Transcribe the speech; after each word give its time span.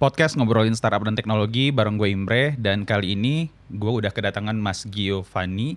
podcast 0.00 0.32
ngobrolin 0.40 0.72
startup 0.72 1.04
dan 1.04 1.12
teknologi 1.12 1.68
bareng 1.68 2.00
gue 2.00 2.08
Imre 2.08 2.56
dan 2.56 2.88
kali 2.88 3.12
ini 3.12 3.52
gue 3.68 3.92
udah 4.00 4.08
kedatangan 4.08 4.56
Mas 4.56 4.88
Giovanni 4.88 5.76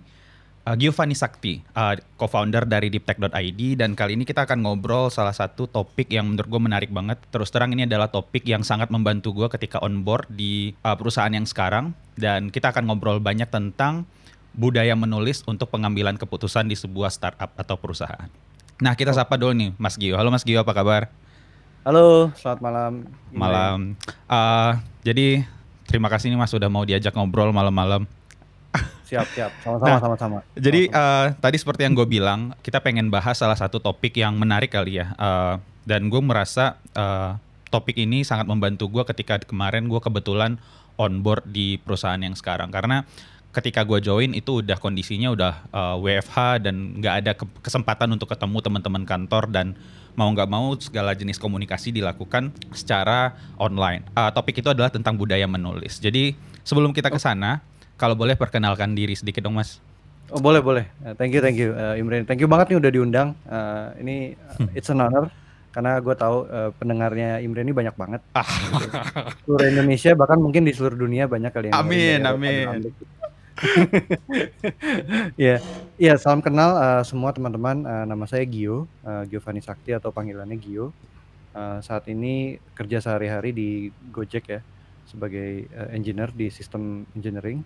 uh, 0.64 0.72
Giovanni 0.80 1.12
Sakti, 1.12 1.60
uh, 1.76 1.92
co-founder 2.16 2.64
dari 2.64 2.88
deeptech.id 2.88 3.60
dan 3.76 3.92
kali 3.92 4.16
ini 4.16 4.24
kita 4.24 4.48
akan 4.48 4.64
ngobrol 4.64 5.12
salah 5.12 5.36
satu 5.36 5.68
topik 5.68 6.08
yang 6.08 6.32
menurut 6.32 6.48
gue 6.48 6.62
menarik 6.64 6.88
banget. 6.88 7.20
Terus 7.28 7.52
terang 7.52 7.76
ini 7.76 7.84
adalah 7.84 8.08
topik 8.08 8.48
yang 8.48 8.64
sangat 8.64 8.88
membantu 8.88 9.36
gue 9.36 9.52
ketika 9.52 9.84
on 9.84 10.00
board 10.08 10.24
di 10.32 10.72
uh, 10.80 10.96
perusahaan 10.96 11.28
yang 11.28 11.44
sekarang 11.44 11.92
dan 12.16 12.48
kita 12.48 12.72
akan 12.72 12.88
ngobrol 12.88 13.20
banyak 13.20 13.52
tentang 13.52 14.08
budaya 14.56 14.96
menulis 14.96 15.44
untuk 15.44 15.68
pengambilan 15.68 16.16
keputusan 16.16 16.64
di 16.64 16.80
sebuah 16.80 17.12
startup 17.12 17.52
atau 17.60 17.76
perusahaan. 17.76 18.32
Nah 18.80 18.96
kita 18.96 19.12
sapa 19.12 19.36
dulu 19.36 19.52
nih 19.52 19.70
Mas 19.76 20.00
Gio. 20.00 20.16
Halo 20.16 20.32
Mas 20.32 20.48
Gio 20.48 20.64
apa 20.64 20.72
kabar? 20.72 21.12
Halo, 21.84 22.32
selamat 22.32 22.60
malam. 22.64 22.92
Malam. 23.28 23.78
Uh, 24.24 24.72
jadi 25.04 25.44
terima 25.84 26.08
kasih 26.08 26.32
nih 26.32 26.40
Mas 26.40 26.48
sudah 26.48 26.72
mau 26.72 26.80
diajak 26.80 27.12
ngobrol 27.12 27.52
malam-malam. 27.52 28.08
Siap, 29.04 29.28
siap. 29.36 29.52
Sama-sama, 29.62 29.92
Nah, 29.92 30.00
sama-sama. 30.00 30.38
Jadi 30.56 30.88
uh, 30.88 31.36
tadi 31.36 31.60
seperti 31.60 31.84
yang 31.84 31.92
gue 31.92 32.08
bilang, 32.08 32.56
kita 32.64 32.80
pengen 32.80 33.12
bahas 33.12 33.36
salah 33.36 33.52
satu 33.52 33.84
topik 33.84 34.16
yang 34.16 34.32
menarik 34.32 34.72
kali 34.72 34.96
ya. 34.96 35.12
Uh, 35.20 35.60
dan 35.84 36.08
gue 36.08 36.24
merasa 36.24 36.80
uh, 36.96 37.36
topik 37.68 38.00
ini 38.00 38.24
sangat 38.24 38.48
membantu 38.48 38.88
gue 38.88 39.04
ketika 39.12 39.44
kemarin 39.44 39.84
gue 39.84 40.00
kebetulan 40.00 40.56
on 40.96 41.20
board 41.20 41.44
di 41.44 41.76
perusahaan 41.84 42.16
yang 42.16 42.32
sekarang. 42.32 42.72
Karena 42.72 43.04
ketika 43.52 43.84
gue 43.84 44.00
join 44.00 44.32
itu 44.32 44.64
udah 44.64 44.80
kondisinya 44.80 45.36
udah 45.36 45.52
uh, 45.68 45.96
WFH 46.00 46.64
dan 46.64 46.96
nggak 46.96 47.14
ada 47.20 47.32
ke- 47.36 47.60
kesempatan 47.60 48.08
untuk 48.08 48.32
ketemu 48.32 48.64
teman-teman 48.64 49.04
kantor 49.04 49.52
dan 49.52 49.76
mau 50.14 50.30
nggak 50.30 50.50
mau 50.50 50.74
segala 50.78 51.12
jenis 51.14 51.38
komunikasi 51.38 51.90
dilakukan 51.90 52.54
secara 52.74 53.34
online. 53.58 54.06
Uh, 54.14 54.30
topik 54.30 54.62
itu 54.62 54.70
adalah 54.70 54.90
tentang 54.90 55.18
budaya 55.18 55.46
menulis. 55.46 55.98
Jadi 55.98 56.34
sebelum 56.62 56.94
kita 56.94 57.10
ke 57.10 57.18
sana, 57.18 57.62
kalau 57.98 58.14
boleh 58.14 58.34
perkenalkan 58.38 58.94
diri 58.94 59.14
sedikit 59.14 59.42
dong 59.44 59.58
mas. 59.58 59.78
Oh, 60.32 60.40
boleh, 60.40 60.64
boleh. 60.64 60.84
Uh, 61.04 61.14
thank 61.14 61.30
you, 61.36 61.42
thank 61.44 61.58
you, 61.58 61.76
uh, 61.76 61.94
Imran. 61.94 62.24
Thank 62.24 62.40
you 62.40 62.48
banget 62.48 62.74
nih 62.74 62.78
udah 62.80 62.90
diundang. 62.90 63.28
Uh, 63.44 63.92
ini 64.00 64.34
uh, 64.34 64.66
it's 64.72 64.90
an 64.90 65.02
honor 65.02 65.30
karena 65.74 65.98
gue 65.98 66.14
tahu 66.14 66.46
uh, 66.46 66.70
pendengarnya 66.78 67.42
Imran 67.42 67.66
ini 67.66 67.74
banyak 67.74 67.98
banget. 67.98 68.22
Seluruh 69.42 69.66
Indonesia 69.66 70.14
bahkan 70.14 70.38
mungkin 70.38 70.62
di 70.62 70.70
seluruh 70.70 70.94
dunia 70.94 71.26
banyak 71.26 71.50
kali 71.50 71.66
yang 71.70 71.74
Amin, 71.74 72.22
dari 72.22 72.62
amin. 72.62 72.94
Ya, 75.40 75.62
ya 75.96 76.14
salam 76.18 76.42
kenal 76.42 76.74
uh, 76.74 77.02
semua 77.06 77.30
teman-teman. 77.30 77.86
Uh, 77.86 78.04
nama 78.06 78.24
saya 78.26 78.42
Gio, 78.46 78.86
uh, 79.06 79.24
Giovanni 79.30 79.62
Sakti 79.62 79.94
atau 79.94 80.10
panggilannya 80.10 80.58
Gio. 80.58 80.90
Uh, 81.54 81.78
saat 81.86 82.10
ini 82.10 82.58
kerja 82.74 82.98
sehari-hari 82.98 83.54
di 83.54 83.70
Gojek 84.10 84.44
ya 84.50 84.60
sebagai 85.06 85.70
uh, 85.70 85.88
engineer 85.94 86.34
di 86.34 86.50
sistem 86.50 87.06
engineering. 87.14 87.62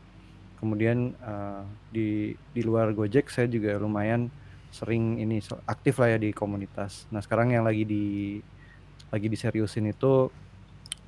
Kemudian 0.60 1.14
uh, 1.22 1.64
di 1.88 2.34
di 2.52 2.60
luar 2.60 2.92
Gojek 2.92 3.32
saya 3.32 3.48
juga 3.48 3.78
lumayan 3.80 4.28
sering 4.68 5.16
ini 5.16 5.40
aktif 5.64 5.96
lah 5.96 6.16
ya 6.16 6.18
di 6.20 6.30
komunitas. 6.36 7.08
Nah 7.08 7.24
sekarang 7.24 7.56
yang 7.56 7.64
lagi 7.64 7.88
di 7.88 8.04
lagi 9.08 9.26
diseriusin 9.32 9.88
itu 9.88 10.28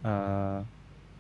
uh, 0.05 0.59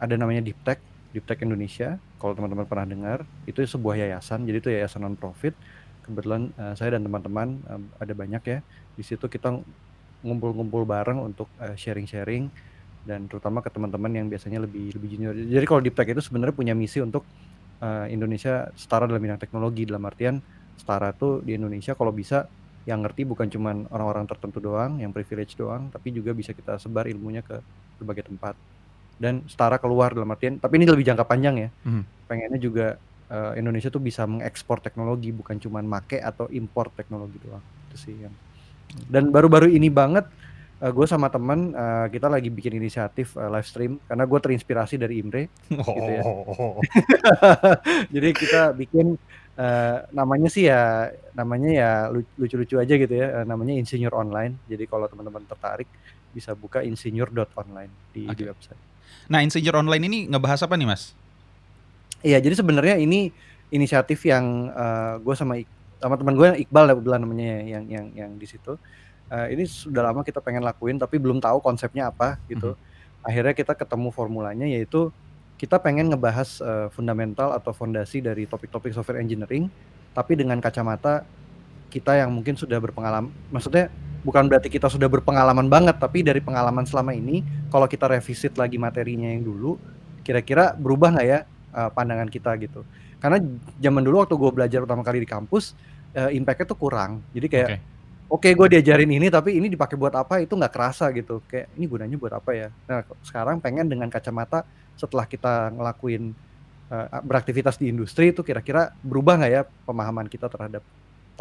ada 0.00 0.14
namanya 0.16 0.40
Deep 0.40 0.56
Tech, 0.64 0.80
Deep 1.12 1.28
Tech 1.28 1.44
Indonesia. 1.44 2.00
Kalau 2.20 2.36
teman-teman 2.36 2.68
pernah 2.68 2.84
dengar, 2.84 3.18
itu 3.48 3.64
sebuah 3.64 3.96
yayasan. 3.96 4.44
Jadi 4.44 4.56
itu 4.60 4.68
yayasan 4.68 5.08
non 5.08 5.16
profit. 5.16 5.56
Kebetulan 6.04 6.52
uh, 6.60 6.76
saya 6.76 7.00
dan 7.00 7.08
teman-teman 7.08 7.56
um, 7.64 7.82
ada 7.96 8.12
banyak 8.12 8.42
ya. 8.44 8.58
Di 8.92 9.02
situ 9.02 9.24
kita 9.24 9.56
ngumpul-ngumpul 10.20 10.84
bareng 10.84 11.16
untuk 11.16 11.48
uh, 11.56 11.72
sharing-sharing 11.72 12.52
dan 13.08 13.24
terutama 13.24 13.64
ke 13.64 13.72
teman-teman 13.72 14.12
yang 14.12 14.26
biasanya 14.28 14.60
lebih 14.60 14.92
lebih 14.92 15.08
junior. 15.16 15.32
Jadi 15.32 15.64
kalau 15.64 15.80
Deep 15.80 15.96
Tech 15.96 16.04
itu 16.04 16.20
sebenarnya 16.20 16.52
punya 16.52 16.74
misi 16.76 17.00
untuk 17.00 17.24
uh, 17.80 18.04
Indonesia 18.12 18.68
setara 18.76 19.08
dalam 19.08 19.24
bidang 19.24 19.40
teknologi 19.40 19.88
dalam 19.88 20.04
artian 20.04 20.44
setara 20.76 21.16
tuh 21.16 21.40
di 21.40 21.56
Indonesia 21.56 21.96
kalau 21.96 22.12
bisa 22.12 22.44
yang 22.88 23.04
ngerti 23.04 23.28
bukan 23.28 23.48
cuman 23.48 23.88
orang-orang 23.92 24.24
tertentu 24.24 24.60
doang, 24.60 24.96
yang 25.00 25.12
privilege 25.12 25.52
doang, 25.56 25.92
tapi 25.92 26.16
juga 26.16 26.32
bisa 26.32 26.56
kita 26.56 26.80
sebar 26.80 27.08
ilmunya 27.08 27.44
ke 27.44 27.60
berbagai 28.00 28.32
tempat 28.32 28.56
dan 29.20 29.44
setara 29.44 29.76
keluar 29.76 30.16
dalam 30.16 30.32
artian 30.32 30.56
tapi 30.56 30.80
ini 30.80 30.88
lebih 30.88 31.04
jangka 31.04 31.28
panjang 31.28 31.56
ya 31.60 31.68
Mhm. 31.84 32.02
pengennya 32.24 32.56
juga 32.58 32.86
eh, 33.28 33.52
Indonesia 33.60 33.92
tuh 33.92 34.00
bisa 34.00 34.24
mengekspor 34.24 34.80
teknologi 34.80 35.28
bukan 35.30 35.54
cuman 35.54 35.84
make 35.84 36.18
atau 36.18 36.48
import 36.48 36.90
teknologi 36.96 37.36
doang 37.38 37.60
itu 37.86 37.96
sih 38.00 38.16
yang 38.16 38.32
dan 39.06 39.28
baru-baru 39.28 39.68
ini 39.68 39.86
banget 39.86 40.24
gue 40.80 41.04
sama 41.04 41.28
teman 41.28 41.70
eh, 41.70 42.06
kita 42.08 42.26
lagi 42.26 42.48
bikin 42.48 42.72
inisiatif 42.74 43.36
eh, 43.36 43.46
live 43.46 43.68
stream 43.68 43.92
karena 44.08 44.24
gue 44.24 44.38
terinspirasi 44.40 44.96
dari 44.96 45.20
Imre 45.20 45.52
Gitu 45.68 46.10
ya. 46.10 46.22
jadi 48.14 48.28
kita 48.32 48.62
bikin 48.72 49.14
eh, 49.54 49.96
namanya 50.10 50.48
sih 50.48 50.66
ya 50.66 51.12
namanya 51.36 51.70
ya 51.70 51.90
lu- 52.08 52.34
lucu-lucu 52.34 52.80
aja 52.80 52.94
gitu 52.96 53.12
ya 53.12 53.42
eh, 53.42 53.44
namanya 53.44 53.76
insinyur 53.76 54.16
online 54.16 54.56
jadi 54.66 54.88
kalau 54.88 55.04
teman-teman 55.04 55.44
tertarik 55.44 55.86
bisa 56.32 56.54
buka 56.54 56.80
insinyur.online 56.80 57.92
di, 58.10 58.24
di 58.24 58.44
Oke. 58.46 58.48
website 58.48 58.80
Nah, 59.30 59.40
Insinyur 59.46 59.78
Online 59.78 60.04
ini 60.10 60.18
ngebahas 60.26 60.66
apa 60.66 60.74
nih, 60.74 60.88
Mas? 60.88 61.14
Iya, 62.20 62.36
jadi 62.42 62.58
sebenarnya 62.58 63.00
ini 63.00 63.32
inisiatif 63.70 64.26
yang 64.26 64.68
gue 65.22 65.34
sama 65.38 65.62
Ik- 65.62 65.78
sama 66.00 66.16
teman 66.16 66.32
gue 66.32 66.46
yang 66.48 66.58
Iqbal 66.58 66.84
ya 66.88 66.94
kebetulan 66.96 67.20
namanya 67.20 67.44
ya, 67.44 67.60
yang 67.76 67.84
yang 67.86 68.06
yang 68.16 68.30
di 68.40 68.48
situ. 68.48 68.80
Eh, 69.30 69.54
ini 69.54 69.62
sudah 69.68 70.10
lama 70.10 70.26
kita 70.26 70.42
pengen 70.42 70.64
lakuin 70.66 70.98
tapi 70.98 71.20
belum 71.20 71.38
tahu 71.38 71.62
konsepnya 71.62 72.10
apa 72.10 72.40
gitu. 72.50 72.74
Akhirnya 73.22 73.52
kita 73.54 73.76
ketemu 73.76 74.10
formulanya 74.10 74.66
yaitu 74.66 75.12
kita 75.60 75.76
pengen 75.78 76.10
ngebahas 76.10 76.58
eh, 76.58 76.88
fundamental 76.90 77.52
atau 77.54 77.70
fondasi 77.70 78.24
dari 78.24 78.48
topik-topik 78.48 78.90
software 78.90 79.20
engineering 79.20 79.68
tapi 80.16 80.34
dengan 80.34 80.58
kacamata 80.58 81.22
kita 81.94 82.18
yang 82.18 82.34
mungkin 82.34 82.58
sudah 82.58 82.80
berpengalaman. 82.82 83.30
Maksudnya 83.54 83.92
bukan 84.20 84.46
berarti 84.48 84.68
kita 84.68 84.88
sudah 84.88 85.08
berpengalaman 85.08 85.66
banget 85.68 85.96
tapi 85.96 86.20
dari 86.20 86.40
pengalaman 86.44 86.84
selama 86.84 87.16
ini 87.16 87.40
kalau 87.72 87.88
kita 87.88 88.08
revisit 88.08 88.56
lagi 88.60 88.76
materinya 88.76 89.28
yang 89.32 89.44
dulu 89.44 89.80
kira-kira 90.20 90.76
berubah 90.76 91.16
nggak 91.16 91.26
ya 91.26 91.38
uh, 91.74 91.90
pandangan 91.90 92.28
kita 92.28 92.54
gitu. 92.60 92.84
Karena 93.20 93.36
zaman 93.80 94.02
dulu 94.04 94.24
waktu 94.24 94.34
gue 94.36 94.50
belajar 94.52 94.78
pertama 94.84 95.02
kali 95.04 95.24
di 95.24 95.28
kampus, 95.28 95.76
uh, 96.16 96.30
impact-nya 96.32 96.66
tuh 96.68 96.78
kurang. 96.78 97.20
Jadi 97.36 97.46
kayak, 97.48 97.68
Oke. 98.30 98.48
oke 98.48 98.48
gue 98.56 98.66
diajarin 98.78 99.10
ini, 99.10 99.26
tapi 99.28 99.58
ini 99.60 99.68
dipakai 99.68 99.96
buat 99.98 100.14
apa 100.16 100.40
itu 100.40 100.56
nggak 100.56 100.72
kerasa 100.72 101.12
gitu. 101.12 101.44
Kayak 101.44 101.72
ini 101.76 101.84
gunanya 101.88 102.16
buat 102.16 102.34
apa 102.36 102.50
ya? 102.56 102.68
Nah 102.88 103.04
sekarang 103.24 103.60
pengen 103.60 103.88
dengan 103.88 104.08
kacamata 104.08 104.64
setelah 104.96 105.24
kita 105.24 105.72
ngelakuin 105.72 106.32
uh, 106.92 107.20
beraktivitas 107.24 107.80
di 107.80 107.88
industri 107.88 108.32
itu 108.32 108.44
kira-kira 108.44 108.92
berubah 109.00 109.40
nggak 109.40 109.52
ya 109.52 109.62
pemahaman 109.88 110.28
kita 110.28 110.48
terhadap 110.48 110.84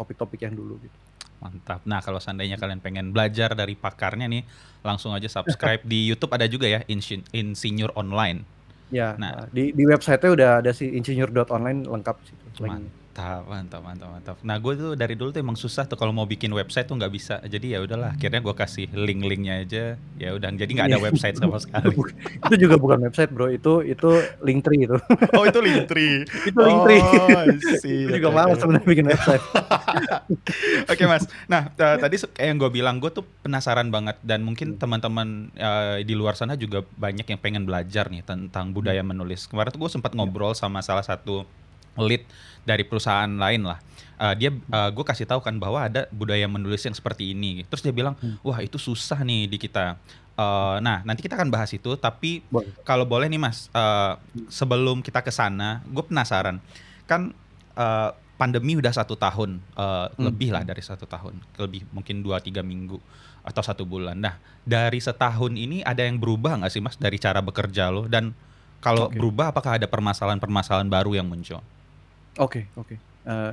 topik-topik 0.00 0.40
yang 0.40 0.56
dulu 0.56 0.80
gitu. 0.80 0.96
Mantap. 1.40 1.80
Nah, 1.88 2.00
kalau 2.00 2.20
seandainya 2.20 2.56
kalian 2.56 2.80
pengen 2.80 3.12
belajar 3.12 3.52
dari 3.56 3.72
pakarnya 3.72 4.28
nih, 4.28 4.44
langsung 4.84 5.12
aja 5.12 5.28
subscribe 5.28 5.80
di 5.84 6.08
YouTube 6.08 6.32
ada 6.36 6.44
juga 6.44 6.68
ya 6.68 6.80
Insin- 6.88 7.24
Insinyur 7.32 7.92
Online. 7.96 8.44
Ya, 8.90 9.14
Nah. 9.16 9.46
di 9.48 9.70
di 9.72 9.84
website-nya 9.86 10.30
udah 10.34 10.50
ada 10.60 10.70
si 10.74 10.90
insinyur.online 10.90 11.86
lengkap 11.86 12.16
situ. 12.26 12.44
linknya. 12.60 12.92
Mantap, 13.10 13.42
mantap, 13.44 13.80
mantap, 13.82 14.08
mantap. 14.08 14.36
Nah, 14.40 14.54
gue 14.56 14.72
tuh 14.78 14.90
dari 14.94 15.18
dulu 15.18 15.34
tuh 15.34 15.42
emang 15.42 15.58
susah 15.58 15.82
tuh 15.82 15.98
kalau 15.98 16.14
mau 16.14 16.24
bikin 16.24 16.46
website 16.54 16.86
tuh 16.86 16.94
nggak 16.94 17.10
bisa. 17.10 17.42
Jadi 17.42 17.74
ya 17.74 17.82
udahlah, 17.82 18.14
akhirnya 18.14 18.38
gue 18.38 18.54
kasih 18.54 18.86
link-linknya 18.86 19.66
aja. 19.66 19.84
Ya 20.14 20.30
udah, 20.30 20.46
jadi 20.54 20.70
nggak 20.70 20.88
ada 20.88 20.98
Iya. 21.02 21.06
website 21.10 21.36
sama 21.36 21.58
sekali. 21.66 21.90
itu 22.46 22.54
juga 22.56 22.78
bukan 22.78 23.02
website 23.02 23.34
bro, 23.34 23.50
itu 23.50 23.82
itu 23.82 24.10
Linktree 24.40 24.86
itu. 24.86 24.94
Oh, 25.36 25.42
itu 25.42 25.58
Linktree. 25.58 26.22
itu 26.22 26.54
Linktree. 26.54 27.02
Oh, 27.02 27.50
I 27.50 27.58
see. 27.82 28.06
Itu 28.06 28.14
juga 28.14 28.30
malas 28.30 28.62
sebenarnya 28.62 28.86
bikin 28.86 29.06
website. 29.10 29.42
Oke 30.92 31.04
mas, 31.04 31.26
nah 31.46 31.66
t- 31.66 31.98
tadi 31.98 32.14
kayak 32.16 32.46
yang 32.46 32.58
gue 32.58 32.70
bilang, 32.70 32.96
gue 32.98 33.10
tuh 33.10 33.26
penasaran 33.42 33.90
banget 33.90 34.16
dan 34.22 34.40
mungkin 34.40 34.70
Hmm. 34.70 34.78
teman-teman 34.78 35.28
eh, 35.52 36.06
di 36.06 36.14
luar 36.14 36.38
sana 36.38 36.54
juga 36.54 36.86
banyak 36.94 37.26
yang 37.26 37.40
pengen 37.42 37.66
belajar 37.66 38.06
nih 38.06 38.22
tentang 38.22 38.70
budaya 38.70 39.02
menulis. 39.02 39.50
Kemarin 39.50 39.74
tuh 39.74 39.82
gue 39.82 39.90
sempat 39.90 40.14
ngobrol 40.14 40.54
sama 40.54 40.78
salah 40.78 41.02
satu 41.02 41.42
lead 41.96 42.22
dari 42.62 42.82
perusahaan 42.82 43.26
lain 43.26 43.64
lah. 43.64 43.78
Eh, 44.20 44.34
dia, 44.36 44.50
gue 44.90 45.04
kasih 45.06 45.24
tahu 45.24 45.40
kan 45.40 45.56
bahwa 45.56 45.80
ada 45.80 46.04
budaya 46.10 46.44
menulis 46.44 46.84
yang 46.84 46.92
seperti 46.92 47.32
ini. 47.32 47.64
Terus 47.64 47.80
dia 47.80 47.90
bilang, 47.90 48.12
Hmm. 48.20 48.36
wah 48.44 48.60
itu 48.60 48.76
susah 48.76 49.24
nih 49.24 49.48
di 49.48 49.56
kita. 49.56 49.96
Eh, 50.36 50.76
nah 50.80 51.00
nanti 51.02 51.20
kita 51.20 51.34
akan 51.34 51.48
bahas 51.48 51.72
itu, 51.72 51.96
tapi 51.96 52.44
Boleh. 52.46 52.68
kalau 52.84 53.04
boleh 53.04 53.26
nih 53.26 53.40
mas, 53.40 53.68
eh, 53.70 54.12
sebelum 54.46 55.00
kita 55.00 55.20
ke 55.20 55.32
sana, 55.32 55.80
gue 55.84 56.04
penasaran. 56.04 56.60
Kan 57.04 57.32
eh, 57.72 58.10
pandemi 58.36 58.76
udah 58.76 58.92
satu 58.92 59.16
tahun, 59.16 59.56
eh, 59.56 60.06
Hmm. 60.10 60.28
lebih 60.28 60.52
lah 60.52 60.64
dari 60.64 60.80
satu 60.80 61.04
tahun, 61.04 61.40
lebih 61.56 61.88
mungkin 61.90 62.20
dua 62.20 62.40
tiga 62.40 62.60
minggu 62.60 63.00
atau 63.40 63.62
satu 63.64 63.84
bulan. 63.84 64.16
Nah 64.16 64.36
dari 64.64 65.00
setahun 65.00 65.56
ini 65.56 65.80
ada 65.80 66.04
yang 66.04 66.20
berubah 66.20 66.60
nggak 66.60 66.68
sih 66.68 66.80
mas 66.80 67.00
dari 67.00 67.16
cara 67.16 67.40
bekerja 67.40 67.88
lo? 67.88 68.04
Dan 68.04 68.36
kalau 68.80 69.08
Oke. 69.08 69.16
berubah, 69.16 69.48
apakah 69.48 69.80
ada 69.80 69.88
permasalahan-permasalahan 69.88 70.88
baru 70.88 71.16
yang 71.16 71.28
muncul? 71.28 71.60
Oke, 72.38 72.70
oke. 72.78 72.94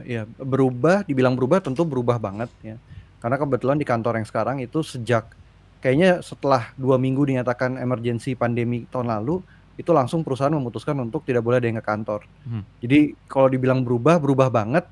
Ya, 0.06 0.26
berubah, 0.38 1.06
dibilang 1.06 1.34
berubah 1.34 1.62
tentu 1.62 1.86
berubah 1.86 2.18
banget 2.22 2.50
ya. 2.62 2.78
Karena 3.18 3.38
kebetulan 3.42 3.78
di 3.82 3.86
kantor 3.86 4.22
yang 4.22 4.28
sekarang 4.30 4.62
itu 4.62 4.86
sejak 4.86 5.34
kayaknya 5.82 6.22
setelah 6.26 6.74
dua 6.78 6.98
minggu 6.98 7.26
dinyatakan 7.26 7.78
emergency 7.82 8.34
pandemi 8.38 8.90
tahun 8.90 9.10
lalu, 9.10 9.42
itu 9.78 9.94
langsung 9.94 10.26
perusahaan 10.26 10.54
memutuskan 10.54 10.98
untuk 10.98 11.22
tidak 11.22 11.46
boleh 11.46 11.62
ada 11.62 11.70
yang 11.70 11.78
ke 11.78 11.86
kantor. 11.86 12.26
Mhm. 12.46 12.62
Jadi 12.82 13.00
kalau 13.30 13.46
dibilang 13.50 13.86
berubah, 13.86 14.18
berubah 14.18 14.50
banget. 14.50 14.86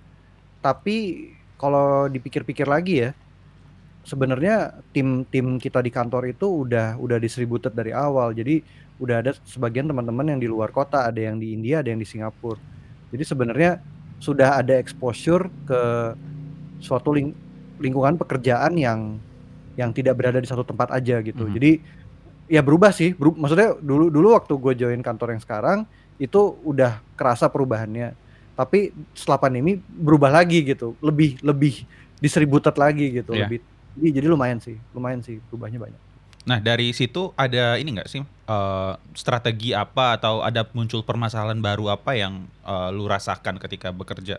Tapi 0.62 1.30
kalau 1.58 2.06
dipikir-pikir 2.06 2.70
lagi 2.70 3.06
ya, 3.06 3.10
sebenarnya 4.06 4.78
tim-tim 4.94 5.58
kita 5.58 5.82
di 5.82 5.90
kantor 5.90 6.30
itu 6.30 6.46
udah 6.66 7.02
udah 7.02 7.18
distributed 7.18 7.74
dari 7.74 7.90
awal. 7.94 8.34
Jadi 8.34 8.62
udah 9.02 9.26
ada 9.26 9.32
sebagian 9.46 9.90
teman-teman 9.90 10.38
yang 10.38 10.42
di 10.42 10.46
luar 10.46 10.70
kota, 10.70 11.10
ada 11.10 11.18
yang 11.18 11.42
di 11.42 11.54
India, 11.54 11.82
ada 11.82 11.90
yang 11.90 12.02
di 12.02 12.06
Singapura. 12.06 12.62
Jadi 13.16 13.24
sebenarnya 13.24 13.80
sudah 14.20 14.60
ada 14.60 14.76
exposure 14.76 15.48
ke 15.64 15.82
suatu 16.84 17.16
ling 17.16 17.32
lingkungan 17.80 18.20
pekerjaan 18.20 18.76
yang 18.76 19.20
yang 19.76 19.92
tidak 19.92 20.16
berada 20.20 20.40
di 20.40 20.48
satu 20.48 20.64
tempat 20.64 20.92
aja 20.92 21.20
gitu. 21.24 21.48
Mhm. 21.48 21.54
Jadi 21.56 21.72
ya 22.48 22.62
berubah 22.64 22.92
sih, 22.92 23.16
maksudnya 23.16 23.76
dulu 23.80 24.12
dulu 24.12 24.36
waktu 24.36 24.54
gue 24.56 24.74
join 24.76 25.02
kantor 25.04 25.36
yang 25.36 25.42
sekarang 25.44 25.80
itu 26.16 26.56
udah 26.64 27.00
kerasa 27.20 27.52
perubahannya. 27.52 28.16
Tapi 28.56 28.96
setelah 29.12 29.40
pandemi 29.40 29.80
berubah 29.84 30.32
lagi 30.32 30.64
gitu, 30.64 30.96
lebih 31.04 31.40
lebih 31.44 31.84
distributed 32.24 32.72
lagi 32.80 33.20
gitu, 33.20 33.36
Iya. 33.36 33.48
lebih 33.48 33.60
jadi 33.96 34.10
jadi 34.24 34.28
lumayan 34.32 34.60
sih, 34.64 34.80
lumayan 34.96 35.20
sih 35.20 35.44
berubahnya 35.52 35.80
banyak. 35.80 36.02
Nah 36.46 36.62
dari 36.62 36.94
situ 36.94 37.34
ada 37.34 37.74
ini 37.82 37.98
nggak 37.98 38.10
sih, 38.14 38.22
eee, 38.22 38.92
strategi 39.18 39.74
apa 39.74 40.14
atau 40.22 40.46
ada 40.46 40.62
muncul 40.78 41.02
permasalahan 41.02 41.58
baru 41.58 41.90
apa 41.98 42.14
yang, 42.14 42.34
eee, 42.62 42.90
lu 42.94 43.10
rasakan 43.10 43.58
ketika 43.58 43.90
bekerja? 43.90 44.38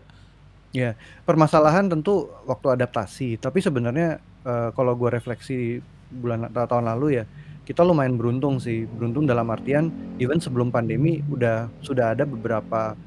Ya, 0.74 0.98
permasalahan 1.24 1.86
tentu 1.88 2.26
waktu 2.44 2.74
adaptasi, 2.74 3.38
tapi 3.38 3.62
sebenarnya, 3.62 4.18
eee, 4.44 4.68
kalau 4.74 4.92
gue 4.98 5.08
refleksi 5.14 5.80
bulan 6.10 6.50
ta 6.52 6.66
tahun 6.66 6.90
lalu 6.90 7.22
ya, 7.22 7.24
kita 7.66 7.82
lumayan 7.86 8.18
beruntung 8.18 8.58
sih. 8.62 8.84
Beruntung 8.90 9.24
dalam 9.30 9.46
artian 9.50 9.94
even 10.18 10.42
sebelum 10.42 10.70
pandemi 10.74 11.22
udah 11.30 11.70
sudah 11.82 12.12
ada 12.18 12.26
beberapa 12.26 12.98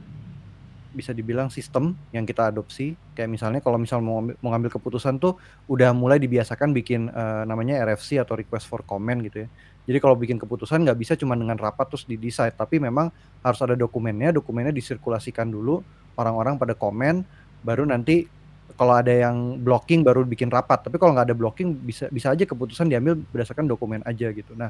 bisa 0.93 1.13
dibilang 1.13 1.47
sistem 1.53 1.97
yang 2.09 2.25
kita 2.25 2.49
adopsi. 2.49 2.97
Kayak 3.13 3.29
misalnya 3.31 3.59
kalau 3.61 3.77
misal 3.77 4.01
mau 4.01 4.19
ngambil 4.21 4.35
mau 4.41 4.49
ngambil 4.55 4.71
keputusan 4.79 5.21
tuh 5.21 5.37
udah 5.69 5.93
mulai 5.93 6.17
dibiasakan 6.17 6.73
bikin, 6.73 7.09
eee, 7.11 7.43
namanya 7.45 7.81
RFC 7.85 8.17
atau 8.21 8.33
request 8.37 8.65
for 8.69 8.81
comment 8.85 9.21
gitu 9.21 9.45
ya. 9.45 9.47
Jadi 9.89 9.97
kalau 10.01 10.13
bikin 10.17 10.37
keputusan 10.37 10.85
nggak 10.85 10.99
bisa 11.01 11.13
cuma 11.17 11.33
dengan 11.33 11.57
rapat 11.57 11.89
terus 11.89 12.05
di-decide, 12.05 12.53
tapi 12.53 12.77
memang 12.77 13.09
harus 13.41 13.59
ada 13.65 13.73
dokumennya, 13.73 14.29
dokumennya 14.35 14.69
disirkulasikan 14.75 15.49
dulu, 15.49 15.81
orang-orang 16.19 16.61
pada 16.61 16.77
komen, 16.77 17.25
baru 17.65 17.89
nanti 17.89 18.29
kalau 18.77 18.93
ada 18.95 19.09
yang 19.11 19.59
blocking 19.59 20.05
baru 20.05 20.23
bikin 20.23 20.47
rapat. 20.53 20.85
Tapi 20.85 20.95
kalau 21.01 21.17
nggak 21.17 21.33
ada 21.33 21.35
blocking 21.37 21.73
bisa 21.73 22.05
bisa 22.13 22.31
aja 22.31 22.45
keputusan 22.45 22.87
diambil 22.87 23.17
berdasarkan 23.17 23.65
dokumen 23.65 24.05
aja 24.05 24.29
gitu. 24.29 24.53
Nah, 24.53 24.69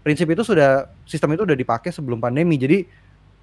prinsip 0.00 0.30
itu 0.30 0.42
sudah 0.46 0.88
sistem 1.04 1.34
itu 1.34 1.42
udah 1.44 1.58
dipakai 1.58 1.90
sebelum 1.90 2.22
pandemi. 2.22 2.56
Jadi 2.56 2.86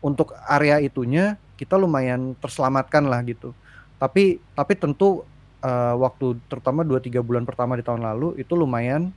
untuk 0.08 0.34
area 0.48 0.80
itunya 0.84 1.38
kita 1.60 1.76
lumayan 1.80 2.38
terselamatkan 2.40 3.06
lah 3.12 3.22
gitu. 3.28 3.54
Tapi 4.00 4.42
tapi 4.56 4.74
tentu, 4.80 5.28
eee, 5.66 5.94
waktu 6.00 6.40
terutama 6.52 6.82
2, 6.88 7.00
3 7.04 7.22
bulan 7.26 7.44
pertama 7.50 7.76
di 7.80 7.84
tahun 7.86 8.04
lalu 8.06 8.40
itu 8.42 8.54
lumayan, 8.58 9.12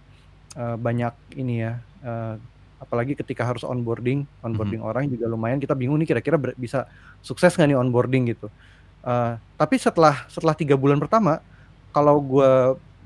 eee, 0.56 0.76
banyak 0.80 1.14
ini 1.38 1.54
ya, 1.66 1.72
eee, 2.04 2.34
apalagi 2.80 3.14
ketika 3.18 3.44
harus 3.48 3.62
onboarding, 3.66 4.24
onboarding 4.44 4.80
Mhm. 4.80 4.84
orang 4.84 5.08
juga 5.12 5.28
lumayan 5.30 5.60
kita 5.62 5.74
bingung 5.76 6.00
nih 6.02 6.08
kira-kira 6.16 6.36
bisa 6.56 6.88
sukses 7.24 7.52
nggak 7.56 7.68
nih 7.74 7.78
onboarding 7.80 8.24
gitu. 8.32 8.48
Eee, 9.06 9.40
tapi 9.60 9.76
setelah 9.80 10.26
setelah 10.32 10.54
3 10.58 10.76
bulan 10.80 10.98
pertama, 11.02 11.40
kalau 11.94 12.20
gue 12.24 12.50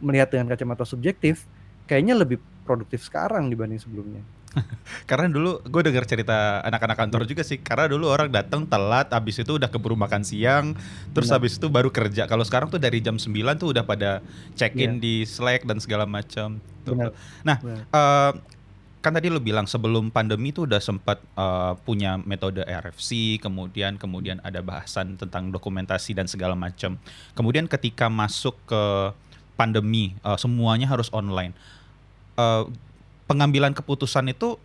melihat 0.01 0.31
dengan 0.35 0.51
kacamata 0.53 0.85
subjektif, 0.89 1.47
kayaknya 1.89 2.15
lebih 2.19 2.43
produktif 2.67 3.05
sekarang 3.07 3.49
dibanding 3.53 3.79
sebelumnya. 3.83 4.25
Karena 5.11 5.27
dulu 5.29 5.61
gue 5.61 5.83
dengar 5.85 6.05
cerita 6.07 6.63
anak-anak 6.63 6.97
kantor 6.97 7.23
juga 7.27 7.43
sih, 7.43 7.59
karena 7.61 7.91
dulu 7.91 8.09
orang 8.09 8.31
datang 8.31 8.65
telat, 8.65 9.11
habis 9.11 9.37
itu 9.41 9.59
udah 9.59 9.69
keburu 9.69 9.99
makan 9.99 10.23
siang, 10.23 10.73
terus 11.13 11.29
Benar. 11.29 11.37
habis 11.43 11.53
itu 11.59 11.67
baru 11.69 11.91
kerja. 11.91 12.25
Kalau 12.31 12.45
sekarang 12.47 12.71
tuh 12.71 12.79
dari 12.79 13.03
jam 13.03 13.19
9 13.19 13.59
tuh 13.59 13.75
udah 13.75 13.85
pada 13.85 14.23
check-in 14.55 14.99
Iya. 14.99 15.03
di 15.03 15.15
Slack 15.27 15.67
dan 15.67 15.79
segala 15.83 16.07
macam. 16.07 16.63
Nah, 17.43 17.59
benar. 17.61 17.85
eee, 17.89 18.33
kan 19.01 19.13
tadi 19.13 19.29
lu 19.29 19.37
bilang 19.37 19.69
sebelum 19.69 20.09
pandemi 20.09 20.49
tuh 20.49 20.65
udah 20.65 20.81
sempat, 20.81 21.21
eee, 21.37 21.73
punya 21.85 22.17
metode 22.23 22.65
RFC, 22.65 23.37
kemudian 23.43 24.01
kemudian 24.01 24.41
ada 24.41 24.65
bahasan 24.65 25.21
tentang 25.21 25.53
dokumentasi 25.53 26.17
dan 26.17 26.25
segala 26.25 26.57
macam. 26.57 26.97
Kemudian 27.37 27.69
ketika 27.69 28.09
masuk 28.09 28.57
ke 28.65 28.83
pandemi, 29.55 30.17
eee, 30.25 30.39
semuanya 30.41 30.89
harus 30.89 31.13
online. 31.13 31.53
Eee, 32.37 32.65
pengambilan 33.31 33.73
keputusan 33.77 34.31
itu 34.33 34.59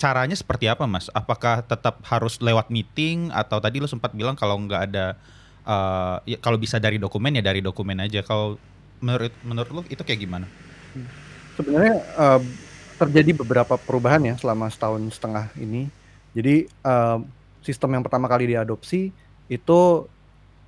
caranya 0.00 0.36
seperti 0.36 0.68
apa, 0.70 0.84
Mas? 0.88 1.08
Apakah 1.16 1.64
tetap 1.64 2.02
harus 2.08 2.38
lewat 2.42 2.68
meeting 2.72 3.30
atau 3.32 3.58
tadi 3.62 3.80
lu 3.80 3.88
sempat 3.88 4.12
bilang 4.16 4.36
kalau 4.36 4.58
nggak 4.64 4.82
ada, 4.92 5.06
eee, 5.66 6.36
ya 6.36 6.38
kalau 6.42 6.58
bisa 6.60 6.78
dari 6.82 6.98
dokumen 7.00 7.38
ya 7.40 7.44
dari 7.44 7.60
dokumen 7.64 8.00
aja. 8.04 8.20
Kalau 8.26 8.60
menurut 9.02 9.34
menurut 9.44 9.70
lu 9.72 9.82
itu 9.92 10.02
kayak 10.04 10.20
gimana? 10.24 10.48
Sebenarnya, 11.56 11.94
eee, 12.20 12.40
terjadi 12.96 13.30
beberapa 13.36 13.76
perubahan 13.80 14.24
ya 14.24 14.34
selama 14.40 14.68
setahun 14.72 15.00
setengah 15.16 15.52
ini. 15.56 15.92
Jadi, 16.36 16.68
eee, 16.68 17.18
sistem 17.64 17.96
yang 17.96 18.04
pertama 18.04 18.28
kali 18.28 18.48
diadopsi 18.48 19.12
itu 19.48 19.80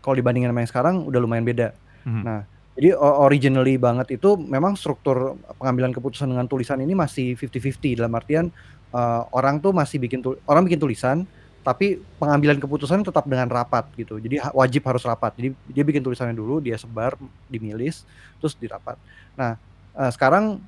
kalau 0.02 0.14
dibandingin 0.16 0.50
sama 0.52 0.62
yang 0.64 0.70
sekarang 0.70 0.94
udah 1.04 1.20
lumayan 1.20 1.46
beda. 1.46 1.74
Mhm. 2.06 2.22
Nah, 2.24 2.40
jadi 2.78 2.94
o 2.96 3.26
originally 3.26 3.76
banget 3.82 4.16
itu 4.22 4.38
memang 4.38 4.78
struktur 4.78 5.36
pengambilan 5.58 5.90
keputusan 5.96 6.30
dengan 6.30 6.46
tulisan 6.46 6.78
ini 6.82 6.94
masih 6.96 7.34
50-50 7.34 7.98
dalam 7.98 8.14
artian, 8.16 8.46
eee, 8.94 9.22
orang 9.34 9.58
tuh 9.64 9.74
masih 9.76 9.98
bikin 10.02 10.22
tul 10.24 10.38
orang 10.46 10.64
bikin 10.70 10.78
tulisan, 10.82 11.26
tapi 11.66 12.00
pengambilan 12.22 12.56
keputusan 12.62 13.02
tetap 13.04 13.26
dengan 13.28 13.50
rapat 13.50 13.90
gitu. 13.98 14.22
Jadi 14.22 14.38
ha 14.42 14.50
wajib 14.54 14.86
harus 14.88 15.02
rapat. 15.04 15.34
Jadi 15.38 15.48
dia 15.66 15.84
bikin 15.86 16.02
tulisannya 16.06 16.34
dulu, 16.38 16.62
dia 16.62 16.78
sebar 16.80 17.18
di 17.50 17.58
milis, 17.60 18.06
terus 18.40 18.54
di 18.56 18.66
rapat. 18.70 18.96
Nah, 19.36 19.58
eee, 19.98 20.10
sekarang, 20.14 20.62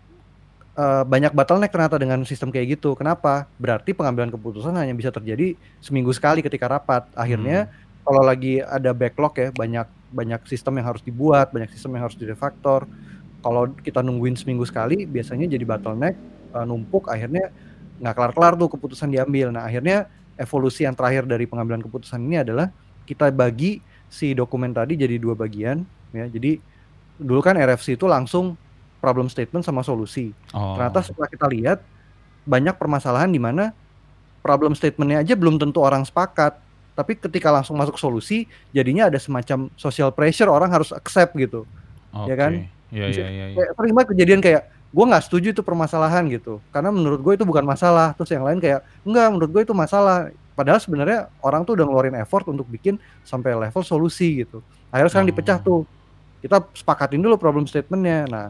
eee, 0.79 1.03
banyak 1.07 1.33
bottleneck 1.37 1.73
ternyata 1.75 1.97
dengan 2.01 2.23
sistem 2.29 2.51
kayak 2.55 2.79
gitu. 2.81 2.95
Kenapa? 2.99 3.51
Berarti 3.61 3.93
pengambilan 3.97 4.31
keputusan 4.35 4.75
hanya 4.79 4.95
bisa 4.97 5.11
terjadi 5.15 5.57
seminggu 5.83 6.12
sekali 6.17 6.40
ketika 6.45 6.67
rapat. 6.71 7.09
Akhirnya 7.19 7.67
Mmm. 7.69 8.05
kalau 8.07 8.23
lagi 8.26 8.61
ada 8.64 8.93
backlog 8.97 9.35
ya, 9.38 9.49
banyak 9.55 9.87
banyak 10.12 10.43
sistem 10.50 10.79
yang 10.83 10.87
harus 10.93 11.02
dibuat, 11.07 11.50
banyak 11.55 11.71
sistem 11.73 11.97
yang 11.99 12.05
harus 12.11 12.19
direfaktor. 12.19 12.87
Kalau 13.45 13.73
kita 13.81 14.00
nungguin 14.05 14.37
seminggu 14.38 14.64
sekali, 14.69 15.05
biasanya 15.09 15.49
jadi 15.50 15.64
bottleneck, 15.69 16.17
eee, 16.57 16.64
numpuk, 16.69 17.09
akhirnya 17.12 17.45
nggak 18.00 18.14
kelar-kelar 18.17 18.55
tuh 18.61 18.69
keputusan 18.76 19.11
diambil. 19.12 19.52
Nah, 19.55 19.64
akhirnya 19.69 20.09
evolusi 20.40 20.85
yang 20.88 20.97
terakhir 20.97 21.29
dari 21.29 21.45
pengambilan 21.49 21.85
keputusan 21.85 22.21
ini 22.25 22.43
adalah 22.45 22.69
kita 23.09 23.31
bagi 23.35 23.83
si 24.11 24.33
dokumen 24.37 24.73
tadi 24.76 24.97
jadi 25.00 25.17
2 25.21 25.35
bagian 25.38 25.85
ya. 26.14 26.26
Jadi 26.31 26.61
dulu 27.21 27.40
kan 27.45 27.57
RFC 27.61 27.97
itu 28.00 28.07
langsung 28.11 28.57
problem 29.02 29.29
statement 29.33 29.64
sama 29.67 29.83
solusi. 29.87 30.35
Ternyata 30.75 31.00
Oh. 31.00 31.07
setelah 31.07 31.29
kita 31.33 31.47
lihat, 31.50 31.79
banyak 32.49 32.76
permasalahan 32.81 33.31
di 33.33 33.40
mana 33.43 33.73
problem 34.45 34.75
statement-nya 34.76 35.23
aja 35.25 35.35
belum 35.38 35.59
tentu 35.61 35.81
orang 35.85 36.05
sepakat. 36.09 36.57
Tapi 37.00 37.12
ketika 37.16 37.49
langsung 37.54 37.80
masuk 37.80 37.97
solusi, 37.97 38.47
jadinya 38.76 39.09
ada 39.09 39.16
semacam 39.16 39.73
social 39.80 40.12
pressure, 40.12 40.52
orang 40.52 40.69
harus 40.76 40.92
accept 40.92 41.33
gitu. 41.40 41.64
Ya 42.28 42.37
kan? 42.38 42.52
Bisa 43.07 43.23
iya 43.23 43.28
iya 43.33 43.47
iya. 43.54 43.57
kayak 43.57 43.71
sering 43.78 43.92
banget 43.97 44.09
kejadian 44.16 44.40
kayak, 44.45 44.62
"Gua 44.92 45.04
nggak 45.11 45.25
setuju 45.30 45.49
itu 45.57 45.62
permasalahan," 45.66 46.26
gitu. 46.28 46.61
"Karena 46.75 46.90
menurut 46.95 47.21
gue 47.25 47.35
itu 47.38 47.45
bukan 47.49 47.64
masalah." 47.66 48.12
Terus 48.19 48.30
yang 48.37 48.45
lain 48.47 48.59
kayak, 48.62 48.83
"Enggak, 49.07 49.26
menurut 49.33 49.50
gue 49.54 49.62
itu 49.66 49.75
masalah." 49.76 50.30
Padahal 50.59 50.80
sebenarnya 50.83 51.30
orang 51.40 51.64
tuh 51.64 51.78
udah 51.78 51.87
ngeluarin 51.88 52.16
effort 52.21 52.45
untuk 52.52 52.69
bikin 52.69 52.99
sampai 53.25 53.54
level 53.57 53.83
solusi 53.87 54.45
gitu. 54.45 54.61
Akhirnya 54.92 55.11
sekarang 55.14 55.30
dipecah 55.33 55.59
Oh. 55.62 55.64
tuh. 55.64 55.80
Kita 56.45 56.59
sepakatin 56.76 57.21
dulu 57.25 57.37
problem 57.40 57.64
statement-nya. 57.69 58.28
Nah, 58.30 58.47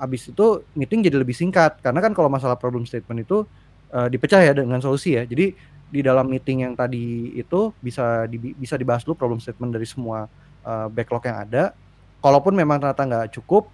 habis 0.00 0.28
itu 0.30 0.46
meeting 0.76 1.04
jadi 1.06 1.16
lebih 1.20 1.34
singkat. 1.36 1.78
Karena 1.84 2.00
kan 2.04 2.12
kalau 2.16 2.28
masalah 2.32 2.56
problem 2.60 2.84
statement 2.88 3.24
itu, 3.26 3.46
eee, 3.94 4.08
dipecah 4.12 4.40
ya 4.42 4.52
dengan 4.56 4.80
solusi 4.84 5.16
ya. 5.18 5.24
Jadi 5.28 5.54
di 5.94 6.02
dalam 6.02 6.26
meeting 6.26 6.66
yang 6.66 6.74
tadi 6.74 7.30
itu 7.38 7.70
bisa 7.78 8.26
dibi 8.26 8.50
bisa 8.58 8.74
dibahas 8.74 9.06
dulu 9.06 9.14
problem 9.14 9.38
statement 9.38 9.70
dari 9.70 9.86
semua, 9.86 10.26
eee, 10.66 10.86
backlog 10.90 11.22
yang 11.30 11.38
ada. 11.46 11.70
Kalaupun 12.18 12.58
memang 12.58 12.82
ternyata 12.82 13.06
nggak 13.06 13.26
cukup, 13.38 13.70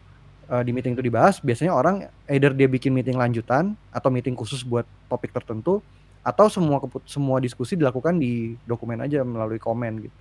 eee, 0.52 0.62
di 0.68 0.70
meeting 0.76 0.92
itu 0.92 1.04
dibahas, 1.08 1.40
biasanya 1.40 1.72
orang 1.72 2.04
either 2.28 2.52
dia 2.52 2.68
bikin 2.68 2.92
meeting 2.92 3.16
lanjutan 3.16 3.72
atau 3.88 4.12
meeting 4.12 4.36
khusus 4.36 4.60
buat 4.68 4.84
topik 5.08 5.32
tertentu, 5.32 5.80
atau 6.20 6.52
semua 6.52 6.76
semua 7.08 7.40
diskusi 7.40 7.80
dilakukan 7.80 8.20
di 8.20 8.60
dokumen 8.68 9.00
aja 9.00 9.24
melalui 9.24 9.56
komen 9.56 10.04
gitu. 10.04 10.20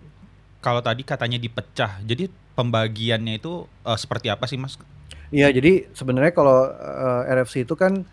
Kalau 0.63 0.79
tadi 0.79 1.03
katanya 1.03 1.35
dipecah, 1.39 1.99
jadi 2.03 2.31
pembagiannya 2.55 3.39
itu, 3.43 3.67
eee, 3.83 3.97
seperti 3.99 4.31
apa 4.31 4.47
sih, 4.47 4.55
Mas? 4.55 4.79
Iya, 5.35 5.51
jadi 5.51 5.91
sebenarnya 5.91 6.31
kalau, 6.31 6.67
eee, 6.71 7.21
RFC 7.35 7.67
itu 7.67 7.75
kan, 7.75 8.07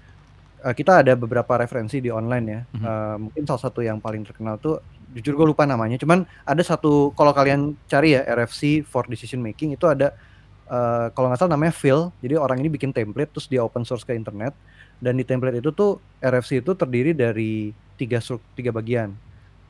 eee, 0.64 0.74
kita 0.76 1.04
ada 1.04 1.12
beberapa 1.18 1.58
referensi 1.58 2.00
di 2.00 2.08
online 2.08 2.46
ya. 2.46 2.60
Mhm. 2.62 2.84
Eee, 2.84 3.16
mungkin 3.28 3.42
salah 3.44 3.62
satu 3.66 3.80
yang 3.84 3.98
paling 4.00 4.22
terkenal 4.24 4.56
tuh, 4.56 4.80
jujur 5.16 5.32
gue 5.36 5.46
lupa 5.56 5.64
namanya, 5.64 5.96
cuman 5.96 6.28
ada 6.44 6.62
satu 6.64 7.12
kalau 7.16 7.32
kalian 7.32 7.72
cari 7.88 8.16
ya 8.16 8.24
RFC 8.36 8.84
for 8.84 9.08
decision 9.08 9.40
making 9.40 9.72
itu 9.72 9.88
ada 9.88 10.12
uh, 10.68 11.08
kalau 11.16 11.32
nggak 11.32 11.40
salah 11.40 11.56
namanya 11.56 11.72
Phil. 11.72 12.12
Jadi 12.20 12.34
orang 12.36 12.60
ini 12.60 12.68
bikin 12.68 12.92
template 12.92 13.32
terus 13.32 13.48
dia 13.48 13.64
open 13.64 13.86
source 13.86 14.04
ke 14.04 14.12
internet 14.12 14.52
dan 15.00 15.16
di 15.16 15.24
template 15.24 15.60
itu 15.60 15.72
tuh 15.72 16.02
RFC 16.20 16.60
itu 16.60 16.72
terdiri 16.76 17.16
dari 17.16 17.72
tiga 17.96 18.20
tiga 18.52 18.70
bagian. 18.74 19.16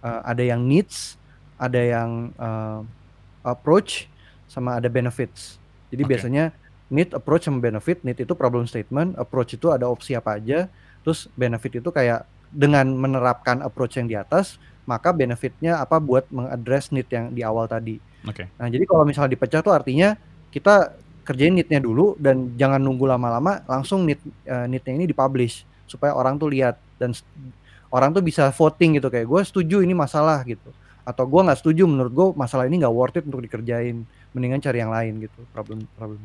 Uh, 0.03 0.21
ada 0.27 0.43
yang 0.43 0.63
needs, 0.67 1.15
ada 1.59 1.79
yang 1.79 2.35
uh, 2.39 2.83
approach, 3.47 4.11
sama 4.51 4.79
ada 4.79 4.91
benefits. 4.91 5.59
Jadi 5.91 6.03
okay. 6.03 6.11
biasanya 6.11 6.45
need, 6.93 7.11
approach, 7.15 7.47
sama 7.47 7.59
benefit. 7.59 8.03
Need 8.07 8.23
itu 8.23 8.33
problem 8.35 8.67
statement, 8.69 9.19
approach 9.19 9.59
itu 9.59 9.71
ada 9.71 9.87
opsi 9.91 10.15
apa 10.15 10.39
aja, 10.39 10.71
terus 11.03 11.31
benefit 11.35 11.83
itu 11.83 11.91
kayak 11.91 12.27
dengan 12.51 12.89
menerapkan 12.95 13.61
approach 13.61 13.99
yang 13.99 14.07
di 14.07 14.17
atas, 14.17 14.57
maka 14.87 15.11
benefitnya 15.11 15.83
apa 15.83 15.99
buat 15.99 16.31
mengadres 16.31 16.95
need 16.95 17.11
yang 17.11 17.35
di 17.35 17.43
awal 17.43 17.67
tadi. 17.67 17.99
Oke. 18.23 18.47
Okay. 18.47 18.47
Nah 18.57 18.71
jadi 18.71 18.85
kalau 18.87 19.03
misalnya 19.03 19.35
dipecah 19.35 19.61
tuh 19.61 19.75
artinya 19.75 20.15
kita 20.55 20.95
kerjain 21.27 21.53
neednya 21.59 21.83
dulu 21.83 22.15
dan 22.23 22.55
jangan 22.55 22.79
nunggu 22.79 23.03
lama-lama 23.03 23.67
langsung 23.67 24.07
need 24.07 24.23
uh, 24.47 24.71
neednya 24.71 24.95
ini 24.95 25.11
dipublish 25.11 25.67
supaya 25.91 26.15
orang 26.15 26.39
tuh 26.39 26.55
lihat 26.55 26.79
dan 27.03 27.11
orang 27.91 28.15
tuh 28.15 28.23
bisa 28.23 28.47
voting 28.55 29.03
gitu 29.03 29.11
kayak 29.11 29.27
gue 29.27 29.41
setuju 29.43 29.83
ini 29.83 29.91
masalah 29.91 30.47
gitu 30.47 30.71
atau 31.03 31.27
gue 31.27 31.41
nggak 31.43 31.59
setuju 31.59 31.83
menurut 31.87 32.13
gue 32.15 32.27
masalah 32.39 32.71
ini 32.71 32.79
nggak 32.79 32.95
worth 32.95 33.19
it 33.19 33.27
untuk 33.27 33.43
dikerjain 33.43 34.07
mendingan 34.35 34.63
cari 34.63 34.79
yang 34.83 34.91
lain 34.95 35.27
gitu 35.27 35.43
problem 35.51 35.83
problem 35.99 36.23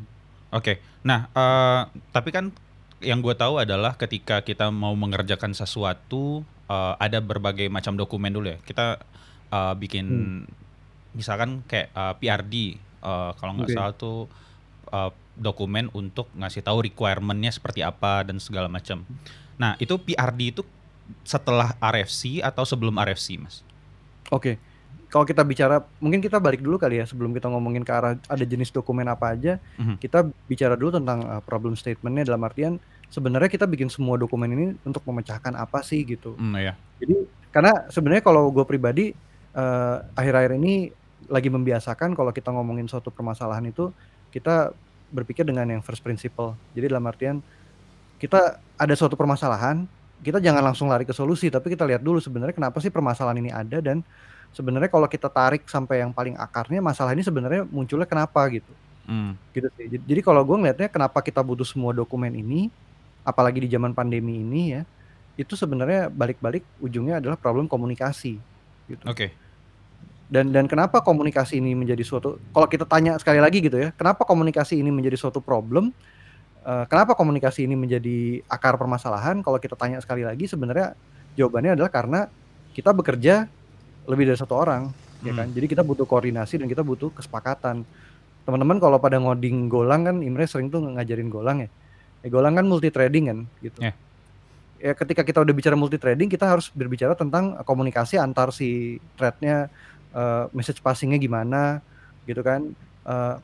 oke 0.52 0.64
okay. 0.64 0.76
nah 1.02 1.28
uh, 1.34 1.90
tapi 2.12 2.30
kan 2.30 2.52
yang 3.02 3.20
gue 3.20 3.34
tahu 3.34 3.58
adalah 3.58 3.98
ketika 3.98 4.46
kita 4.46 4.70
mau 4.70 4.94
mengerjakan 4.94 5.58
sesuatu 5.58 6.46
uh, 6.70 6.94
ada 7.02 7.18
berbagai 7.18 7.66
macam 7.68 7.98
dokumen 7.98 8.30
dulu 8.30 8.54
ya 8.54 8.60
kita 8.62 9.02
uh, 9.50 9.74
bikin 9.74 10.06
hmm. 10.06 10.42
misalkan 11.18 11.66
kayak 11.66 11.90
uh, 11.98 12.14
PRD 12.22 12.78
uh, 13.02 13.34
kalau 13.42 13.58
nggak 13.58 13.70
okay. 13.74 13.78
salah 13.78 13.94
tuh 13.98 14.30
uh, 14.94 15.10
dokumen 15.36 15.90
untuk 15.96 16.30
ngasih 16.38 16.62
tahu 16.62 16.86
requirementnya 16.86 17.50
seperti 17.50 17.82
apa 17.82 18.22
dan 18.28 18.38
segala 18.38 18.70
macam. 18.70 19.04
Nah 19.58 19.74
itu 19.82 19.98
PRD 19.98 20.54
itu 20.54 20.64
setelah 21.26 21.76
RFC 21.82 22.40
atau 22.40 22.64
sebelum 22.64 22.96
RFC, 22.96 23.42
mas? 23.42 23.66
Oke, 24.32 24.56
okay. 24.56 24.56
Kalau 25.12 25.28
kita 25.28 25.44
bicara, 25.44 25.84
mungkin 26.00 26.24
kita 26.24 26.40
balik 26.40 26.64
dulu 26.64 26.80
kali 26.80 27.04
ya 27.04 27.06
sebelum 27.06 27.36
kita 27.36 27.52
ngomongin 27.52 27.84
ke 27.84 27.92
arah 27.92 28.16
ada 28.16 28.46
jenis 28.48 28.72
dokumen 28.72 29.04
apa 29.12 29.36
aja, 29.36 29.60
mm-hmm. 29.76 30.00
kita 30.00 30.24
bicara 30.48 30.80
dulu 30.80 30.96
tentang 30.96 31.28
uh, 31.28 31.44
problem 31.44 31.76
statementnya 31.76 32.32
dalam 32.32 32.40
artian 32.48 32.80
sebenarnya 33.12 33.52
kita 33.52 33.68
bikin 33.68 33.92
semua 33.92 34.16
dokumen 34.16 34.48
ini 34.56 34.66
untuk 34.88 35.04
memecahkan 35.04 35.52
apa 35.60 35.84
sih 35.84 36.08
gitu. 36.08 36.40
Mm, 36.40 36.56
iya. 36.56 36.74
Jadi 37.04 37.28
karena 37.52 37.92
sebenarnya 37.92 38.24
kalau 38.24 38.48
gue 38.56 38.64
pribadi 38.64 39.12
uh, 39.52 40.00
akhir-akhir 40.16 40.56
ini 40.56 40.96
lagi 41.28 41.52
membiasakan 41.52 42.16
kalau 42.16 42.32
kita 42.32 42.48
ngomongin 42.56 42.88
suatu 42.88 43.12
permasalahan 43.12 43.68
itu 43.68 43.92
kita 44.32 44.72
berpikir 45.12 45.44
dengan 45.44 45.68
yang 45.68 45.84
first 45.84 46.00
principle. 46.00 46.56
Jadi 46.72 46.88
dalam 46.88 47.04
artian 47.04 47.44
kita 48.16 48.64
ada 48.80 48.94
suatu 48.96 49.20
permasalahan, 49.20 49.84
kita 50.24 50.40
jangan 50.40 50.72
langsung 50.72 50.88
lari 50.88 51.04
ke 51.04 51.12
solusi, 51.12 51.52
tapi 51.52 51.76
kita 51.76 51.84
lihat 51.84 52.00
dulu 52.00 52.24
sebenarnya 52.24 52.56
kenapa 52.56 52.80
sih 52.80 52.88
permasalahan 52.88 53.44
ini 53.44 53.52
ada 53.52 53.84
dan 53.84 54.00
sebenarnya 54.52 54.92
kalau 54.92 55.08
kita 55.08 55.28
tarik 55.28 55.68
sampai 55.68 56.04
yang 56.04 56.12
paling 56.12 56.36
akarnya 56.36 56.80
masalah 56.80 57.16
ini 57.16 57.24
sebenarnya 57.24 57.68
munculnya 57.68 58.08
kenapa 58.08 58.46
gitu. 58.52 58.72
Hmm. 59.08 59.36
Gitu 59.56 59.68
sih. 59.76 59.88
Jadi 59.98 60.22
kalau 60.22 60.46
gue 60.46 60.58
ngelihatnya 60.60 60.88
kenapa 60.88 61.20
kita 61.20 61.42
butuh 61.42 61.66
semua 61.66 61.92
dokumen 61.92 62.32
ini, 62.32 62.70
apalagi 63.26 63.64
di 63.64 63.70
zaman 63.72 63.92
pandemi 63.92 64.40
ini 64.40 64.80
ya, 64.80 64.82
itu 65.36 65.58
sebenarnya 65.58 66.12
balik-balik 66.12 66.62
ujungnya 66.80 67.24
adalah 67.24 67.36
problem 67.36 67.66
komunikasi. 67.66 68.38
Gitu. 68.88 69.04
Oke. 69.08 69.30
Okay 69.30 69.32
dan 70.32 70.48
dan 70.56 70.64
kenapa 70.64 71.04
komunikasi 71.04 71.60
ini 71.60 71.76
menjadi 71.76 72.08
suatu 72.08 72.40
kalau 72.56 72.68
kita 72.72 72.88
tanya 72.88 73.20
sekali 73.20 73.44
lagi 73.44 73.60
gitu 73.60 73.76
ya 73.76 73.92
kenapa 73.92 74.24
komunikasi 74.24 74.80
ini 74.80 74.88
menjadi 74.88 75.20
suatu 75.20 75.44
problem 75.44 75.92
uh, 76.64 76.88
kenapa 76.88 77.20
komunikasi 77.20 77.68
ini 77.68 77.76
menjadi 77.76 78.40
akar 78.48 78.80
permasalahan 78.80 79.44
kalau 79.44 79.60
kita 79.60 79.76
tanya 79.76 80.00
sekali 80.00 80.24
lagi 80.24 80.48
sebenarnya 80.48 80.96
jawabannya 81.36 81.76
adalah 81.76 81.92
karena 81.92 82.20
kita 82.72 82.96
bekerja 82.96 83.52
lebih 84.10 84.30
dari 84.30 84.38
satu 84.40 84.58
orang 84.58 84.90
hmm. 84.90 85.28
ya 85.28 85.34
kan? 85.38 85.48
Jadi 85.54 85.66
kita 85.70 85.84
butuh 85.86 86.06
koordinasi 86.10 86.62
dan 86.62 86.68
kita 86.70 86.82
butuh 86.82 87.14
kesepakatan. 87.14 87.86
Teman-teman 88.42 88.82
kalau 88.82 88.98
pada 88.98 89.22
ngoding 89.22 89.70
golang 89.70 90.02
kan 90.08 90.16
Imre 90.26 90.50
sering 90.50 90.74
tuh 90.74 90.82
ngajarin 90.82 91.30
golang 91.30 91.58
ya. 91.66 91.70
Ya 92.22 92.30
golang 92.30 92.54
kan 92.58 92.66
multi 92.66 92.90
trading 92.90 93.26
kan 93.30 93.40
gitu. 93.62 93.80
Yeah. 93.82 93.96
ya 94.82 94.98
ketika 94.98 95.22
kita 95.22 95.46
udah 95.46 95.54
bicara 95.54 95.78
multi 95.78 96.02
trading 96.02 96.26
kita 96.26 96.50
harus 96.50 96.74
berbicara 96.74 97.14
tentang 97.14 97.54
komunikasi 97.62 98.18
antar 98.18 98.50
si 98.50 98.98
threadnya 99.14 99.70
uh, 100.10 100.50
message 100.58 100.82
passingnya 100.82 101.22
gimana 101.22 101.86
gitu 102.26 102.42
kan? 102.42 102.74
Uh, 103.06 103.38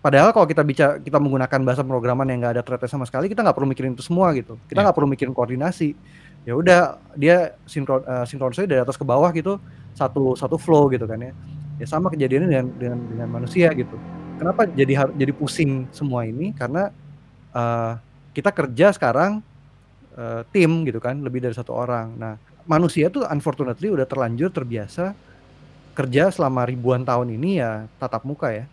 padahal 0.00 0.32
kalau 0.32 0.48
kita 0.48 0.64
bicara 0.64 0.96
kita 0.96 1.20
menggunakan 1.20 1.60
bahasa 1.60 1.84
programan 1.84 2.24
yang 2.32 2.40
nggak 2.40 2.54
ada 2.56 2.64
thread 2.64 2.88
sama 2.88 3.04
sekali 3.04 3.28
kita 3.28 3.44
nggak 3.44 3.56
perlu 3.56 3.68
mikirin 3.68 3.92
itu 3.92 4.04
semua 4.04 4.32
gitu. 4.32 4.56
Kita 4.64 4.80
nggak 4.80 4.92
yeah. 4.92 4.96
perlu 4.96 5.08
mikirin 5.12 5.36
koordinasi. 5.36 5.92
Ya 6.48 6.56
udah 6.56 6.96
dia 7.12 7.52
sinkron 7.68 8.00
uh, 8.08 8.24
sinkronisasi 8.24 8.64
dari 8.64 8.80
atas 8.80 8.96
ke 8.96 9.04
bawah 9.04 9.28
gitu 9.36 9.60
satu 9.98 10.38
satu 10.38 10.54
flow 10.54 10.86
gitu 10.94 11.10
kan 11.10 11.18
ya 11.18 11.32
ya 11.82 11.86
sama 11.90 12.06
kejadiannya 12.14 12.48
dengan 12.48 12.66
dengan 12.78 12.98
dengan 13.10 13.28
manusia 13.42 13.74
gitu 13.74 13.98
kenapa 14.38 14.70
jadi 14.70 15.10
jadi 15.18 15.32
pusing 15.34 15.90
semua 15.90 16.22
ini 16.22 16.54
karena 16.54 16.94
uh, 17.50 17.98
kita 18.30 18.54
kerja 18.54 18.94
sekarang 18.94 19.42
uh, 20.14 20.46
tim 20.54 20.86
gitu 20.86 21.02
kan 21.02 21.18
lebih 21.18 21.42
dari 21.42 21.54
satu 21.58 21.74
orang 21.74 22.14
nah 22.14 22.34
manusia 22.68 23.10
tuh 23.10 23.26
unfortunately 23.26 23.90
udah 23.90 24.06
terlanjur 24.06 24.54
terbiasa 24.54 25.16
kerja 25.98 26.30
selama 26.30 26.62
ribuan 26.62 27.02
tahun 27.02 27.34
ini 27.34 27.58
ya 27.58 27.90
tatap 27.98 28.22
muka 28.22 28.54
ya. 28.54 28.70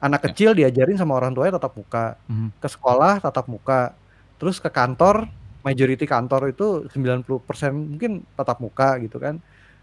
Anak 0.00 0.24
ya. 0.24 0.26
kecil 0.32 0.50
diajarin 0.56 0.96
sama 0.96 1.12
orang 1.12 1.36
tuanya 1.36 1.60
tatap 1.60 1.76
muka, 1.76 2.16
mm-hmm. 2.24 2.48
ke 2.56 2.68
sekolah 2.72 3.20
tatap 3.20 3.46
muka, 3.52 3.92
terus 4.40 4.56
ke 4.56 4.72
kantor, 4.72 5.28
majority 5.60 6.08
kantor 6.08 6.48
itu 6.48 6.88
90% 6.88 7.28
mungkin 7.76 8.24
tatap 8.32 8.58
muka 8.64 8.96
gitu 9.04 9.20
kan. 9.20 9.36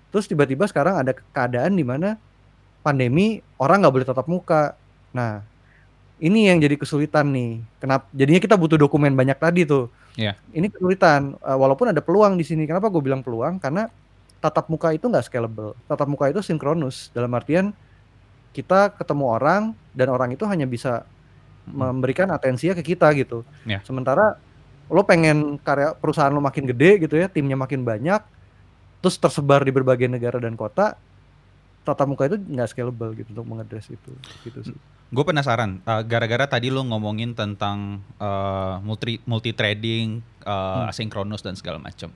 Terus 0.10 0.26
tiba-tiba 0.26 0.66
sekarang 0.66 1.00
ada 1.00 1.14
keadaan 1.14 1.78
di 1.78 1.86
mana 1.86 2.18
pandemi 2.82 3.44
orang 3.62 3.86
nggak 3.86 3.94
boleh 3.94 4.08
tatap 4.08 4.26
muka. 4.26 4.74
Nah, 5.14 5.46
ini 6.20 6.50
yang 6.52 6.60
jadi 6.60 6.76
kesulitan 6.76 7.32
nih. 7.32 7.64
Kenapa? 7.80 8.06
Jadinya 8.12 8.42
kita 8.42 8.56
butuh 8.58 8.76
dokumen 8.76 9.14
banyak 9.16 9.38
tadi 9.38 9.64
tuh. 9.64 9.88
Yeah. 10.18 10.36
Ini 10.52 10.68
kesulitan. 10.74 11.38
Uh, 11.40 11.58
walaupun 11.58 11.94
ada 11.94 12.02
peluang 12.04 12.36
di 12.36 12.44
sini. 12.44 12.66
Kenapa 12.66 12.92
gue 12.92 13.00
bilang 13.00 13.24
peluang? 13.24 13.62
Karena 13.62 13.88
tatap 14.44 14.68
muka 14.68 14.92
itu 14.92 15.06
nggak 15.08 15.30
scalable. 15.30 15.76
Tatap 15.88 16.08
muka 16.08 16.28
itu 16.32 16.44
sinkronus 16.44 17.12
dalam 17.12 17.32
artian 17.36 17.72
kita 18.50 18.98
ketemu 18.98 19.30
orang 19.30 19.78
dan 19.94 20.10
orang 20.10 20.34
itu 20.34 20.44
hanya 20.50 20.66
bisa 20.66 21.06
memberikan 21.70 22.28
atensinya 22.34 22.74
ke 22.82 22.96
kita 22.96 23.14
gitu. 23.14 23.46
Yeah. 23.64 23.86
Sementara 23.86 24.42
lo 24.90 25.06
pengen 25.06 25.62
karya 25.62 25.94
perusahaan 25.94 26.34
lo 26.34 26.42
makin 26.42 26.66
gede 26.66 27.06
gitu 27.06 27.14
ya, 27.14 27.30
timnya 27.30 27.54
makin 27.54 27.86
banyak, 27.86 28.26
terus 29.00 29.16
tersebar 29.18 29.64
di 29.64 29.72
berbagai 29.72 30.08
negara 30.12 30.38
dan 30.40 30.60
kota, 30.60 31.00
tatap 31.88 32.08
muka 32.08 32.28
itu 32.28 32.38
nggak 32.38 32.68
scalable 32.72 33.12
gitu 33.16 33.30
untuk 33.36 33.46
mengadres 33.48 33.88
itu. 33.90 34.12
Gitu 34.44 34.74
sih. 34.74 34.78
Gue 35.10 35.26
penasaran, 35.26 35.82
uh, 35.90 36.06
gara-gara 36.06 36.46
tadi 36.46 36.70
lo 36.70 36.86
ngomongin 36.86 37.34
tentang 37.34 38.06
uh, 38.22 38.78
multi 38.86 39.18
multi 39.26 39.58
trading, 39.58 40.22
uh, 40.46 40.86
hmm. 40.86 40.92
asinkronus 40.94 41.42
dan 41.42 41.58
segala 41.58 41.82
macam 41.82 42.14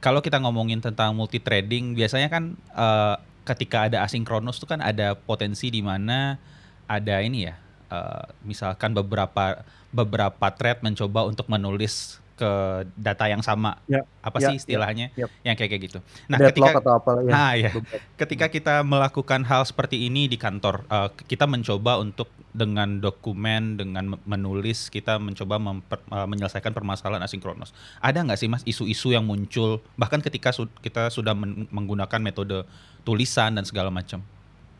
kalau 0.00 0.24
kita 0.24 0.40
ngomongin 0.40 0.80
tentang 0.80 1.12
multi 1.12 1.38
trading 1.38 1.92
biasanya 1.92 2.32
kan 2.32 2.56
uh, 2.72 3.20
ketika 3.44 3.86
ada 3.86 4.02
asinkronus 4.02 4.56
itu 4.56 4.66
kan 4.66 4.80
ada 4.80 5.12
potensi 5.14 5.68
di 5.68 5.84
mana 5.84 6.40
ada 6.88 7.20
ini 7.20 7.46
ya 7.46 7.54
uh, 7.92 8.24
misalkan 8.42 8.96
beberapa 8.96 9.60
beberapa 9.92 10.46
thread 10.56 10.80
mencoba 10.80 11.28
untuk 11.28 11.46
menulis 11.52 12.18
ke 12.40 12.52
data 12.96 13.28
yang 13.28 13.44
sama. 13.44 13.76
Ya, 13.84 14.08
apa 14.24 14.40
ya, 14.40 14.48
sih 14.48 14.64
istilahnya 14.64 15.12
ya, 15.12 15.28
ya. 15.28 15.52
yang 15.52 15.54
kayak 15.60 15.76
kayak 15.76 15.82
gitu. 15.92 15.98
Nah, 16.32 16.40
Deadlock 16.40 16.72
ketika 16.72 16.80
atau 16.80 16.92
apa 16.96 17.10
ya. 17.20 17.28
Nah, 17.28 17.52
ya. 17.52 17.70
Ketika 18.16 18.46
kita 18.48 18.74
melakukan 18.80 19.44
hal 19.44 19.68
seperti 19.68 20.08
ini 20.08 20.24
di 20.24 20.40
kantor, 20.40 20.88
uh, 20.88 21.12
kita 21.12 21.44
mencoba 21.44 22.00
untuk 22.00 22.32
dengan 22.56 22.98
dokumen, 22.98 23.76
dengan 23.76 24.16
menulis, 24.24 24.88
kita 24.88 25.20
mencoba 25.20 25.60
memper, 25.60 26.00
uh, 26.08 26.24
menyelesaikan 26.24 26.72
permasalahan 26.72 27.20
asinkronus. 27.20 27.76
Ada 28.00 28.24
nggak 28.24 28.38
sih 28.40 28.48
Mas 28.48 28.64
isu-isu 28.64 29.12
yang 29.12 29.28
muncul 29.28 29.84
bahkan 30.00 30.24
ketika 30.24 30.50
su 30.56 30.64
kita 30.80 31.12
sudah 31.12 31.36
men 31.36 31.68
menggunakan 31.68 32.18
metode 32.24 32.64
tulisan 33.04 33.52
dan 33.54 33.68
segala 33.68 33.92
macam? 33.92 34.24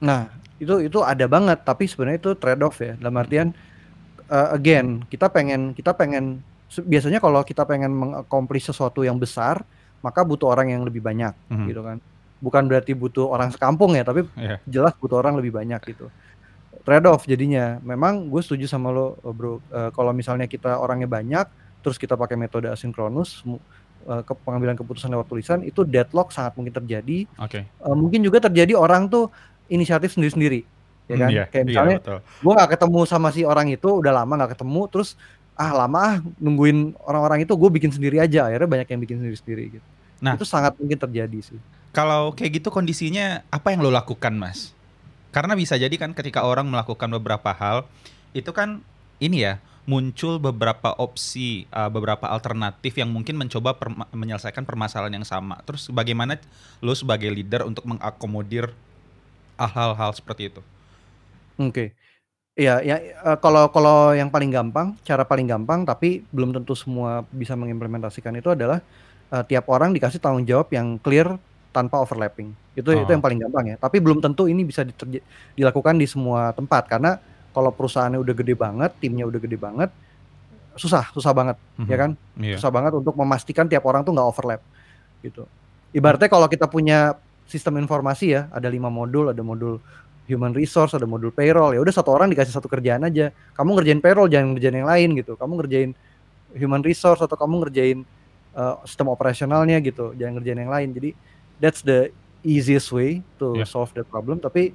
Nah, 0.01 0.33
itu 0.57 0.81
itu 0.81 1.05
ada 1.05 1.29
banget, 1.29 1.61
tapi 1.61 1.85
sebenarnya 1.85 2.19
itu 2.25 2.33
trade 2.41 2.65
off 2.65 2.81
ya. 2.81 2.97
Dalam 2.97 3.21
artian 3.21 3.53
uh, 4.33 4.49
again, 4.57 5.05
kita 5.13 5.29
pengen 5.29 5.77
kita 5.77 5.93
pengen 5.93 6.41
biasanya 6.79 7.19
kalau 7.19 7.43
kita 7.43 7.67
pengen 7.67 7.91
mengakomplis 7.91 8.71
sesuatu 8.71 9.03
yang 9.03 9.19
besar, 9.19 9.67
maka 10.01 10.23
butuh 10.23 10.49
orang 10.49 10.73
yang 10.73 10.83
lebih 10.87 11.03
banyak 11.03 11.35
mm-hmm. 11.51 11.67
gitu 11.67 11.83
kan. 11.83 11.99
Bukan 12.41 12.63
berarti 12.71 12.97
butuh 12.97 13.29
orang 13.29 13.53
sekampung 13.53 13.93
ya, 13.93 14.07
tapi 14.07 14.25
yeah. 14.39 14.57
jelas 14.65 14.97
butuh 14.97 15.21
orang 15.21 15.37
lebih 15.37 15.53
banyak 15.53 15.77
gitu. 15.93 16.09
Trade 16.81 17.05
off 17.13 17.29
jadinya. 17.29 17.77
Memang 17.85 18.33
gue 18.33 18.41
setuju 18.41 18.65
sama 18.65 18.89
lo, 18.89 19.21
eh, 19.21 19.35
Bro. 19.35 19.61
Uh, 19.69 19.93
kalau 19.93 20.17
misalnya 20.17 20.49
kita 20.49 20.81
orangnya 20.81 21.05
banyak, 21.05 21.45
terus 21.85 22.01
kita 22.01 22.17
pakai 22.17 22.41
metode 22.41 22.73
asinkronus, 22.73 23.45
uh, 24.09 24.25
ke 24.25 24.33
pengambilan 24.33 24.73
keputusan 24.81 25.13
lewat 25.13 25.29
tulisan, 25.29 25.61
itu 25.61 25.85
deadlock 25.85 26.33
sangat 26.33 26.57
mungkin 26.57 26.73
terjadi. 26.73 27.29
Okay. 27.37 27.69
Uh, 27.85 27.93
mungkin 27.93 28.25
juga 28.25 28.49
terjadi 28.49 28.73
orang 28.73 29.13
tuh 29.13 29.29
inisiatif 29.69 30.17
sendiri-sendiri. 30.17 30.65
ya 31.11 31.15
Mmm, 31.19 31.21
kan? 31.21 31.31
iya 31.31 31.45
Kayak 31.51 31.61
iya 31.61 31.69
misalnya 31.69 31.97
betul. 32.01 32.19
gue 32.25 32.53
nggak 32.57 32.71
ketemu 32.79 33.01
sama 33.05 33.29
si 33.35 33.41
orang 33.45 33.67
itu, 33.69 33.89
udah 34.01 34.13
lama 34.23 34.33
nggak 34.41 34.53
ketemu, 34.57 34.83
terus, 34.89 35.21
"Ah 35.59 35.73
lama 35.75 35.99
ah 36.01 36.15
nungguin 36.41 36.95
orang-orang 37.03 37.45
itu, 37.47 37.53
gue 37.59 37.71
bikin 37.73 37.91
sendiri 37.95 38.19
aja." 38.23 38.49
Akhirnya 38.51 38.69
banyak 38.71 38.89
yang 38.93 39.01
bikin 39.05 39.17
sendiri-sendiri 39.23 39.65
gitu. 39.81 39.89
Nah 40.23 40.37
Itu 40.37 40.45
sangat 40.49 40.75
mungkin 40.81 40.99
terjadi 41.01 41.39
sih. 41.43 41.61
Kalau 41.95 42.31
kayak 42.39 42.63
gitu 42.63 42.71
kondisinya 42.71 43.43
apa 43.51 43.75
yang 43.75 43.83
lo 43.83 43.91
lakukan, 43.91 44.39
Mas? 44.39 44.79
Karena 45.35 45.59
bisa 45.59 45.75
jadi 45.79 45.93
kan 45.99 46.15
ketika 46.15 46.47
orang 46.47 46.71
melakukan 46.71 47.11
beberapa 47.19 47.51
hal, 47.55 47.91
itu 48.35 48.51
kan 48.55 48.87
ini 49.19 49.43
ya, 49.47 49.55
muncul 49.91 50.39
beberapa 50.39 50.95
opsi, 50.99 51.67
eee, 51.71 51.91
beberapa 51.91 52.31
alternatif 52.31 52.95
yang 52.99 53.11
mungkin 53.11 53.35
mencoba 53.39 53.75
perma 53.79 54.07
menyelesaikan 54.15 54.63
permasalahan 54.67 55.19
yang 55.23 55.27
sama. 55.27 55.59
Terus 55.67 55.91
bagaimana 55.91 56.39
lo 56.83 56.95
sebagai 56.95 57.31
leader 57.35 57.67
untuk 57.67 57.87
mengakomodir 57.91 58.79
hal-hal 59.59 60.13
seperti 60.17 60.53
itu? 60.55 60.63
Oke. 61.59 61.95
Iya 62.61 62.75
ya, 62.85 62.97
eee, 63.01 63.37
kalau 63.45 63.73
kalau 63.75 64.13
yang 64.21 64.29
paling 64.35 64.53
gampang, 64.53 64.89
cara 65.09 65.25
paling 65.31 65.49
gampang 65.49 65.81
tapi 65.89 66.29
belum 66.35 66.53
tentu 66.57 66.75
semua 66.77 67.25
bisa 67.33 67.55
mengimplementasikan 67.57 68.35
itu 68.37 68.53
adalah, 68.53 68.83
eee, 69.33 69.45
tiap 69.51 69.67
orang 69.73 69.95
dikasih 69.97 70.21
tanggung 70.25 70.45
jawab 70.49 70.69
yang 70.75 70.99
clear 71.03 71.29
tanpa 71.75 72.03
overlapping. 72.05 72.53
Itu 72.77 72.93
itu 72.97 73.11
yang 73.15 73.21
Oh. 73.21 73.25
paling 73.25 73.41
gampang 73.43 73.65
ya. 73.75 73.77
Tapi 73.81 73.99
belum 74.05 74.21
tentu 74.25 74.51
ini 74.51 74.67
bisa 74.69 74.85
dilakukan 75.59 75.97
di 76.03 76.07
semua 76.11 76.53
tempat, 76.59 76.85
karena 76.91 77.19
kalau 77.55 77.73
perusahaannya 77.75 78.21
udah 78.23 78.35
gede 78.37 78.55
banget, 78.59 78.91
timnya 79.03 79.25
udah 79.31 79.41
gede 79.43 79.59
banget, 79.61 79.91
susah 80.79 81.09
susah 81.17 81.33
banget, 81.37 81.59
ya 81.91 81.97
Mhm, 81.97 82.01
kan? 82.01 82.17
iya. 82.43 82.61
Susah 82.61 82.71
banget 82.75 82.93
untuk 82.97 83.15
memastikan 83.19 83.67
tiap 83.71 83.85
orang 83.89 84.03
tuh 84.07 84.13
nggak 84.17 84.29
overlap, 84.29 84.63
gitu. 85.25 85.49
Ibaratnya 85.97 86.29
kalau 86.33 86.49
kita 86.51 86.67
punya 86.71 87.17
sistem 87.49 87.79
informasi 87.83 88.27
ya, 88.37 88.43
ada 88.55 88.69
5 88.73 88.89
modul, 88.93 89.31
ada 89.35 89.43
modul 89.45 89.81
human 90.31 90.55
resource, 90.55 90.95
ada 90.95 91.05
modul 91.11 91.35
payroll, 91.35 91.75
ya 91.75 91.81
udah 91.83 91.91
1 91.95 92.15
orang 92.15 92.31
dikasih 92.31 92.55
1 92.55 92.71
kerjaan 92.71 93.03
aja. 93.11 93.35
Kamu 93.59 93.75
ngerjain 93.79 93.99
payroll, 94.05 94.31
jangan 94.31 94.55
ngerjain 94.57 94.77
yang 94.79 94.89
lain 94.91 95.11
gitu. 95.19 95.35
Kamu 95.35 95.59
ngerjain 95.61 95.91
human 96.57 96.83
resource 96.87 97.21
atau 97.25 97.37
kamu 97.39 97.67
ngerjain, 97.69 97.99
eee, 98.57 98.75
sistem 98.89 99.09
operasionalnya 99.15 99.79
gitu, 99.85 100.15
jangan 100.19 100.41
ngerjain 100.41 100.61
yang 100.67 100.73
lain. 100.75 100.91
Jadi 100.97 101.11
that's 101.61 101.83
the 101.87 102.11
easiest 102.47 102.91
way 102.95 103.25
to 103.41 103.63
Iya. 103.63 103.67
solve 103.69 103.91
the 103.99 104.05
problem, 104.09 104.39
tapi 104.43 104.75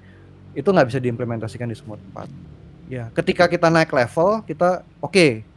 itu 0.55 0.67
nggak 0.69 0.88
bisa 0.91 1.00
diimplementasikan 1.03 1.69
di 1.71 1.77
semua 1.77 1.97
tempat. 2.01 2.29
Ya, 2.89 3.12
ketika 3.15 3.47
kita 3.51 3.69
naik 3.74 3.91
level, 3.95 4.43
kita 4.47 4.83
oke, 5.03 5.47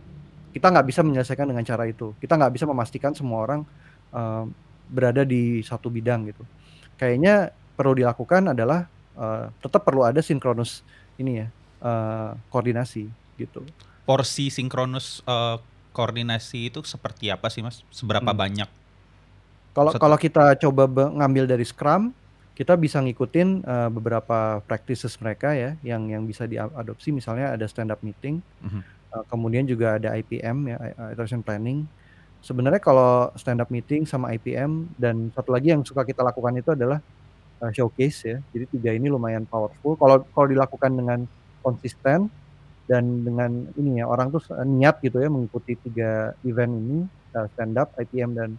kita 0.54 0.66
nggak 0.72 0.86
bisa 0.90 1.02
menyelesaikan 1.06 1.46
dengan 1.50 1.64
cara 1.66 1.86
itu. 1.90 2.14
Kita 2.22 2.36
nggak 2.40 2.52
bisa 2.56 2.66
memastikan 2.70 3.12
semua 3.16 3.44
orang, 3.46 3.62
eee, 4.14 4.44
berada 4.88 5.22
di 5.28 5.62
satu 5.66 5.88
bidang 5.92 6.28
gitu. 6.32 6.44
Kayaknya 7.00 7.52
perlu 7.78 7.94
dilakukan 7.98 8.52
adalah, 8.56 8.88
eee, 9.18 9.44
tetap 9.64 9.82
perlu 9.86 10.06
ada 10.06 10.22
sinkronus 10.24 10.86
ini 11.20 11.42
ya, 11.44 11.48
eee, 11.82 12.30
koordinasi 12.52 13.12
gitu. 13.38 13.74
Porsi 14.08 14.48
sinkronus, 14.48 15.20
eee, 15.28 15.56
koordinasi 15.92 16.72
itu 16.72 16.80
seperti 16.86 17.28
apa 17.28 17.52
sih, 17.52 17.60
Mas? 17.66 17.84
Seberapa 17.92 18.30
Mmm. 18.30 18.40
banyak? 18.42 18.68
Kalau 19.76 19.92
kalau 20.00 20.16
kita 20.16 20.56
coba 20.60 20.88
ngambil 20.88 21.44
dari 21.48 21.64
Scrum, 21.66 22.16
kita 22.56 22.74
bisa 22.80 22.98
ngikutin, 23.04 23.62
eee, 23.64 23.88
beberapa 23.92 24.60
practices 24.64 25.14
mereka 25.22 25.52
ya, 25.54 25.76
yang 25.84 26.08
yang 26.10 26.24
bisa 26.26 26.48
diadopsi 26.48 27.12
misalnya 27.14 27.54
ada 27.54 27.66
stand 27.68 27.92
up 27.92 28.00
meeting, 28.02 28.40
Mhm. 28.60 28.88
eee, 29.14 29.24
kemudian 29.30 29.64
juga 29.68 29.98
ada 30.00 30.14
IPM 30.18 30.58
ya, 30.70 30.78
iteration 31.14 31.42
planning. 31.46 31.88
Sebenarnya 32.44 32.80
kalau 32.82 33.30
stand 33.38 33.60
up 33.64 33.70
meeting 33.72 34.04
sama 34.08 34.32
IPM 34.36 34.92
dan 34.98 35.30
satu 35.34 35.52
lagi 35.54 35.72
yang 35.74 35.82
suka 35.86 36.04
kita 36.08 36.22
lakukan 36.26 36.54
itu 36.60 36.70
adalah, 36.76 37.00
eee, 37.62 37.72
showcase 37.76 38.18
ya. 38.28 38.38
Jadi 38.54 38.64
3 38.78 38.90
ini 38.98 39.08
lumayan 39.12 39.44
powerful. 39.50 39.96
Kalau 40.00 40.26
kalau 40.34 40.46
dilakukan 40.50 40.92
dengan 40.98 41.20
konsisten 41.64 42.30
dan 42.90 43.22
dengan 43.26 43.68
ini 43.78 44.00
ya, 44.02 44.06
orang 44.10 44.30
tuh 44.34 44.42
se 44.44 44.52
niat 44.66 45.00
gitu 45.04 45.18
ya 45.22 45.28
mengikuti 45.32 45.76
3 45.80 46.32
event 46.46 46.72
ini, 46.82 46.98
eee, 47.36 47.46
stand 47.54 47.76
up, 47.80 47.92
IPM, 48.00 48.32
dan, 48.38 48.50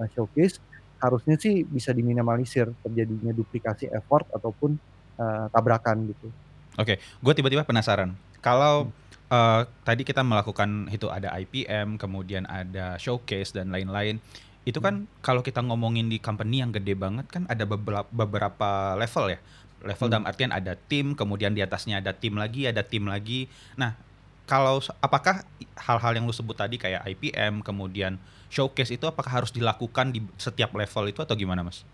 eee, 0.00 0.08
showcase, 0.14 0.60
harusnya 1.02 1.36
sih 1.40 1.64
bisa 1.68 1.92
diminimalisir 1.96 2.68
terjadinya 2.84 3.32
duplikasi 3.36 3.88
effort 3.92 4.26
ataupun, 4.36 4.76
eee, 5.20 5.44
tabrakan 5.54 6.08
gitu. 6.12 6.32
Oke, 6.78 7.02
gue 7.02 7.32
tiba-tiba 7.34 7.66
penasaran. 7.66 8.14
Kalau, 8.40 8.94
eee, 9.32 9.60
tadi 9.82 10.02
kita 10.06 10.22
melakukan 10.22 10.86
itu 10.94 11.10
ada 11.10 11.34
IPM, 11.34 11.98
kemudian 11.98 12.46
ada 12.46 12.94
showcase 13.00 13.50
dan 13.56 13.74
lain-lain. 13.74 14.22
Itu 14.68 14.78
kan 14.84 15.08
kalau 15.24 15.40
kita 15.40 15.64
ngomongin 15.64 16.12
di 16.12 16.20
company 16.20 16.60
yang 16.60 16.68
gede 16.72 16.92
banget 16.92 17.24
kan 17.32 17.48
ada 17.48 17.64
bebela 17.64 18.04
beberapa 18.12 18.92
level 19.00 19.32
ya. 19.32 19.38
Level 19.80 20.06
Mmm. 20.08 20.12
dalam 20.12 20.26
artian 20.28 20.52
ada 20.52 20.76
tim, 20.76 21.16
kemudian 21.16 21.56
di 21.56 21.64
atasnya 21.64 22.04
ada 22.04 22.12
tim 22.12 22.36
lagi, 22.36 22.68
ada 22.68 22.84
tim 22.84 23.08
lagi. 23.08 23.48
Nah, 23.80 23.96
kalau 24.44 24.84
apakah 25.00 25.40
hal-hal 25.80 26.12
yang 26.12 26.28
lu 26.28 26.34
sebut 26.36 26.52
tadi 26.60 26.76
kayak 26.76 27.00
IPM, 27.08 27.64
kemudian 27.64 28.20
showcase 28.52 28.92
itu 28.92 29.08
apakah 29.08 29.40
harus 29.40 29.48
dilakukan 29.56 30.12
di 30.12 30.20
setiap 30.36 30.76
level 30.76 31.08
itu 31.08 31.20
atau 31.24 31.32
gimana, 31.32 31.64
Mas? 31.64 31.88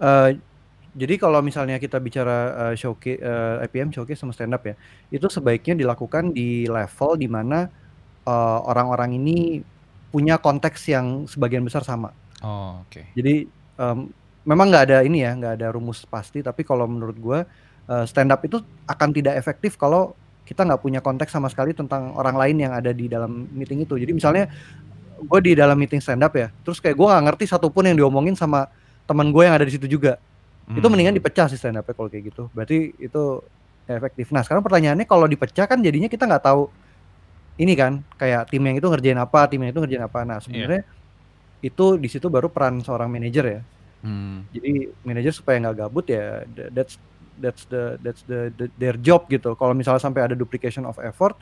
Eee, 0.00 0.40
jadi 0.96 1.14
kalau 1.20 1.40
misalnya 1.44 1.76
kita 1.82 1.98
bicara, 2.02 2.70
eee, 2.72 2.74
showca 2.80 3.12
eee, 3.12 3.54
IPM, 3.68 3.90
showcase, 3.94 4.20
sama 4.22 4.32
stand 4.36 4.54
up 4.56 4.64
ya, 4.66 4.74
itu 5.12 5.26
sebaiknya 5.32 5.74
dilakukan 5.78 6.32
di 6.36 6.66
level 6.68 7.16
di 7.20 7.28
mana, 7.30 7.68
eee, 8.26 8.58
orang-orang 8.70 9.18
ini 9.20 9.62
punya 10.12 10.36
konteks 10.38 10.86
yang 10.92 11.24
sebagian 11.26 11.64
besar 11.64 11.82
sama. 11.82 12.12
Oh, 12.44 12.84
oke. 12.86 13.02
Jadi, 13.16 13.48
mmm, 13.80 14.00
memang 14.48 14.66
nggak 14.72 14.84
ada 14.90 14.98
ini 15.06 15.24
ya, 15.24 15.32
nggak 15.38 15.54
ada 15.60 15.68
rumus 15.74 16.04
pasti, 16.08 16.44
tapi 16.44 16.62
kalau 16.66 16.86
menurut 16.90 17.16
gua, 17.18 17.38
eee, 17.88 18.04
stand 18.08 18.30
up 18.34 18.42
itu 18.44 18.60
akan 18.88 19.10
tidak 19.16 19.34
efektif 19.40 19.76
kalau 19.80 20.14
kita 20.44 20.66
nggak 20.66 20.82
punya 20.82 21.00
konteks 21.04 21.30
sama 21.32 21.46
sekali 21.52 21.72
tentang 21.72 22.12
orang 22.18 22.34
lain 22.36 22.56
yang 22.58 22.72
ada 22.74 22.90
di 22.92 23.06
dalam 23.08 23.46
meeting 23.54 23.84
itu. 23.86 23.94
Jadi 24.00 24.12
misalnya, 24.16 24.44
gua 25.28 25.40
di 25.42 25.54
dalam 25.54 25.76
meeting 25.78 26.02
stand 26.02 26.22
up 26.24 26.34
ya, 26.34 26.50
terus 26.66 26.78
kayak 26.82 26.96
gua 26.98 27.16
nggak 27.18 27.24
ngerti 27.34 27.44
satu 27.52 27.70
pun 27.70 27.86
yang 27.88 27.96
diomongin 27.98 28.34
sama 28.38 28.66
temen 29.08 29.30
gue 29.34 29.42
yang 29.44 29.54
ada 29.58 29.66
di 29.66 29.72
situ 29.74 29.86
juga. 29.90 30.18
Itu 30.76 30.88
mendingan 30.92 31.16
dipecah 31.18 31.48
sih 31.52 31.58
stand 31.60 31.78
up-nya 31.80 31.94
kalau 31.96 32.08
kayak 32.12 32.32
gitu. 32.32 32.48
Berarti 32.54 32.94
itu 32.98 33.22
efektif. 33.88 34.30
Nah, 34.34 34.42
sekarang 34.46 34.62
pertanyaannya 34.64 35.06
kalau 35.08 35.26
dipecah 35.28 35.66
kan 35.68 35.80
jadinya 35.84 36.08
kita 36.08 36.24
nggak 36.28 36.44
tahu 36.44 36.72
ini 37.62 37.78
kan, 37.78 38.02
kayak 38.18 38.50
tim 38.50 38.62
yang 38.66 38.76
itu 38.76 38.86
ngerjain 38.90 39.20
apa, 39.22 39.46
tim 39.46 39.62
yang 39.62 39.70
itu 39.70 39.80
ngerjain 39.80 40.04
apa. 40.04 40.18
Nah, 40.26 40.38
sebenarnya 40.42 40.82
itu 41.62 41.86
di 41.94 42.08
situ 42.10 42.26
baru 42.26 42.50
peran 42.50 42.82
seorang 42.82 43.06
manajer 43.06 43.44
ya. 43.46 43.60
Mmm. 44.02 44.50
Jadi 44.50 44.70
manajer 45.06 45.30
supaya 45.30 45.62
nggak 45.62 45.76
gabut 45.86 46.10
ya 46.10 46.42
tha 46.42 46.74
that's 46.74 46.98
that's 47.38 47.62
the 47.70 47.96
that's 48.02 48.26
the 48.26 48.50
the 48.58 48.66
their 48.76 48.98
job 48.98 49.30
gitu. 49.30 49.54
Kalau 49.54 49.70
misalnya 49.72 50.02
sampai 50.02 50.26
ada 50.26 50.34
duplication 50.34 50.82
of 50.82 50.98
effort, 50.98 51.38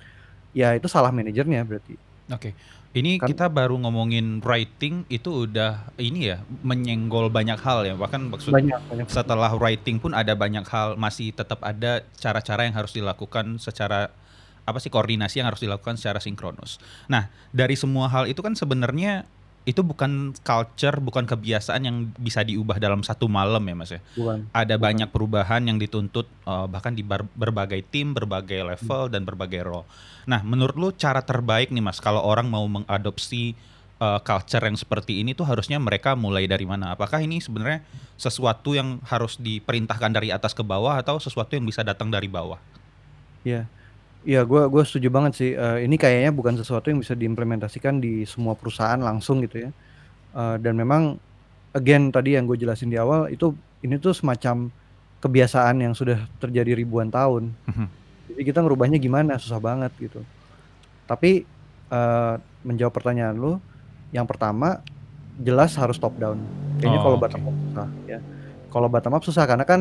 ya 0.52 0.76
itu 0.76 0.87
salah 0.87 1.09
manajernya 1.09 1.64
berarti. 1.64 1.96
Oke. 2.30 2.52
Ini 2.90 3.22
Kan 3.22 3.30
kita 3.30 3.46
baru 3.46 3.78
ngomongin 3.78 4.42
writing 4.42 5.06
itu 5.06 5.46
udah 5.46 5.94
ini 5.94 6.35
ya, 6.35 6.42
menyenggol 6.66 7.30
banyak 7.30 7.54
hal 7.62 7.87
ya. 7.87 7.94
Bahkan 7.94 8.35
maksud 8.35 8.50
Banyak 8.50 8.83
banyak. 8.90 9.06
setelah 9.06 9.54
writing 9.54 10.02
pun 10.02 10.11
ada 10.11 10.35
banyak 10.35 10.66
hal, 10.66 10.98
masih 10.98 11.30
tetap 11.30 11.62
ada 11.62 12.02
cara-cara 12.18 12.66
yang 12.66 12.74
harus 12.74 12.90
dilakukan 12.90 13.62
secara 13.62 14.11
apa 14.70 14.78
sih, 14.78 14.88
koordinasi 14.92 15.42
yang 15.42 15.48
harus 15.50 15.61
dilakukan 15.62 15.98
secara 15.98 16.22
sinkronus. 16.22 16.78
Nah, 17.11 17.28
dari 17.50 17.74
semua 17.74 18.06
hal 18.09 18.30
itu 18.30 18.40
kan 18.40 18.54
sebenarnya 18.54 19.26
itu 19.68 19.85
bukan 19.85 20.33
culture, 20.40 20.98
bukan 21.04 21.28
kebiasaan 21.28 21.85
yang 21.85 21.96
bisa 22.16 22.40
diubah 22.40 22.80
dalam 22.80 23.04
1 23.04 23.28
malam 23.28 23.61
ya, 23.61 23.74
Mas, 23.76 23.92
ya. 23.92 24.00
Bukan 24.16 24.48
Ada 24.56 24.80
bukan. 24.80 24.85
banyak 24.88 25.09
perubahan 25.12 25.62
yang 25.68 25.76
dituntut, 25.76 26.33
eee, 26.48 26.66
bahkan 26.72 26.96
di 26.96 27.04
bar 27.04 27.28
berbagai 27.37 27.85
tim, 27.92 28.16
berbagai 28.16 28.64
level, 28.64 29.12
dan 29.12 29.28
berbagai 29.28 29.61
role. 29.62 29.85
Nah, 30.24 30.40
menurut 30.42 30.74
lu 30.80 30.88
cara 30.96 31.20
terbaik 31.20 31.68
nih, 31.76 31.85
Mas, 31.85 32.00
kalau 32.00 32.24
orang 32.24 32.48
mau 32.48 32.64
mengadopsi, 32.66 33.52
eee, 34.00 34.18
culture 34.24 34.64
yang 34.64 34.80
seperti 34.80 35.20
ini 35.20 35.37
tuh 35.37 35.44
harusnya 35.44 35.76
mereka 35.76 36.16
mulai 36.16 36.48
dari 36.48 36.64
mana? 36.64 36.96
Apakah 36.96 37.20
ini 37.20 37.38
sebenarnya 37.44 37.85
sesuatu 38.16 38.72
yang 38.72 39.04
harus 39.04 39.37
diperintahkan 39.37 40.11
dari 40.16 40.33
atas 40.33 40.56
ke 40.56 40.64
bawah 40.64 40.96
atau 40.96 41.20
sesuatu 41.20 41.52
yang 41.52 41.68
bisa 41.68 41.85
datang 41.85 42.09
dari 42.09 42.33
bawah? 42.33 42.59
Iya. 43.44 43.68
Iya, 44.24 44.44
gua 44.44 44.68
gua 44.68 44.85
setuju 44.85 45.09
banget 45.09 45.33
sih, 45.40 45.50
eee, 45.56 45.88
ini 45.88 45.96
kayaknya 45.96 46.30
bukan 46.37 46.52
sesuatu 46.61 46.92
yang 46.92 47.00
bisa 47.00 47.16
diimplementasikan 47.16 48.04
di 48.04 48.28
semua 48.28 48.52
perusahaan 48.52 49.00
langsung 49.00 49.40
gitu 49.40 49.56
ya. 49.64 49.70
Eee, 50.37 50.56
dan 50.64 50.74
memang 50.78 51.18
again 51.76 52.11
tadi 52.14 52.37
yang 52.38 52.44
gue 52.48 52.56
jelasin 52.61 52.88
di 52.92 52.98
awal 53.00 53.28
itu 53.33 53.56
ini 53.85 53.96
tuh 54.02 54.12
semacam 54.16 54.70
kebiasaan 55.22 55.76
yang 55.85 55.94
sudah 55.96 56.28
terjadi 56.42 56.72
ribuan 56.78 57.09
tahun. 57.12 57.56
Mhm. 57.68 57.90
Jadi 58.30 58.42
kita 58.48 58.61
ngerubahnya 58.64 58.98
gimana, 59.02 59.38
susah 59.42 59.61
banget 59.62 59.92
gitu. 60.00 60.26
Tapi, 61.09 61.46
eee, 61.92 62.35
menjawab 62.66 62.92
pertanyaan 62.96 63.37
lu, 63.38 63.52
yang 64.14 64.26
pertama 64.30 64.83
jelas 65.38 65.74
harus 65.80 65.98
top 66.02 66.16
down. 66.20 66.52
Kayaknya 66.80 67.00
kalau 67.04 67.16
Oh, 67.16 67.20
bottom 67.20 67.42
oke. 67.42 67.48
up 67.48 67.56
susah 67.70 67.88
ya. 68.09 68.18
Kalau 68.72 68.88
bottom 68.92 69.14
up 69.18 69.24
susah 69.26 69.44
karena 69.50 69.64
kan, 69.68 69.80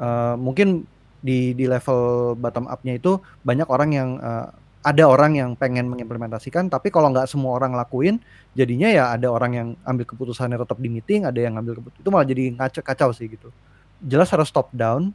eee, 0.00 0.34
mungkin 0.40 0.86
di 1.22 1.54
di 1.54 1.64
level 1.70 2.34
bottom 2.38 2.66
up-nya 2.68 2.98
itu 2.98 3.18
banyak 3.46 3.68
orang 3.70 3.90
yang, 3.94 4.10
eee, 4.20 4.48
ada 4.82 5.04
orang 5.06 5.32
yang 5.38 5.50
pengen 5.54 5.86
mengimplementasikan, 5.86 6.66
tapi 6.66 6.90
kalau 6.90 7.14
nggak 7.14 7.30
semua 7.30 7.54
orang 7.54 7.72
lakuin, 7.78 8.18
jadinya 8.58 8.90
ya 8.90 9.04
ada 9.14 9.30
orang 9.30 9.52
yang 9.54 9.68
ambil 9.86 10.02
keputusannya 10.10 10.58
tetap 10.58 10.78
di 10.82 10.90
meeting, 10.90 11.22
ada 11.22 11.38
yang 11.38 11.54
ngambil 11.58 11.78
keput 11.82 11.94
itu 12.02 12.08
malah 12.10 12.26
jadi 12.26 12.50
ngaco 12.58 12.82
kacau 12.82 13.10
sih 13.14 13.30
gitu. 13.30 13.54
Jelas 14.02 14.30
harus 14.34 14.50
top 14.50 14.74
down, 14.74 15.14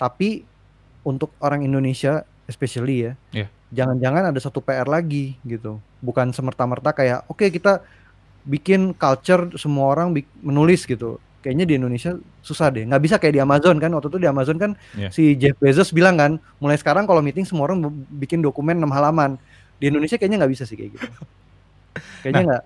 tapi 0.00 0.48
untuk 1.06 1.34
orang 1.40 1.64
Indonesia 1.64 2.24
especially 2.48 3.08
ya, 3.08 3.12
Iya. 3.32 3.48
jangan-jangan 3.72 4.32
ada 4.32 4.40
satu 4.40 4.60
PR 4.64 4.88
lagi 4.88 5.40
gitu. 5.44 5.80
Bukan 6.04 6.32
semerta-merta 6.36 6.92
kayak, 6.96 7.24
oke 7.32 7.48
kita 7.52 7.84
bikin 8.46 8.94
culture 8.96 9.52
semua 9.60 9.92
orang 9.96 10.14
menulis 10.40 10.84
gitu. 10.88 11.20
Kayaknya 11.38 11.64
di 11.64 11.74
Indonesia 11.78 12.12
susah 12.42 12.68
deh, 12.68 12.82
nggak 12.82 12.98
bisa 12.98 13.16
kayak 13.16 13.34
di 13.38 13.40
Amazon 13.40 13.78
kan, 13.78 13.90
waktu 13.94 14.10
itu 14.10 14.18
di 14.18 14.26
Amazon 14.26 14.56
kan 14.58 14.70
Iya. 14.92 15.08
si 15.14 15.38
Jeff 15.38 15.54
Bezos 15.56 15.94
bilang 15.94 16.18
kan, 16.18 16.32
mulai 16.58 16.74
sekarang 16.74 17.06
kalau 17.06 17.22
meeting 17.22 17.46
semua 17.46 17.70
orang 17.70 17.78
bikin 18.10 18.42
dokumen 18.42 18.74
6 18.76 18.90
halaman. 18.90 19.38
Di 19.78 19.86
Indonesia 19.86 20.18
kayaknya 20.18 20.42
nggak 20.42 20.52
bisa 20.52 20.66
sih 20.66 20.74
kayak 20.74 20.98
gitu. 20.98 21.06
Kayaknya 22.22 22.34
Nah 22.34 22.44
nggak 22.44 22.64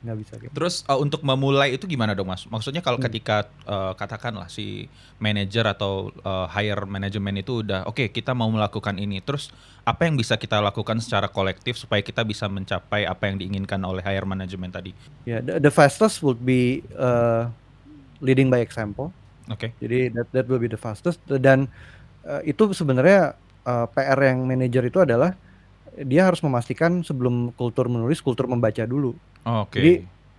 nggak 0.00 0.16
bisa 0.16 0.32
gitu. 0.40 0.52
Terus 0.56 0.80
uh, 0.88 0.96
untuk 0.96 1.20
memulai 1.20 1.76
itu 1.76 1.84
gimana 1.84 2.16
dong 2.16 2.32
mas? 2.32 2.48
Maksudnya 2.48 2.80
kalau 2.80 2.96
Hmm. 2.96 3.04
ketika 3.04 3.44
uh, 3.68 3.92
katakanlah 3.92 4.48
si 4.48 4.88
manajer 5.20 5.68
atau 5.68 6.08
uh, 6.24 6.48
hire 6.48 6.88
manajemen 6.88 7.36
itu 7.36 7.60
udah 7.60 7.84
oke 7.84 8.08
kita 8.08 8.32
mau 8.32 8.48
melakukan 8.48 8.96
ini, 8.96 9.20
terus 9.20 9.52
apa 9.84 10.08
yang 10.08 10.16
bisa 10.16 10.40
kita 10.40 10.56
lakukan 10.56 10.96
secara 11.04 11.28
kolektif 11.28 11.76
supaya 11.76 12.00
kita 12.00 12.24
bisa 12.24 12.48
mencapai 12.48 13.04
apa 13.04 13.28
yang 13.28 13.36
diinginkan 13.36 13.76
oleh 13.84 14.00
hire 14.00 14.24
manajemen 14.24 14.72
tadi? 14.72 14.96
Ya, 15.28 15.44
the, 15.44 15.60
the 15.60 15.68
fastest 15.68 16.24
would 16.24 16.40
be 16.40 16.80
uh, 16.96 17.52
leading 18.20 18.48
by 18.52 18.60
example. 18.62 19.10
Oke. 19.50 19.74
Jadi 19.82 20.14
that 20.14 20.28
that 20.30 20.46
will 20.46 20.62
be 20.62 20.70
the 20.70 20.78
fastest 20.78 21.18
dan 21.26 21.66
uh, 22.24 22.40
itu 22.46 22.70
sebenarnya 22.70 23.34
uh, 23.66 23.86
PR 23.90 24.18
yang 24.20 24.46
manajer 24.46 24.86
itu 24.86 25.02
adalah 25.02 25.34
dia 25.98 26.28
harus 26.28 26.40
memastikan 26.40 27.02
sebelum 27.02 27.50
kultur 27.58 27.90
menulis, 27.90 28.22
kultur 28.22 28.46
membaca 28.46 28.86
dulu. 28.86 29.16
Oke. 29.42 29.80
Jadi 29.80 29.92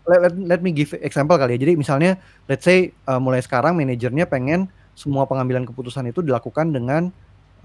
let, 0.07 0.19
let, 0.29 0.33
let 0.57 0.61
me 0.63 0.71
give 0.71 0.95
example 1.03 1.35
kali 1.35 1.59
ya. 1.59 1.59
Jadi 1.67 1.73
misalnya 1.75 2.17
let's 2.47 2.63
say 2.63 2.95
uh, 3.05 3.19
mulai 3.19 3.43
sekarang 3.43 3.75
manajernya 3.75 4.25
pengen 4.25 4.71
semua 4.95 5.27
pengambilan 5.27 5.67
keputusan 5.67 6.07
itu 6.07 6.23
dilakukan 6.23 6.71
dengan 6.71 7.11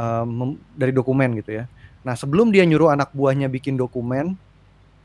uh, 0.01 0.27
dari 0.75 0.91
dokumen 0.91 1.39
gitu 1.39 1.63
ya. 1.63 1.65
Nah 2.03 2.15
sebelum 2.15 2.51
dia 2.51 2.63
nyuruh 2.67 2.95
anak 2.95 3.11
buahnya 3.15 3.51
bikin 3.51 3.79
dokumen, 3.79 4.35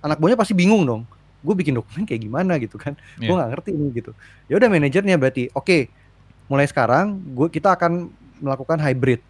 anak 0.01 0.17
buahnya 0.17 0.37
pasti 0.37 0.53
bingung 0.57 0.85
dong. 0.85 1.03
Gue 1.41 1.53
bikin 1.53 1.73
dokumen 1.73 2.05
kayak 2.05 2.21
gimana 2.21 2.55
gitu 2.57 2.77
kan? 2.77 2.93
Gue 3.15 3.27
Iya. 3.27 3.37
nggak 3.37 3.49
ngerti 3.51 3.69
ini 3.71 3.85
gitu. 3.91 4.11
Ya 4.45 4.55
udah 4.55 4.69
manajernya 4.69 5.15
berarti, 5.17 5.49
oke, 5.51 5.89
mulai 6.45 6.65
sekarang 6.65 7.17
gue 7.33 7.47
kita 7.49 7.73
akan 7.73 8.09
melakukan 8.37 8.77
hybrid, 8.77 9.21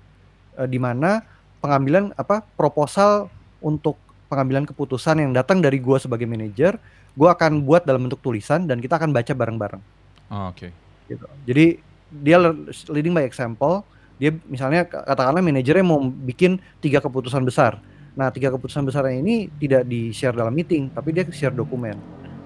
eh, 0.56 0.67
di 0.67 0.76
mana 0.76 1.24
pengambilan 1.60 2.12
apa 2.13 2.43
proposal 2.56 3.30
untuk 3.60 3.95
pengambilan 4.28 4.63
keputusan 4.63 5.19
yang 5.19 5.32
datang 5.32 5.60
dari 5.60 5.78
gue 5.78 5.97
sebagai 5.97 6.24
manajer, 6.24 6.80
gue 7.12 7.28
akan 7.28 7.62
buat 7.62 7.84
dalam 7.84 8.08
bentuk 8.08 8.19
tulisan 8.19 8.63
dan 8.63 8.80
kita 8.80 8.95
akan 8.95 9.12
baca 9.12 9.32
bareng-bareng 9.32 9.84
Oh, 10.28 10.47
Oke. 10.47 10.71
gitu. 11.06 11.28
Jadi 11.43 11.84
dia 12.10 12.39
le- 12.39 12.71
leading 12.88 13.12
by 13.12 13.24
example. 13.24 13.84
Dia 14.15 14.32
misalnya 14.47 14.88
katakanlah 14.88 15.43
manajernya 15.43 15.84
mau 15.84 16.00
bikin 16.00 16.56
tiga 16.80 17.00
keputusan 17.00 17.43
besar. 17.43 17.84
Nah 18.15 18.28
tiga 18.32 18.52
keputusan 18.52 18.84
besar 18.84 19.08
ini 19.12 19.47
tidak 19.60 19.88
di 19.88 20.12
share 20.12 20.36
dalam 20.36 20.52
meeting, 20.52 20.91
tapi 20.91 21.15
dia 21.15 21.24
share 21.32 21.56
dokumen. 21.56 21.95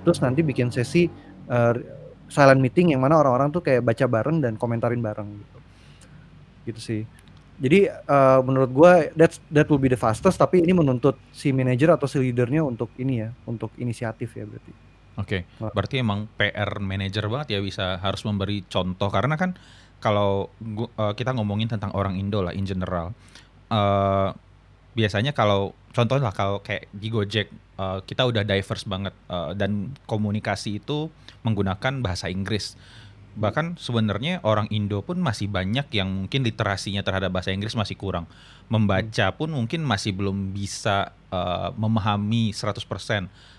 Terus 0.06 0.22
nanti 0.22 0.46
bikin 0.46 0.70
sesi 0.70 1.10
uh, 1.50 1.74
silent 2.30 2.62
meeting 2.62 2.94
yang 2.94 3.02
mana 3.02 3.18
orang-orang 3.22 3.50
tuh 3.50 3.66
kayak 3.66 3.82
baca 3.82 4.06
bareng 4.06 4.38
dan 4.42 4.54
komentarin 4.58 5.02
bareng 5.02 5.30
gitu. 5.42 5.58
Gitu 6.70 6.82
sih. 6.82 7.02
Jadi 7.56 7.88
uh, 7.88 8.44
menurut 8.44 8.70
gua 8.70 9.08
that's 9.16 9.40
that 9.48 9.66
will 9.72 9.80
be 9.80 9.88
the 9.88 9.98
fastest 9.98 10.36
tapi 10.36 10.60
ini 10.60 10.76
menuntut 10.76 11.16
si 11.32 11.56
manajer 11.56 11.88
atau 11.88 12.06
si 12.06 12.20
leadernya 12.20 12.62
untuk 12.62 12.92
ini 13.00 13.26
ya, 13.26 13.30
untuk 13.48 13.72
inisiatif 13.80 14.36
ya 14.36 14.46
berarti. 14.46 14.74
Oke, 15.16 15.48
Wah. 15.64 15.72
berarti 15.72 16.04
emang 16.04 16.28
PR 16.36 16.84
manajer 16.84 17.24
banget 17.32 17.56
ya 17.56 17.60
bisa 17.64 17.96
harus 18.04 18.28
memberi 18.28 18.68
contoh 18.68 19.08
karena 19.08 19.40
kan 19.40 19.56
kalau 20.04 20.52
eh, 20.60 21.14
kita 21.16 21.32
ngomongin 21.32 21.72
tentang 21.72 21.96
orang 21.96 22.20
Indo 22.20 22.44
lah 22.44 22.52
in 22.52 22.68
general, 22.68 23.16
eh 23.72 24.30
biasanya 24.96 25.36
kalau 25.36 25.76
contoh 25.92 26.18
lah 26.18 26.32
kalau 26.32 26.64
kayak 26.64 26.88
di 26.96 27.12
Gojek 27.12 27.48
eh, 27.54 28.00
kita 28.08 28.24
udah 28.26 28.48
diverse 28.48 28.88
banget 28.88 29.14
eh, 29.30 29.52
dan 29.60 29.92
komunikasi 30.08 30.80
itu 30.82 31.12
menggunakan 31.44 32.02
bahasa 32.02 32.32
Inggris. 32.32 32.74
Bahkan 33.36 33.76
sebenarnya 33.76 34.40
orang 34.48 34.72
Indo 34.72 35.04
pun 35.04 35.20
masih 35.20 35.52
banyak 35.52 35.92
yang 35.92 36.08
mungkin 36.08 36.48
literasinya 36.48 37.04
terhadap 37.04 37.36
bahasa 37.36 37.52
Inggris 37.52 37.76
masih 37.76 38.00
kurang. 38.00 38.32
Membaca 38.72 39.36
pun 39.36 39.52
mungkin 39.52 39.84
masih 39.84 40.16
belum 40.16 40.56
bisa 40.56 41.12
eh, 41.30 41.70
memahami 41.76 42.56
100%, 42.56 42.80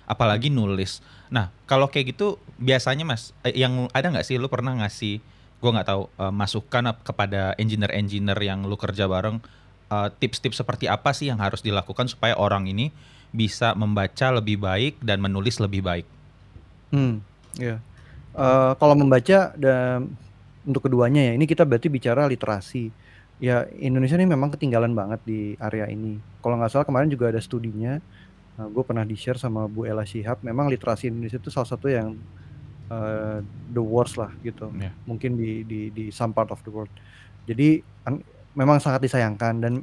apalagi 0.09 0.49
nulis. 0.49 1.05
Nah, 1.29 1.53
kalau 1.69 1.93
kayak 1.93 2.17
gitu 2.17 2.41
biasanya 2.57 3.05
Mas, 3.05 3.37
eh, 3.45 3.53
yang 3.53 3.93
ada 3.93 4.09
nggak 4.09 4.25
sih 4.25 4.41
lu 4.41 4.49
pernah 4.49 4.73
ngasih 4.81 5.21
gue 5.57 5.71
nggak 5.73 5.89
tahu 5.89 6.03
eh, 6.09 6.33
masukan 6.33 6.85
kepada 7.05 7.53
engineer-engineer 7.61 8.39
yang 8.41 8.65
lu 8.65 8.81
kerja 8.81 9.05
bareng 9.05 9.45
eh, 9.91 10.09
tips-tips 10.19 10.61
seperti 10.61 10.87
apa 10.87 11.13
sih 11.15 11.31
yang 11.31 11.39
harus 11.39 11.63
dilakukan 11.63 12.07
supaya 12.11 12.35
orang 12.39 12.67
ini 12.67 12.91
bisa 13.35 13.75
membaca 13.77 14.33
lebih 14.33 14.63
baik 14.63 14.99
dan 15.03 15.21
menulis 15.21 15.59
lebih 15.59 15.85
baik? 15.85 16.07
Hmm, 16.95 17.21
ya. 17.59 17.83
Eh, 18.37 18.73
kalau 18.79 18.95
membaca 18.95 19.53
dan 19.57 20.13
untuk 20.67 20.91
keduanya 20.91 21.31
ya, 21.31 21.33
ini 21.39 21.47
kita 21.47 21.63
berarti 21.63 21.87
bicara 21.87 22.27
literasi. 22.27 22.91
Ya, 23.37 23.69
Indonesia 23.77 24.17
ini 24.17 24.25
memang 24.25 24.49
ketinggalan 24.49 24.97
banget 24.97 25.21
di 25.29 25.55
area 25.61 25.87
ini. 25.93 26.17
Kalau 26.41 26.57
nggak 26.57 26.73
salah 26.73 26.87
kemarin 26.89 27.13
juga 27.13 27.29
ada 27.29 27.39
studinya, 27.39 28.01
gue 28.57 28.81
pernah 28.81 29.05
di-share 29.05 29.37
sama 29.37 29.69
Bu 29.69 29.85
Ella 29.85 30.09
Shihab, 30.09 30.41
memang 30.41 30.73
literasi 30.73 31.13
Indonesia 31.13 31.37
itu 31.37 31.53
salah 31.53 31.69
satu 31.69 31.93
yang 31.93 32.17
eh, 32.89 33.39
the 33.69 33.83
worst 33.85 34.17
lah 34.17 34.33
gitu. 34.41 34.73
Ya. 34.81 34.89
Mungkin 35.05 35.37
di 35.37 35.69
di 35.69 35.81
di 35.93 36.05
some 36.09 36.33
part 36.33 36.49
of 36.49 36.65
the 36.65 36.73
world. 36.73 36.93
Jadi 37.45 37.85
an- 38.09 38.25
memang 38.57 38.81
sangat 38.81 39.05
disayangkan 39.07 39.61
dan 39.61 39.75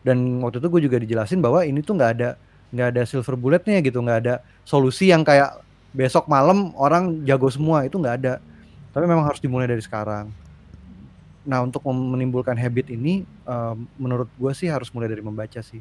dan 0.00 0.16
waktu 0.40 0.62
itu 0.62 0.68
gue 0.72 0.82
juga 0.88 0.96
dijelasin 1.02 1.42
bahwa 1.44 1.60
ini 1.66 1.82
tuh 1.84 1.98
nggak 1.98 2.10
ada 2.16 2.30
nggak 2.70 2.88
ada 2.96 3.02
silver 3.04 3.34
bulletnya 3.34 3.82
gitu, 3.82 3.98
nggak 4.00 4.18
ada 4.26 4.34
solusi 4.64 5.10
yang 5.10 5.26
kayak 5.26 5.58
besok 5.90 6.30
malam 6.30 6.70
orang 6.78 7.26
jago 7.26 7.50
semua 7.50 7.82
itu 7.84 7.98
nggak 7.98 8.16
ada. 8.22 8.34
Tapi 8.94 9.04
memang 9.10 9.26
harus 9.26 9.42
dimulai 9.42 9.66
dari 9.66 9.82
sekarang. 9.82 10.30
Nah 11.46 11.58
untuk 11.64 11.82
menimbulkan 11.88 12.54
habit 12.54 12.92
ini, 12.92 13.24
eh, 13.26 13.74
menurut 13.98 14.28
gue 14.36 14.52
sih 14.54 14.68
harus 14.70 14.92
mulai 14.94 15.08
dari 15.10 15.22
membaca 15.24 15.60
sih. 15.64 15.80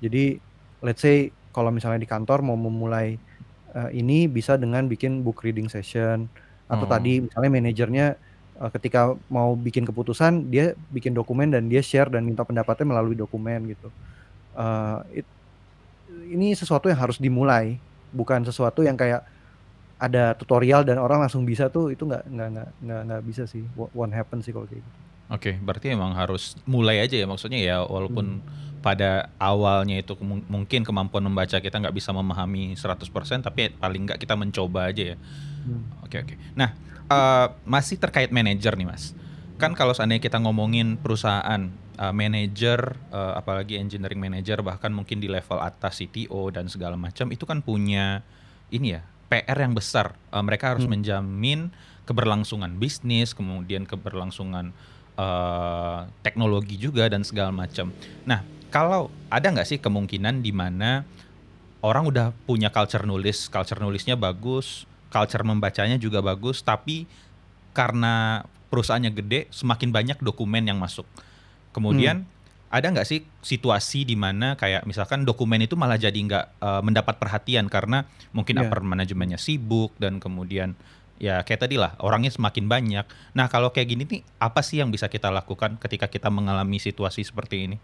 Jadi 0.00 0.38
let's 0.84 1.02
say 1.04 1.30
kalau 1.54 1.70
misalnya 1.70 2.00
di 2.02 2.08
kantor 2.08 2.40
mau 2.46 2.56
memulai 2.58 3.18
eh, 3.74 3.90
ini 3.94 4.26
bisa 4.30 4.56
dengan 4.56 4.86
bikin 4.88 5.20
book 5.26 5.42
reading 5.44 5.68
session 5.68 6.30
atau 6.70 6.86
Oh. 6.86 6.90
tadi 6.90 7.20
misalnya 7.20 7.50
manajernya 7.52 8.06
eh, 8.60 8.70
ketika 8.74 9.14
mau 9.30 9.54
bikin 9.58 9.84
keputusan 9.88 10.48
dia 10.50 10.72
bikin 10.90 11.12
dokumen 11.14 11.50
dan 11.50 11.66
dia 11.66 11.82
share 11.82 12.10
dan 12.10 12.22
minta 12.26 12.42
pendapatnya 12.46 12.86
melalui 12.86 13.14
dokumen 13.18 13.66
gitu. 13.70 13.88
Eh, 14.54 15.22
it- 15.22 15.32
ini 16.30 16.52
sesuatu 16.52 16.86
yang 16.92 17.00
harus 17.00 17.16
dimulai, 17.16 17.80
bukan 18.12 18.44
sesuatu 18.44 18.84
yang 18.84 18.94
kayak 18.94 19.24
ada 19.98 20.34
tutorial 20.36 20.82
dan 20.84 20.98
orang 21.00 21.22
langsung 21.24 21.46
bisa 21.46 21.70
tuh 21.70 21.88
itu 21.94 22.04
nggak 22.04 22.26
nggak 22.28 22.48
nggak 22.82 23.00
nggak 23.08 23.22
bisa 23.24 23.46
sih 23.46 23.64
Wo- 23.78 23.88
won't 23.94 24.12
happen 24.12 24.42
sih 24.44 24.50
kalau 24.52 24.66
kayak 24.68 24.84
gitu. 24.84 25.00
Oke, 25.32 25.56
berarti 25.56 25.96
emang 25.96 26.12
harus 26.12 26.52
mulai 26.68 27.00
aja 27.00 27.16
ya 27.16 27.24
maksudnya 27.24 27.56
ya 27.56 27.76
walaupun 27.80 28.44
pada 28.84 29.32
awalnya 29.40 29.96
itu 29.96 30.12
mungkin 30.20 30.84
kemampuan 30.84 31.24
membaca 31.24 31.56
kita 31.56 31.80
nggak 31.80 31.96
bisa 31.96 32.12
memahami 32.12 32.76
100% 32.76 33.40
tapi 33.40 33.72
paling 33.80 34.04
nggak 34.04 34.20
kita 34.20 34.36
mencoba 34.36 34.92
aja 34.92 35.14
ya. 35.14 35.18
Hmm. 35.64 35.88
Oke 36.04 36.20
oke. 36.20 36.34
Nah 36.52 36.76
eh, 37.08 37.46
masih 37.64 37.96
terkait 37.96 38.30
manajer 38.30 38.74
nih 38.74 38.88
mas. 38.88 39.12
Kan 39.54 39.72
kalau 39.72 39.94
seandainya 39.94 40.20
kita 40.20 40.38
ngomongin 40.38 40.96
perusahaan 40.98 41.70
eh, 41.94 42.14
manajer, 42.14 42.98
eh, 43.10 43.32
apalagi 43.38 43.78
engineering 43.78 44.18
manager 44.18 44.60
bahkan 44.60 44.90
mungkin 44.90 45.22
di 45.22 45.30
level 45.30 45.58
atas 45.58 46.02
CTO 46.02 46.50
dan 46.50 46.66
segala 46.66 46.98
macam 46.98 47.30
itu 47.30 47.44
kan 47.44 47.62
punya 47.62 48.26
ini 48.68 48.98
ya 48.98 49.02
PR 49.30 49.58
yang 49.58 49.72
besar. 49.72 50.18
Eh, 50.30 50.42
mereka 50.42 50.74
harus 50.74 50.84
Hmm. 50.84 50.98
menjamin 50.98 51.60
keberlangsungan 52.04 52.76
bisnis, 52.76 53.32
kemudian 53.32 53.86
keberlangsungan 53.86 54.74
eh, 55.14 56.00
teknologi 56.26 56.74
juga 56.74 57.06
dan 57.06 57.22
segala 57.22 57.54
macam. 57.54 57.94
Nah 58.26 58.42
kalau 58.68 59.06
ada 59.30 59.46
nggak 59.46 59.70
sih 59.70 59.78
kemungkinan 59.78 60.42
di 60.42 60.50
mana 60.50 61.06
orang 61.78 62.10
udah 62.10 62.34
punya 62.42 62.74
culture 62.74 63.06
nulis, 63.06 63.46
culture 63.46 63.78
nulisnya 63.78 64.18
bagus, 64.18 64.82
culture 65.14 65.46
membacanya 65.46 65.94
juga 65.94 66.18
bagus, 66.18 66.66
tapi 66.66 67.06
karena 67.70 68.42
perusahaannya 68.74 69.14
gede, 69.14 69.46
semakin 69.54 69.94
banyak 69.94 70.18
dokumen 70.18 70.66
yang 70.66 70.82
masuk. 70.82 71.06
Kemudian 71.70 72.26
ada 72.74 72.90
nggak 72.90 73.06
sih 73.06 73.22
situasi 73.38 74.02
di 74.02 74.18
mana 74.18 74.58
kayak 74.58 74.82
misalkan 74.82 75.22
dokumen 75.22 75.62
itu 75.62 75.78
malah 75.78 75.94
jadi 75.94 76.18
nggak 76.18 76.46
eh, 76.58 76.82
mendapat 76.82 77.22
perhatian 77.22 77.70
karena 77.70 78.10
mungkin 78.34 78.58
Iya. 78.58 78.66
upper 78.66 78.82
manajemennya 78.82 79.38
sibuk 79.38 79.94
dan 80.02 80.18
kemudian 80.18 80.74
ya 81.22 81.46
kayak 81.46 81.70
tadi 81.70 81.78
lah 81.78 81.94
orangnya 82.02 82.34
semakin 82.34 82.66
banyak. 82.66 83.06
Nah 83.38 83.46
kalau 83.46 83.70
kayak 83.70 83.94
gini 83.94 84.02
nih 84.10 84.22
apa 84.42 84.58
sih 84.66 84.82
yang 84.82 84.90
bisa 84.90 85.06
kita 85.06 85.30
lakukan 85.30 85.78
ketika 85.78 86.10
kita 86.10 86.34
mengalami 86.34 86.82
situasi 86.82 87.22
seperti 87.22 87.70
ini? 87.70 87.76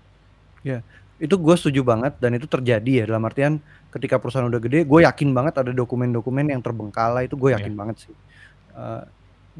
Itu 1.20 1.36
gue 1.36 1.54
setuju 1.54 1.84
banget 1.84 2.16
dan 2.16 2.32
itu 2.32 2.48
terjadi 2.48 3.04
ya 3.04 3.04
dalam 3.04 3.28
artian 3.28 3.60
ketika 3.92 4.16
perusahaan 4.16 4.48
udah 4.48 4.56
gede, 4.56 4.88
gue 4.88 5.00
yakin 5.04 5.30
banget 5.36 5.60
ada 5.60 5.70
dokumen-dokumen 5.76 6.48
yang 6.48 6.64
terbengkalai 6.64 7.28
itu 7.28 7.36
gue 7.36 7.52
yakin 7.52 7.76
banget 7.76 8.08
sih. 8.08 8.14
Eh, 8.72 9.02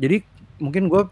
jadi 0.00 0.16
mungkin 0.56 0.88
gue 0.88 1.04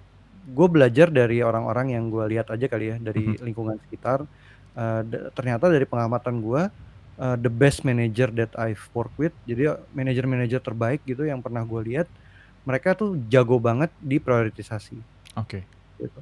gue 0.49 0.69
belajar 0.73 1.13
dari 1.13 1.45
orang-orang 1.45 1.93
yang 1.93 2.09
gue 2.09 2.25
lihat 2.33 2.49
aja 2.49 2.65
kali 2.65 2.91
ya 2.91 2.97
dari 2.97 3.37
Mhm. 3.37 3.45
lingkungan 3.45 3.77
sekitar. 3.85 4.25
Uh, 4.79 5.03
ternyata 5.35 5.67
dari 5.67 5.83
pengamatan 5.83 6.39
gue 6.39 6.71
uh, 7.19 7.37
the 7.37 7.51
best 7.51 7.83
manager 7.83 8.31
that 8.31 8.55
I've 8.55 8.79
worked 8.95 9.19
with, 9.19 9.35
jadi 9.43 9.75
manajer-manajer 9.91 10.63
terbaik 10.63 11.03
gitu 11.03 11.27
yang 11.27 11.43
pernah 11.43 11.67
gue 11.67 11.83
lihat, 11.83 12.07
mereka 12.63 12.95
tuh 12.95 13.19
jago 13.27 13.59
banget 13.59 13.91
di 13.99 14.23
prioritisasi. 14.23 15.03
Oke. 15.35 15.67
Gitu. 15.99 16.21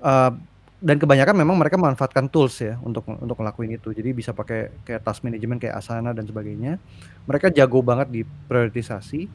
Uh, 0.00 0.32
dan 0.80 0.96
kebanyakan 0.96 1.36
memang 1.36 1.60
mereka 1.60 1.76
memanfaatkan 1.76 2.32
tools 2.32 2.56
ya 2.56 2.80
untuk 2.80 3.04
untuk 3.04 3.36
ngelakuin 3.36 3.76
itu. 3.76 3.92
Jadi 3.92 4.16
bisa 4.16 4.32
pakai 4.32 4.72
kayak 4.88 5.04
task 5.04 5.20
management 5.20 5.60
kayak 5.60 5.76
Asana 5.76 6.16
dan 6.16 6.24
sebagainya. 6.24 6.80
Mereka 7.28 7.52
jago 7.52 7.84
banget 7.84 8.08
di 8.08 8.22
prioritisasi 8.24 9.28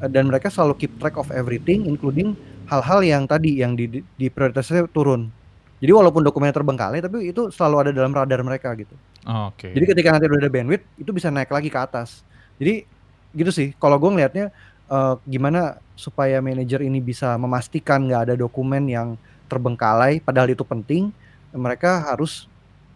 uh, 0.00 0.08
dan 0.08 0.32
mereka 0.32 0.48
selalu 0.48 0.80
keep 0.80 0.92
track 0.96 1.20
of 1.20 1.28
everything 1.36 1.84
including 1.84 2.32
hal-hal 2.66 3.04
yang 3.04 3.28
tadi 3.28 3.60
yang 3.60 3.76
di, 3.76 3.86
di, 3.86 4.00
di 4.16 4.26
prioritasnya 4.32 4.88
turun. 4.88 5.28
Jadi 5.76 5.92
walaupun 5.92 6.24
dokumennya 6.24 6.56
terbengkalai 6.56 7.04
tapi 7.04 7.28
itu 7.28 7.52
selalu 7.52 7.76
ada 7.86 7.90
dalam 7.92 8.16
radar 8.16 8.40
mereka 8.40 8.72
gitu. 8.72 8.96
Oh, 9.28 9.52
Oke. 9.52 9.76
Jadi 9.76 9.84
ketika 9.84 10.16
nanti 10.16 10.24
udah 10.24 10.40
ada 10.40 10.48
bandwidth 10.48 10.88
itu 10.96 11.10
bisa 11.12 11.28
naik 11.28 11.52
lagi 11.52 11.68
ke 11.68 11.76
atas. 11.76 12.24
Jadi 12.56 12.88
gitu 13.36 13.52
sih. 13.52 13.76
Kalau 13.76 14.00
gue 14.00 14.08
ngelihatnya 14.16 14.48
uh, 14.88 15.20
gimana 15.28 15.76
supaya 15.92 16.40
manajer 16.40 16.80
ini 16.80 17.04
bisa 17.04 17.36
memastikan 17.36 18.08
nggak 18.08 18.32
ada 18.32 18.34
dokumen 18.40 18.88
yang 18.88 19.20
terbengkalai 19.46 20.20
padahal 20.20 20.50
itu 20.52 20.62
penting 20.62 21.10
mereka 21.54 22.12
harus 22.12 22.50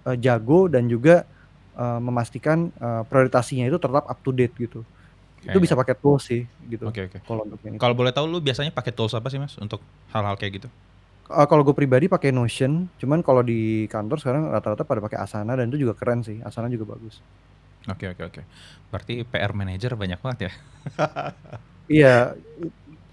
uh, 0.04 0.16
jago 0.18 0.68
dan 0.68 0.86
juga 0.90 1.24
uh, 1.78 1.98
memastikan 2.02 2.68
uh, 2.78 3.02
prioritasinya 3.06 3.66
itu 3.66 3.78
tetap 3.80 4.04
up 4.04 4.18
to 4.20 4.30
date 4.30 4.54
gitu 4.58 4.84
Oke. 5.40 5.56
itu 5.56 5.58
bisa 5.64 5.72
pakai 5.72 5.96
tools 5.96 6.28
sih 6.28 6.44
gitu 6.68 6.84
Oke 6.84 7.08
oke. 7.08 7.18
kalau 7.24 7.48
untuk 7.48 7.60
ini 7.64 7.80
Kalau 7.80 7.96
boleh 7.96 8.12
tahu 8.12 8.28
lu 8.28 8.38
biasanya 8.44 8.74
pakai 8.74 8.92
tools 8.92 9.16
apa 9.16 9.32
sih 9.32 9.40
mas 9.40 9.56
untuk 9.56 9.80
hal-hal 10.12 10.36
kayak 10.36 10.60
gitu? 10.60 10.68
Uh, 11.30 11.46
kalau 11.48 11.64
gue 11.64 11.72
pribadi 11.72 12.10
pakai 12.10 12.34
Notion 12.34 12.90
cuman 13.00 13.24
kalau 13.24 13.40
di 13.40 13.88
kantor 13.88 14.20
sekarang 14.20 14.42
rata-rata 14.52 14.84
pada 14.84 15.00
pakai 15.00 15.18
Asana 15.22 15.56
dan 15.56 15.72
itu 15.72 15.86
juga 15.88 15.96
keren 15.96 16.20
sih 16.20 16.42
Asana 16.44 16.68
juga 16.68 16.92
bagus 16.92 17.22
Oke 17.88 18.12
oke 18.12 18.22
oke. 18.28 18.42
Berarti 18.92 19.24
PR 19.24 19.56
manager 19.56 19.96
banyak 19.96 20.20
banget 20.20 20.38
ya? 20.50 20.52
iya 21.88 22.16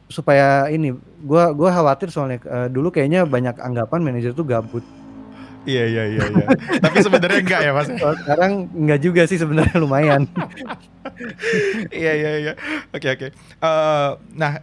supaya 0.07 0.71
ini 0.71 0.95
gua 1.23 1.51
gua 1.51 1.69
khawatir 1.71 2.07
soalnya 2.09 2.39
uh, 2.47 2.67
dulu 2.71 2.91
kayaknya 2.91 3.27
banyak 3.27 3.59
anggapan 3.59 3.99
manajer 4.03 4.31
tuh 4.31 4.47
gabut 4.47 4.83
Iya 5.67 5.83
iya 5.83 6.03
iya 6.07 6.23
iya. 6.31 6.47
Tapi 6.79 6.97
sebenarnya 7.03 7.43
enggak 7.43 7.59
ya 7.59 7.71
mas? 7.75 7.91
Kalau 7.91 8.15
sekarang 8.23 8.51
nggak 8.71 9.01
juga 9.03 9.27
sih 9.27 9.35
sebenarnya 9.35 9.75
lumayan. 9.83 10.23
Iya 11.91 12.11
iya 12.15 12.31
iya. 12.39 12.53
Oke 12.95 13.11
oke. 13.11 13.27
Eh, 13.35 14.11
nah, 14.37 14.53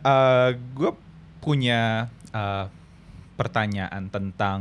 gue 0.72 0.90
punya 1.44 2.08
eh, 2.32 2.64
pertanyaan 3.36 4.08
tentang 4.08 4.60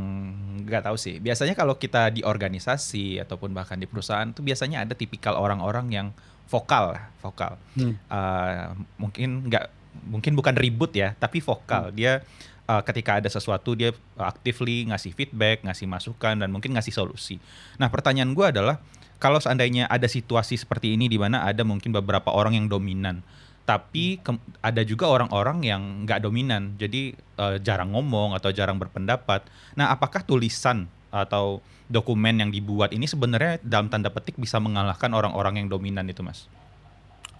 nggak 0.68 0.84
tahu 0.84 0.96
sih. 1.00 1.16
Biasanya 1.16 1.56
kalau 1.56 1.80
kita 1.80 2.12
di 2.12 2.20
organisasi 2.20 3.24
ataupun 3.24 3.56
bahkan 3.56 3.80
di 3.80 3.88
perusahaan 3.88 4.28
tuh 4.28 4.44
biasanya 4.44 4.84
ada 4.84 4.92
tipikal 4.92 5.40
orang-orang 5.40 5.86
yang 5.88 6.08
vokal, 6.50 6.98
vokal. 7.24 7.56
Hmm. 7.72 7.96
Eh, 7.96 8.66
mungkin 9.00 9.48
nggak, 9.48 9.64
mungkin 10.02 10.34
bukan 10.34 10.54
ribut 10.58 10.90
ya, 10.92 11.14
tapi 11.16 11.38
vokal. 11.38 11.94
Dia 11.94 12.20
eh, 12.66 12.82
ketika 12.82 13.22
ada 13.22 13.30
sesuatu 13.30 13.78
dia 13.78 13.94
actively 14.18 14.90
ngasih 14.90 15.14
feedback, 15.14 15.62
ngasih 15.62 15.86
masukan 15.86 16.34
dan 16.42 16.48
mungkin 16.50 16.74
ngasih 16.74 16.90
solusi. 16.90 17.38
Nah, 17.78 17.86
pertanyaan 17.88 18.34
gue 18.34 18.46
adalah 18.46 18.82
kalau 19.22 19.38
seandainya 19.38 19.86
ada 19.88 20.10
situasi 20.10 20.58
seperti 20.58 20.98
ini 20.98 21.06
di 21.08 21.16
mana 21.16 21.46
ada 21.46 21.62
mungkin 21.62 21.94
beberapa 21.94 22.34
orang 22.34 22.58
yang 22.58 22.66
dominan, 22.66 23.24
tapi 23.64 24.20
ke- 24.20 24.42
ada 24.60 24.82
juga 24.84 25.08
orang-orang 25.08 25.64
yang 25.64 25.82
nggak 26.04 26.20
dominan, 26.20 26.74
jadi 26.76 27.14
eh, 27.14 27.56
jarang 27.62 27.94
ngomong 27.94 28.34
atau 28.36 28.50
jarang 28.50 28.76
berpendapat. 28.76 29.46
Nah, 29.78 29.94
apakah 29.94 30.26
tulisan 30.26 30.90
atau 31.14 31.62
dokumen 31.86 32.42
yang 32.42 32.50
dibuat 32.50 32.90
ini 32.90 33.06
sebenarnya 33.06 33.62
dalam 33.62 33.86
tanda 33.86 34.10
petik 34.10 34.34
bisa 34.34 34.58
mengalahkan 34.58 35.12
orang-orang 35.14 35.62
yang 35.62 35.68
dominan 35.70 36.08
itu, 36.10 36.26
Mas? 36.26 36.50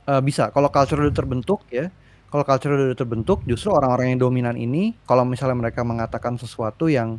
Eh, 0.05 0.21
bisa 0.21 0.53
kalau 0.53 0.69
culture 0.69 1.01
udah 1.01 1.17
terbentuk 1.17 1.65
ya 1.73 1.89
kalau 2.29 2.43
culture 2.43 2.73
udah 2.73 2.97
terbentuk 2.97 3.43
justru 3.45 3.71
orang-orang 3.71 4.15
yang 4.15 4.21
dominan 4.21 4.57
ini 4.57 4.95
kalau 5.05 5.23
misalnya 5.23 5.55
mereka 5.55 5.83
mengatakan 5.83 6.35
sesuatu 6.35 6.87
yang 6.87 7.19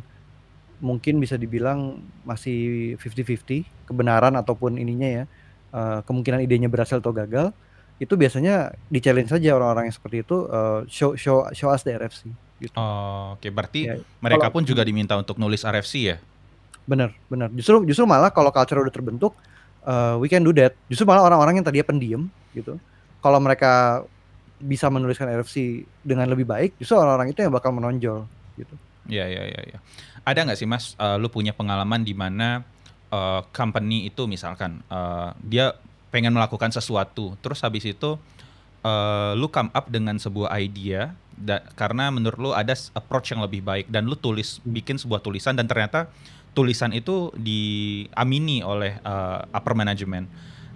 mungkin 0.76 1.16
bisa 1.16 1.34
dibilang 1.34 1.98
masih 2.22 2.92
50-50 3.00 3.64
kebenaran 3.88 4.36
ataupun 4.36 4.76
ininya 4.76 5.08
ya 5.08 5.24
eh, 5.72 5.98
kemungkinan 6.04 6.44
idenya 6.44 6.68
berhasil 6.68 7.00
atau 7.00 7.16
gagal 7.16 7.50
itu 7.96 8.12
biasanya 8.12 8.76
di 8.92 9.00
challenge 9.00 9.32
saja 9.32 9.56
orang-orang 9.56 9.88
yang 9.88 9.96
seperti 9.96 10.20
itu 10.20 10.44
eh, 10.46 10.80
show 10.86 11.16
show 11.16 11.48
show 11.56 11.72
us 11.72 11.80
the 11.80 11.96
RFC 11.96 12.28
gitu. 12.56 12.72
Oh, 12.76 13.36
Oke, 13.36 13.48
berarti 13.48 13.84
Ya, 13.84 13.96
mereka 14.20 14.48
kalau- 14.48 14.60
pun 14.60 14.62
juga 14.64 14.80
diminta 14.80 15.16
untuk 15.16 15.36
nulis 15.36 15.64
RFC 15.64 15.94
ya? 16.04 16.18
bener 16.86 17.10
bener 17.26 17.50
justru 17.50 17.82
justru 17.82 18.06
malah 18.06 18.30
kalau 18.30 18.54
culture 18.54 18.78
udah 18.78 18.94
terbentuk 18.94 19.34
uh, 19.82 20.14
we 20.20 20.28
can 20.28 20.44
do 20.44 20.52
that. 20.52 20.70
Justru 20.86 21.02
malah 21.02 21.24
orang-orang 21.24 21.58
yang 21.58 21.66
tadinya 21.66 21.82
pendiam 21.82 22.22
gitu. 22.52 22.78
Kalau 23.18 23.42
mereka 23.42 24.04
bisa 24.58 24.88
menuliskan 24.88 25.28
RFC 25.28 25.84
dengan 26.00 26.26
lebih 26.26 26.48
baik 26.48 26.76
justru 26.80 26.96
orang-orang 26.96 27.32
itu 27.32 27.44
yang 27.44 27.52
bakal 27.52 27.70
menonjol 27.70 28.24
gitu 28.56 28.74
Iya, 29.06 29.22
iya, 29.30 29.42
iya. 29.46 29.60
Ya. 29.70 29.78
Ada 30.26 30.42
nggak 30.42 30.58
sih 30.58 30.66
Mas, 30.66 30.98
eh, 30.98 31.16
lu 31.18 31.30
punya 31.30 31.54
pengalaman 31.54 32.02
di 32.02 32.10
mana 32.10 32.66
eh, 33.06 33.40
company 33.54 34.10
itu 34.10 34.26
misalkan 34.26 34.82
eh, 34.90 35.30
dia 35.46 35.78
pengen 36.10 36.34
melakukan 36.34 36.74
sesuatu, 36.74 37.38
terus 37.38 37.62
habis 37.62 37.86
itu 37.86 38.18
eh, 38.82 39.32
lu 39.38 39.46
come 39.46 39.70
up 39.70 39.86
dengan 39.86 40.18
sebuah 40.18 40.50
idea, 40.58 41.14
da- 41.38 41.62
karena 41.78 42.10
menurut 42.10 42.38
lu 42.38 42.50
ada 42.50 42.74
approach 42.98 43.30
yang 43.30 43.46
lebih 43.46 43.62
baik 43.62 43.86
dan 43.86 44.10
lu 44.10 44.18
tulis 44.18 44.58
bikin 44.66 44.98
sebuah 44.98 45.22
tulisan 45.22 45.54
dan 45.54 45.70
ternyata 45.70 46.10
tulisan 46.50 46.90
itu 46.90 47.30
diamini 47.38 48.66
oleh 48.66 48.98
eh, 48.98 49.40
upper 49.54 49.74
management. 49.78 50.26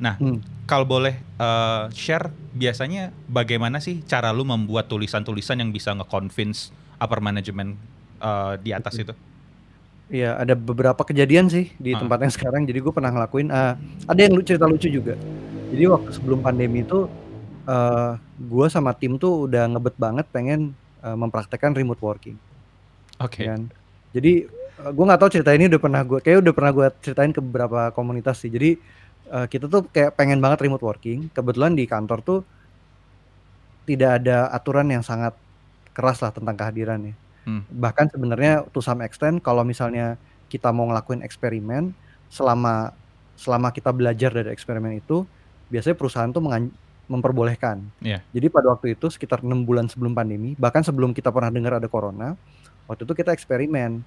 Nah, 0.01 0.17
Hmm. 0.17 0.41
kalau 0.65 0.89
boleh 0.89 1.15
eh, 1.37 1.85
share 1.93 2.33
biasanya 2.53 3.13
bagaimana 3.29 3.79
sih 3.79 4.01
cara 4.03 4.33
lu 4.33 4.43
membuat 4.43 4.89
tulisan-tulisan 4.89 5.61
yang 5.61 5.71
bisa 5.71 5.93
nge-convince 5.93 6.73
upper 6.97 7.21
management 7.21 7.77
eh, 8.19 8.55
di 8.61 8.71
atas 8.73 8.97
itu? 8.97 9.13
Iya 10.11 10.43
ada 10.43 10.59
beberapa 10.59 11.07
kejadian 11.07 11.47
sih 11.47 11.71
di 11.79 11.95
Ah. 11.95 12.03
tempat 12.03 12.19
yang 12.19 12.35
sekarang 12.35 12.67
jadi 12.67 12.83
gue 12.83 12.91
pernah 12.91 13.15
ngelakuin 13.15 13.47
uh, 13.47 13.79
ada 14.11 14.21
yang 14.21 14.35
lu- 14.35 14.43
cerita 14.43 14.67
lucu 14.67 14.91
juga 14.91 15.15
jadi 15.71 15.87
waktu 15.87 16.11
sebelum 16.11 16.43
pandemi 16.43 16.83
itu 16.83 17.07
uh, 17.71 18.13
gue 18.35 18.67
sama 18.67 18.91
tim 18.91 19.15
tuh 19.15 19.47
udah 19.47 19.71
ngebet 19.71 19.95
banget 19.95 20.27
pengen 20.35 20.75
uh, 21.07 21.15
mempraktekkan 21.15 21.79
remote 21.79 22.03
working 22.03 22.35
Oke. 23.23 23.47
kan. 23.47 23.71
Jadi 24.11 24.51
uh, 24.83 24.91
gue 24.91 25.05
nggak 25.07 25.21
tahu 25.23 25.31
cerita 25.31 25.55
ini 25.55 25.71
udah 25.71 25.79
pernah 25.79 26.03
gue 26.03 26.19
kayak 26.19 26.43
udah 26.43 26.55
pernah 26.59 26.73
gue 26.75 26.87
ceritain 27.07 27.31
ke 27.31 27.39
beberapa 27.39 27.95
komunitas 27.95 28.43
sih. 28.43 28.51
Jadi 28.51 28.83
uh, 29.31 29.47
kita 29.47 29.71
tuh 29.71 29.87
kayak 29.88 30.19
pengen 30.19 30.43
banget 30.43 30.66
remote 30.66 30.83
working. 30.83 31.31
Kebetulan 31.31 31.79
di 31.79 31.87
kantor 31.87 32.19
tuh 32.21 32.40
tidak 33.87 34.23
ada 34.23 34.51
aturan 34.53 34.90
yang 34.90 35.03
sangat 35.07 35.35
keras 35.95 36.21
lah 36.21 36.35
tentang 36.35 36.55
kehadirannya. 36.59 37.14
Hmm. 37.47 37.64
Bahkan 37.71 38.12
sebenarnya 38.12 38.69
to 38.71 38.85
some 38.85 39.01
extent 39.01 39.40
kalau 39.40 39.64
misalnya 39.64 40.21
kita 40.51 40.71
mau 40.75 40.90
ngelakuin 40.90 41.23
eksperimen 41.25 41.95
selama 42.29 42.93
selama 43.38 43.73
kita 43.73 43.90
belajar 43.90 44.31
dari 44.31 44.53
eksperimen 44.53 45.01
itu 45.01 45.25
biasanya 45.73 45.97
perusahaan 45.97 46.31
tuh 46.31 46.45
mengan- 46.45 46.75
memperbolehkan. 47.11 47.83
Iya. 47.99 48.23
Jadi 48.31 48.47
pada 48.53 48.71
waktu 48.71 48.95
itu 48.95 49.11
sekitar 49.11 49.43
enam 49.43 49.66
bulan 49.66 49.90
sebelum 49.90 50.14
pandemi, 50.14 50.55
bahkan 50.55 50.87
sebelum 50.87 51.11
kita 51.11 51.35
pernah 51.35 51.51
dengar 51.51 51.83
ada 51.83 51.90
corona, 51.90 52.38
waktu 52.87 53.03
itu 53.03 53.14
kita 53.19 53.35
eksperimen. 53.35 54.03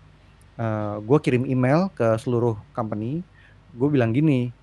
gue 1.01 1.17
kirim 1.17 1.49
email 1.49 1.89
ke 1.97 2.13
seluruh 2.21 2.53
company, 2.77 3.25
gue 3.73 3.89
bilang 3.89 4.13
gini, 4.13 4.53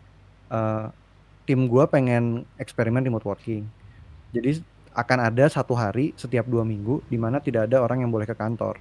eh, 0.50 0.86
tim 1.46 1.66
gue 1.66 1.84
pengen 1.86 2.44
eksperimen 2.56 3.02
remote 3.02 3.24
working. 3.24 3.64
Jadi 4.30 4.62
akan 4.90 5.18
ada 5.22 5.46
satu 5.46 5.72
hari 5.72 6.10
setiap 6.14 6.46
dua 6.46 6.62
minggu 6.62 7.02
di 7.06 7.14
mana 7.14 7.38
tidak 7.38 7.70
ada 7.70 7.78
orang 7.80 8.02
yang 8.02 8.10
boleh 8.10 8.26
ke 8.26 8.34
kantor. 8.34 8.78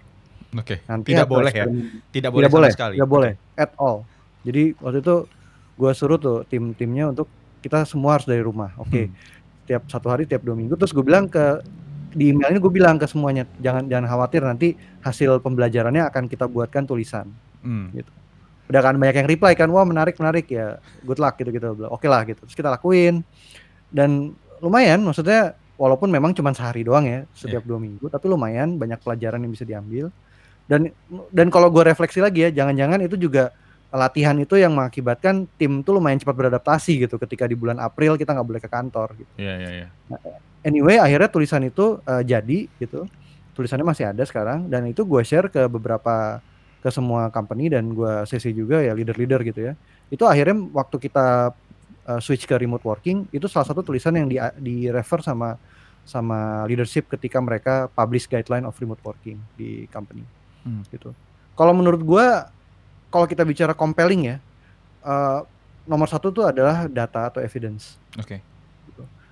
Oke. 0.58 0.82
Nanti 0.86 1.13
Tidak 1.13 1.29
boleh 1.29 1.53
ya? 1.53 1.65
Tidak 2.10 2.29
boleh 2.34 2.49
tidak 2.49 2.49
sama 2.49 2.58
boleh, 2.58 2.71
sekali. 2.73 2.95
tidak 2.97 3.10
boleh 3.10 3.32
at 3.53 3.71
all. 3.77 4.01
Jadi 4.41 4.73
waktu 4.82 4.99
itu 5.01 5.15
gue 5.79 5.91
suruh 5.93 6.17
tuh 6.17 6.41
tim-timnya 6.49 7.13
untuk 7.13 7.29
kita 7.62 7.86
semua 7.86 8.17
harus 8.17 8.25
dari 8.25 8.41
rumah. 8.41 8.73
Oke, 8.82 9.08
Hmm. 9.08 9.13
tiap 9.65 9.86
satu 9.86 10.10
hari, 10.10 10.25
tiap 10.25 10.41
dua 10.41 10.58
minggu. 10.58 10.73
Terus 10.73 10.89
gue 10.89 11.05
bilang 11.05 11.29
ke 11.29 11.62
di 12.10 12.34
email 12.34 12.49
ini 12.49 12.58
gue 12.58 12.73
bilang 12.73 12.97
ke 12.97 13.05
semuanya 13.05 13.45
jangan 13.62 13.86
jangan 13.86 14.10
khawatir 14.10 14.41
nanti 14.41 14.73
hasil 15.05 15.38
pembelajarannya 15.45 16.10
akan 16.10 16.25
kita 16.25 16.49
buatkan 16.49 16.89
tulisan. 16.89 17.29
Hmm. 17.62 17.93
Udah 18.69 18.82
kan 18.86 18.95
banyak 19.01 19.25
yang 19.25 19.27
reply 19.27 19.58
kan, 19.58 19.67
wah 19.73 19.82
menarik 19.82 20.13
menarik 20.21 20.45
ya, 20.45 20.77
good 21.01 21.17
luck 21.17 21.41
gitu 21.41 21.49
gitu. 21.49 21.73
Oke 21.89 22.05
lah 22.05 22.21
gitu. 22.29 22.45
Terus 22.45 22.53
kita 22.53 22.69
lakuin 22.69 23.25
dan 23.89 24.38
lumayan, 24.62 25.01
maksudnya 25.01 25.58
walaupun 25.73 26.13
memang 26.13 26.38
cuma 26.38 26.53
sehari 26.53 26.86
doang 26.86 27.08
ya 27.10 27.25
setiap 27.34 27.65
dua 27.65 27.82
minggu, 27.82 28.05
tapi 28.13 28.29
lumayan 28.29 28.77
banyak 28.77 29.01
pelajaran 29.01 29.41
yang 29.41 29.51
bisa 29.51 29.65
diambil. 29.65 30.13
Dan 30.69 30.93
dan 31.34 31.49
kalau 31.49 31.73
gue 31.73 31.82
refleksi 31.82 32.21
lagi 32.21 32.45
ya, 32.45 32.49
jangan-jangan 32.53 33.01
itu 33.01 33.17
juga 33.17 33.49
latihan 33.89 34.38
itu 34.38 34.53
yang 34.53 34.77
mengakibatkan 34.77 35.49
tim 35.58 35.82
tuh 35.82 35.97
lumayan 35.97 36.21
cepat 36.21 36.38
beradaptasi 36.38 37.10
gitu 37.10 37.17
ketika 37.17 37.49
di 37.49 37.58
bulan 37.58 37.82
April 37.82 38.21
kita 38.21 38.38
nggak 38.38 38.45
boleh 38.45 38.62
ke 38.62 38.69
kantor 38.69 39.17
gitu. 39.17 39.32
Iya, 39.41 39.53
iya, 39.58 39.69
iya. 39.82 39.88
Anyway, 40.62 41.01
akhirnya 41.01 41.25
tulisan 41.25 41.65
itu 41.65 41.97
eh, 42.05 42.21
jadi 42.21 42.69
gitu. 42.77 43.10
tulisannya 43.58 43.84
masih 43.84 44.08
ada 44.08 44.23
sekarang 44.23 44.71
dan 44.71 44.88
itu 44.88 45.03
gue 45.03 45.19
share 45.19 45.51
ke 45.51 45.67
beberapa 45.67 46.39
ke 46.80 46.89
semua 46.89 47.28
company 47.30 47.68
dan 47.68 47.92
gue 47.92 48.24
sesi 48.24 48.56
juga 48.56 48.80
ya 48.80 48.96
leader-leader 48.96 49.44
gitu 49.44 49.60
ya. 49.72 49.74
Itu 50.08 50.26
akhirnya 50.26 50.56
waktu 50.72 50.96
kita 50.98 51.52
uh, 52.08 52.20
switch 52.24 52.48
ke 52.48 52.56
remote 52.56 52.84
working 52.88 53.28
itu 53.30 53.46
salah 53.46 53.68
satu 53.68 53.84
tulisan 53.84 54.15
yang 54.15 54.28
di 54.32 54.38
di 54.60 54.76
refer 54.89 55.22
sama 55.22 55.60
sama 56.08 56.65
leadership 56.65 57.06
ketika 57.12 57.38
mereka 57.38 57.92
publish 57.94 58.26
guideline 58.26 58.65
of 58.65 58.74
remote 58.82 59.04
working 59.06 59.38
di 59.60 59.86
company 59.94 60.26
hmm. 60.65 60.82
gitu. 60.89 61.13
Kalau 61.54 61.76
menurut 61.76 62.02
gue 62.02 62.28
kalau 63.13 63.26
kita 63.30 63.44
bicara 63.46 63.76
compelling 63.76 64.34
ya 64.34 64.38
uh, 65.06 65.46
nomor 65.86 66.08
satu 66.10 66.34
tuh 66.34 66.50
adalah 66.50 66.89
data 66.89 67.30
atau 67.30 67.39
evidence. 67.44 67.98
Oke. 68.18 68.38
Okay. 68.38 68.39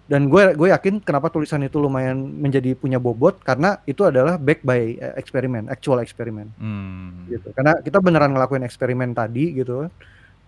Dan 0.08 0.32
gue 0.32 0.56
gue 0.56 0.72
yakin 0.72 1.04
kenapa 1.04 1.28
tulisan 1.28 1.60
itu 1.68 1.84
lumayan 1.84 2.16
menjadi 2.16 2.72
punya 2.80 2.96
bobot 2.96 3.44
karena 3.44 3.84
itu 3.84 4.08
adalah 4.08 4.40
back 4.40 4.64
by 4.64 4.96
eh, 4.96 5.14
eksperimen, 5.20 5.68
actual 5.68 6.00
eksperimen. 6.00 6.48
Hmm. 6.56 7.28
Gitu. 7.28 7.52
Karena 7.52 7.76
kita 7.84 8.00
beneran 8.00 8.32
ngelakuin 8.32 8.64
eksperimen 8.64 9.12
tadi 9.12 9.60
gitu. 9.60 9.92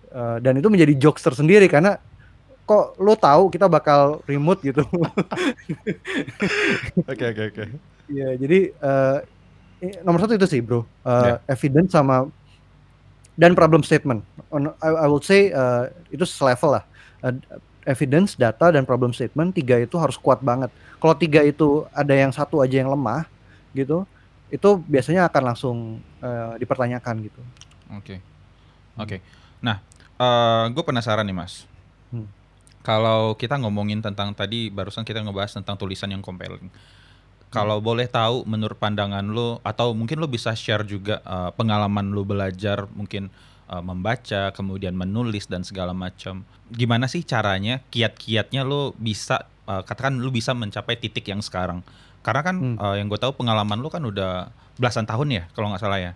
Uh, 0.10 0.41
dan 0.41 0.58
itu 0.58 0.74
menjadi 0.74 0.98
jokes 0.98 1.22
tersendiri 1.22 1.69
karena 1.69 2.02
kok 2.65 2.98
lo 2.98 3.13
tahu 3.13 3.52
kita 3.52 3.67
bakal 3.67 4.24
remote 4.26 4.62
gitu. 4.62 4.82
Oke 7.12 7.26
oke 7.30 7.43
oke. 7.54 7.63
Iya 8.10 8.30
jadi 8.41 8.74
uh, 8.82 9.22
nomor 10.02 10.26
satu 10.26 10.34
itu 10.34 10.50
sih 10.50 10.65
bro, 10.65 10.82
uh, 10.82 10.86
yeah. 11.06 11.38
evidence 11.45 11.93
sama 11.93 12.26
dan 13.38 13.54
problem 13.54 13.86
statement. 13.86 14.26
I, 14.82 14.89
I 14.89 15.08
will 15.08 15.22
say 15.22 15.54
uh, 15.54 15.93
itu 16.10 16.26
selevel 16.26 16.82
lah. 16.82 16.84
Uh, 17.22 17.38
evidence, 17.88 18.36
data, 18.36 18.72
dan 18.74 18.84
problem 18.84 19.15
statement 19.15 19.56
tiga 19.56 19.80
itu 19.80 19.96
harus 19.96 20.20
kuat 20.20 20.44
banget. 20.44 20.72
Kalau 21.00 21.15
tiga 21.15 21.44
itu 21.44 21.88
ada 21.96 22.12
yang 22.12 22.32
satu 22.32 22.60
aja 22.60 22.80
yang 22.80 22.92
lemah, 22.92 23.28
gitu, 23.72 24.04
itu 24.50 24.70
biasanya 24.89 25.30
akan 25.30 25.44
langsung 25.54 25.78
uh, 26.20 26.58
dipertanyakan 26.58 27.15
gitu. 27.30 27.42
Oke, 27.94 28.18
okay. 28.18 28.18
oke. 28.98 29.08
Okay. 29.08 29.20
Nah, 29.62 29.82
uh, 30.18 30.65
gue 30.74 30.84
penasaran 30.84 31.26
nih 31.26 31.38
mas. 31.38 31.70
Hmm. 32.10 32.28
Kalau 32.82 33.36
kita 33.38 33.60
ngomongin 33.62 34.02
tentang 34.02 34.34
tadi 34.34 34.74
barusan 34.74 35.06
kita 35.06 35.22
ngebahas 35.22 35.54
tentang 35.54 35.78
tulisan 35.78 36.10
yang 36.10 36.24
compelling. 36.24 36.72
Kalau 37.50 37.82
hmm. 37.82 37.86
boleh 37.86 38.08
tahu 38.10 38.46
menurut 38.46 38.78
pandangan 38.78 39.26
lo 39.26 39.62
atau 39.65 39.94
mungkin 39.94 40.22
lo 40.22 40.30
bisa 40.30 40.54
share 40.54 40.86
juga 40.86 41.22
uh, 41.26 41.50
pengalaman 41.54 42.13
lo 42.13 42.22
belajar 42.26 42.86
mungkin 42.94 43.30
uh, 43.70 43.84
membaca, 43.86 44.50
kemudian 44.52 44.98
menulis 44.98 45.46
dan 45.46 45.62
segala 45.62 45.94
macam. 45.94 46.44
Gimana 46.74 47.06
sih 47.06 47.22
caranya 47.22 47.80
kiat-kiatnya 47.94 48.66
lo 48.66 48.98
bisa 48.98 49.46
uh, 49.70 49.86
katakan 49.86 50.18
lo 50.18 50.34
bisa 50.34 50.58
mencapai 50.58 50.98
titik 50.98 51.30
yang 51.30 51.40
sekarang? 51.46 51.86
Karena 52.26 52.42
kan 52.44 52.56
hmm. 52.58 52.78
uh, 52.82 52.96
yang 52.98 53.08
gue 53.08 53.20
tahu 53.22 53.38
pengalaman 53.38 53.80
lo 53.80 53.88
kan 53.88 54.04
udah 54.04 54.52
belasan 54.76 55.06
tahun 55.06 55.28
ya 55.30 55.44
kalau 55.54 55.72
nggak 55.72 55.84
salah 55.86 56.02
ya. 56.02 56.14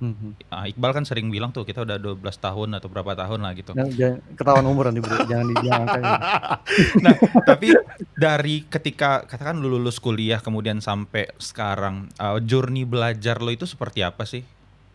Hmm. 0.00 0.32
Uh, 0.48 0.64
Iqbal 0.64 0.96
kan 0.96 1.04
sering 1.04 1.28
bilang 1.28 1.52
tuh 1.52 1.68
kita 1.68 1.84
udah 1.84 2.00
12 2.00 2.24
tahun 2.24 2.68
atau 2.80 2.88
berapa 2.88 3.12
tahun 3.12 3.44
lah 3.44 3.52
gitu. 3.52 3.76
Jangan, 3.76 4.16
ketahuan 4.32 4.64
umur 4.64 4.88
nanti 4.88 5.04
bro, 5.04 5.12
jangan 5.28 5.46
diangkat. 5.60 6.02
nah, 7.04 7.14
tapi 7.44 7.76
dari 8.16 8.64
ketika 8.64 9.28
katakan 9.28 9.60
lu 9.60 9.68
lulus 9.68 10.00
kuliah 10.00 10.40
kemudian 10.40 10.80
sampai 10.80 11.28
sekarang, 11.36 12.08
uh, 12.16 12.40
journey 12.40 12.88
belajar 12.88 13.44
lo 13.44 13.52
itu 13.52 13.68
seperti 13.68 14.00
apa 14.00 14.24
sih? 14.24 14.40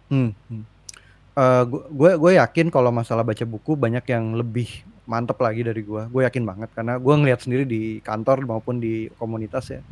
Hmm. 0.10 0.34
Hmm. 1.36 1.44
Uh, 1.44 1.64
gue 1.92 2.12
gue 2.16 2.32
yakin 2.40 2.72
kalau 2.72 2.96
masalah 2.96 3.28
baca 3.28 3.44
buku 3.44 3.76
banyak 3.76 4.08
yang 4.08 4.40
lebih 4.40 4.88
mantep 5.04 5.36
lagi 5.44 5.62
dari 5.68 5.84
gue. 5.84 6.08
Gue 6.08 6.24
yakin 6.24 6.48
banget 6.48 6.72
karena 6.72 6.96
gue 6.96 7.14
ngeliat 7.14 7.44
sendiri 7.44 7.68
di 7.68 8.00
kantor 8.00 8.48
maupun 8.48 8.80
di 8.80 9.12
komunitas 9.20 9.68
ya. 9.70 9.84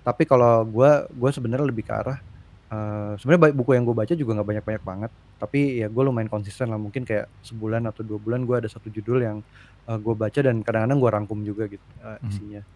Tapi 0.00 0.24
kalau 0.24 0.64
gue 0.64 0.90
gue 1.12 1.30
sebenarnya 1.30 1.68
lebih 1.68 1.84
ke 1.84 1.92
arah 1.92 2.18
Uh, 2.66 3.14
sebenarnya 3.22 3.54
buku 3.54 3.78
yang 3.78 3.86
gue 3.86 3.94
baca 3.94 4.10
juga 4.10 4.34
nggak 4.34 4.48
banyak-banyak 4.50 4.82
banget, 4.82 5.10
tapi 5.38 5.78
ya 5.78 5.86
gue 5.86 6.02
lumayan 6.02 6.26
konsisten 6.26 6.66
lah, 6.66 6.74
mungkin 6.74 7.06
kayak 7.06 7.30
sebulan 7.46 7.86
atau 7.86 8.02
dua 8.02 8.18
bulan 8.18 8.42
gue 8.42 8.58
ada 8.58 8.66
satu 8.66 8.90
judul 8.90 9.22
yang, 9.22 9.38
uh, 9.86 9.94
gue 9.94 10.14
baca 10.18 10.34
dan 10.42 10.66
kadang-kadang 10.66 10.98
gue 10.98 11.10
rangkum 11.14 11.38
juga 11.46 11.70
gitu, 11.70 11.86
uh, 12.02 12.18
isinya. 12.26 12.66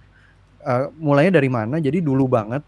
Uh, 0.62 0.94
mulainya 0.94 1.42
dari 1.42 1.50
mana, 1.50 1.82
jadi 1.82 1.98
dulu 1.98 2.30
banget, 2.30 2.62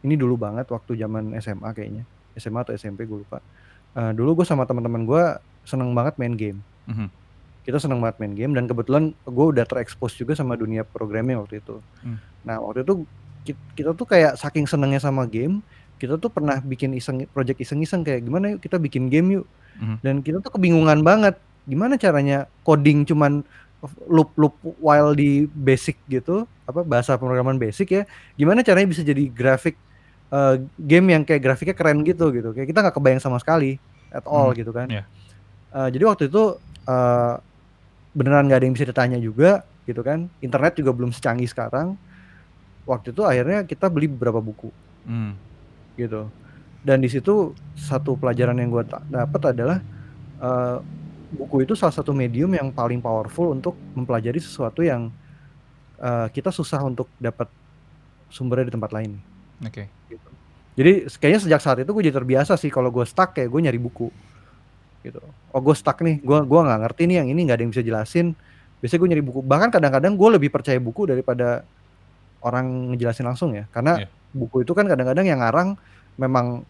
ini 0.00 0.16
dulu 0.16 0.40
banget 0.40 0.64
waktu 0.72 0.96
zaman 0.96 1.36
SMA 1.44 1.68
kayaknya, 1.76 2.08
SMA 2.40 2.64
atau 2.64 2.72
SMP 2.72 3.04
gue 3.04 3.20
lupa, 3.20 3.44
uh, 3.96 4.12
dulu 4.12 4.42
gue 4.42 4.46
sama 4.46 4.68
teman-teman 4.68 5.02
gue 5.04 5.24
seneng 5.66 5.92
banget 5.92 6.14
main 6.18 6.34
game. 6.34 6.58
Mhm. 6.90 7.08
Kita 7.62 7.78
seneng 7.78 8.02
banget 8.02 8.18
main 8.18 8.34
game 8.34 8.52
dan 8.58 8.66
kebetulan 8.66 9.14
gue 9.22 9.46
udah 9.54 9.62
terekspos 9.62 10.18
juga 10.18 10.34
sama 10.34 10.58
dunia 10.58 10.82
programming 10.82 11.38
waktu 11.38 11.62
itu. 11.62 11.78
Hmm. 12.02 12.18
Nah 12.42 12.58
waktu 12.58 12.82
itu 12.82 13.06
kita 13.78 13.94
tuh 13.94 14.06
kayak 14.06 14.38
saking 14.38 14.66
senengnya 14.66 15.02
sama 15.02 15.26
game 15.26 15.62
kita 16.02 16.18
tuh 16.18 16.34
pernah 16.34 16.58
bikin 16.58 16.98
iseng 16.98 17.30
project 17.30 17.62
iseng-iseng 17.62 18.02
kayak 18.02 18.26
gimana 18.26 18.58
yuk 18.58 18.60
kita 18.66 18.74
bikin 18.82 19.06
game 19.06 19.38
yuk 19.38 19.46
mm-hmm. 19.78 19.96
dan 20.02 20.18
kita 20.18 20.42
tuh 20.42 20.50
kebingungan 20.50 20.98
banget 21.06 21.38
gimana 21.62 21.94
caranya 21.94 22.50
coding 22.66 23.06
cuman 23.06 23.46
loop 24.10 24.34
loop 24.34 24.58
while 24.82 25.14
di 25.14 25.46
basic 25.46 25.94
gitu 26.10 26.42
apa 26.66 26.82
bahasa 26.82 27.14
pemrograman 27.14 27.54
basic 27.54 27.86
ya 27.94 28.02
gimana 28.34 28.66
caranya 28.66 28.90
bisa 28.90 29.06
jadi 29.06 29.30
grafik 29.30 29.78
uh, 30.32 30.56
game 30.80 31.06
yang 31.12 31.22
kayak 31.22 31.44
grafiknya 31.44 31.76
keren 31.76 32.00
gitu 32.02 32.32
gitu 32.32 32.56
kayak 32.56 32.72
kita 32.72 32.80
nggak 32.82 32.96
kebayang 32.96 33.22
sama 33.22 33.36
sekali 33.38 33.76
at 34.08 34.24
all 34.24 34.50
mm, 34.50 34.58
gitu 34.64 34.72
kan 34.72 34.88
yeah. 34.88 35.06
uh, 35.76 35.92
jadi 35.92 36.08
waktu 36.08 36.32
itu 36.32 36.56
uh, 36.88 37.34
beneran 38.16 38.48
nggak 38.48 38.58
ada 38.58 38.66
yang 38.66 38.74
bisa 38.74 38.88
ditanya 38.88 39.20
juga 39.20 39.62
gitu 39.84 40.00
kan 40.00 40.26
internet 40.40 40.80
juga 40.80 40.90
belum 40.96 41.12
secanggih 41.12 41.46
sekarang 41.46 41.94
waktu 42.88 43.14
itu 43.14 43.22
akhirnya 43.22 43.62
kita 43.68 43.86
beli 43.86 44.10
beberapa 44.10 44.42
buku 44.42 44.72
mm 45.06 45.52
gitu. 45.96 46.28
Dan 46.82 46.98
di 46.98 47.08
situ 47.10 47.54
satu 47.78 48.18
pelajaran 48.18 48.58
yang 48.58 48.70
gue 48.74 48.84
dapat 49.06 49.42
adalah 49.54 49.78
uh, 50.42 50.82
buku 51.30 51.62
itu 51.62 51.78
salah 51.78 51.94
satu 51.94 52.10
medium 52.10 52.50
yang 52.52 52.74
paling 52.74 52.98
powerful 52.98 53.54
untuk 53.54 53.78
mempelajari 53.94 54.42
sesuatu 54.42 54.82
yang 54.82 55.08
uh, 56.02 56.26
kita 56.34 56.50
susah 56.50 56.82
untuk 56.82 57.06
dapat 57.22 57.46
sumbernya 58.34 58.72
di 58.72 58.74
tempat 58.74 58.90
lain. 58.90 59.14
Oke. 59.62 59.86
Okay. 59.86 59.86
Jadi 60.72 61.04
kayaknya 61.20 61.40
sejak 61.44 61.60
saat 61.60 61.78
itu 61.84 61.90
gue 61.92 62.02
jadi 62.08 62.16
terbiasa 62.16 62.56
sih 62.56 62.72
kalau 62.72 62.88
gue 62.88 63.04
stuck 63.04 63.36
kayak 63.36 63.52
gue 63.52 63.60
nyari 63.60 63.76
buku 63.76 64.08
gitu. 65.04 65.20
Oh 65.52 65.60
gue 65.60 65.74
stuck 65.76 66.00
nih, 66.00 66.22
gue 66.22 66.38
gua 66.46 66.60
nggak 66.64 66.80
ngerti 66.88 67.02
nih 67.10 67.16
yang 67.20 67.28
ini 67.28 67.40
nggak 67.44 67.56
ada 67.58 67.62
yang 67.66 67.72
bisa 67.74 67.84
jelasin. 67.84 68.26
Biasanya 68.80 69.00
gue 69.02 69.10
nyari 69.12 69.24
buku. 69.24 69.40
Bahkan 69.44 69.68
kadang-kadang 69.74 70.14
gue 70.16 70.28
lebih 70.40 70.48
percaya 70.48 70.78
buku 70.80 71.10
daripada 71.10 71.66
orang 72.40 72.94
ngejelasin 72.94 73.26
langsung 73.26 73.52
ya. 73.52 73.68
Karena 73.74 74.06
yeah. 74.06 74.10
buku 74.32 74.64
itu 74.64 74.72
kan 74.72 74.88
kadang-kadang 74.88 75.26
yang 75.28 75.42
ngarang 75.42 75.76
memang 76.16 76.64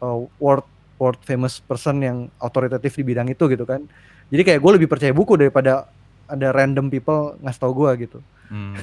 uh, 0.00 0.18
world 0.38 0.64
world 0.98 1.18
famous 1.22 1.62
person 1.62 2.02
yang 2.02 2.18
otoritatif 2.42 2.94
di 2.94 3.04
bidang 3.04 3.26
itu 3.32 3.48
gitu 3.50 3.64
kan. 3.64 3.82
Jadi 4.28 4.42
kayak 4.44 4.60
gue 4.60 4.72
lebih 4.76 4.88
percaya 4.90 5.10
buku 5.10 5.40
daripada 5.40 5.88
ada 6.28 6.48
random 6.52 6.92
people 6.92 7.40
ngasih 7.40 7.60
tau 7.64 7.72
gue 7.72 7.90
gitu. 8.04 8.18
Hmm. 8.52 8.76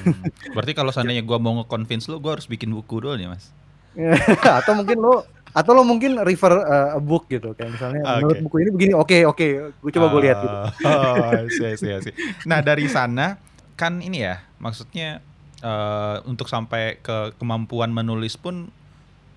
Berarti 0.52 0.72
kalau 0.74 0.90
seandainya 0.94 1.22
gue 1.22 1.38
mau 1.38 1.62
nge-convince 1.62 2.10
lo, 2.10 2.18
gue 2.18 2.32
harus 2.34 2.50
bikin 2.50 2.74
buku 2.74 2.98
dulu 2.98 3.14
nih 3.14 3.30
mas. 3.30 3.54
atau 4.60 4.72
mungkin 4.76 4.98
lo 5.00 5.24
atau 5.56 5.72
lo 5.72 5.82
mungkin 5.88 6.20
refer 6.20 6.52
uh, 6.52 6.96
a 6.96 7.00
book 7.00 7.32
gitu 7.32 7.56
kayak 7.56 7.72
misalnya 7.72 8.04
okay. 8.04 8.16
menurut 8.20 8.38
buku 8.44 8.56
ini 8.60 8.70
begini 8.76 8.92
oke 8.92 9.08
okay, 9.08 9.20
oke 9.24 9.36
okay. 9.40 9.50
gue 9.72 9.90
coba 9.96 10.06
gue 10.12 10.20
lihat 10.28 10.38
gitu. 10.44 10.58
Oh, 10.84 11.32
sih, 11.48 11.72
sih, 11.80 11.90
sih. 12.04 12.14
Nah 12.44 12.60
dari 12.60 12.84
sana 12.92 13.40
kan 13.72 14.04
ini 14.04 14.20
ya 14.20 14.44
maksudnya 14.60 15.24
uh, 15.64 16.20
untuk 16.28 16.48
sampai 16.52 17.00
ke 17.00 17.32
kemampuan 17.40 17.88
menulis 17.88 18.36
pun 18.36 18.68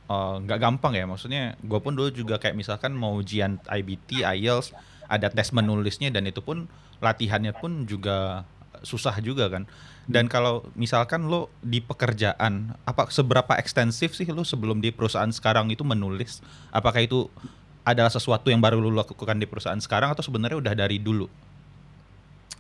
Eh, 0.10 0.36
nggak 0.42 0.58
uh, 0.58 0.64
gampang 0.66 0.98
ya 0.98 1.06
maksudnya 1.06 1.54
gue 1.62 1.78
pun 1.78 1.94
dulu 1.94 2.10
juga 2.10 2.42
kayak 2.42 2.58
misalkan 2.58 2.98
mau 2.98 3.22
ujian 3.22 3.62
IBT 3.70 4.26
IELTS 4.26 4.74
ada 5.06 5.30
tes 5.30 5.54
menulisnya 5.54 6.10
dan 6.10 6.26
itu 6.26 6.42
pun 6.42 6.66
latihannya 6.98 7.54
pun 7.54 7.86
juga 7.86 8.42
susah 8.82 9.16
juga 9.20 9.48
kan 9.52 9.64
dan 10.10 10.26
kalau 10.26 10.66
misalkan 10.74 11.30
lo 11.30 11.54
di 11.62 11.80
pekerjaan 11.80 12.74
apa 12.84 13.14
seberapa 13.14 13.54
ekstensif 13.62 14.18
sih 14.18 14.26
lo 14.34 14.42
sebelum 14.42 14.82
di 14.82 14.90
perusahaan 14.90 15.30
sekarang 15.30 15.70
itu 15.70 15.86
menulis 15.86 16.42
apakah 16.74 17.06
itu 17.06 17.30
adalah 17.86 18.10
sesuatu 18.10 18.50
yang 18.50 18.62
baru 18.62 18.82
lo 18.82 18.90
lakukan 18.94 19.38
di 19.38 19.46
perusahaan 19.46 19.80
sekarang 19.80 20.14
atau 20.14 20.26
sebenarnya 20.26 20.58
udah 20.58 20.74
dari 20.74 20.98
dulu 20.98 21.30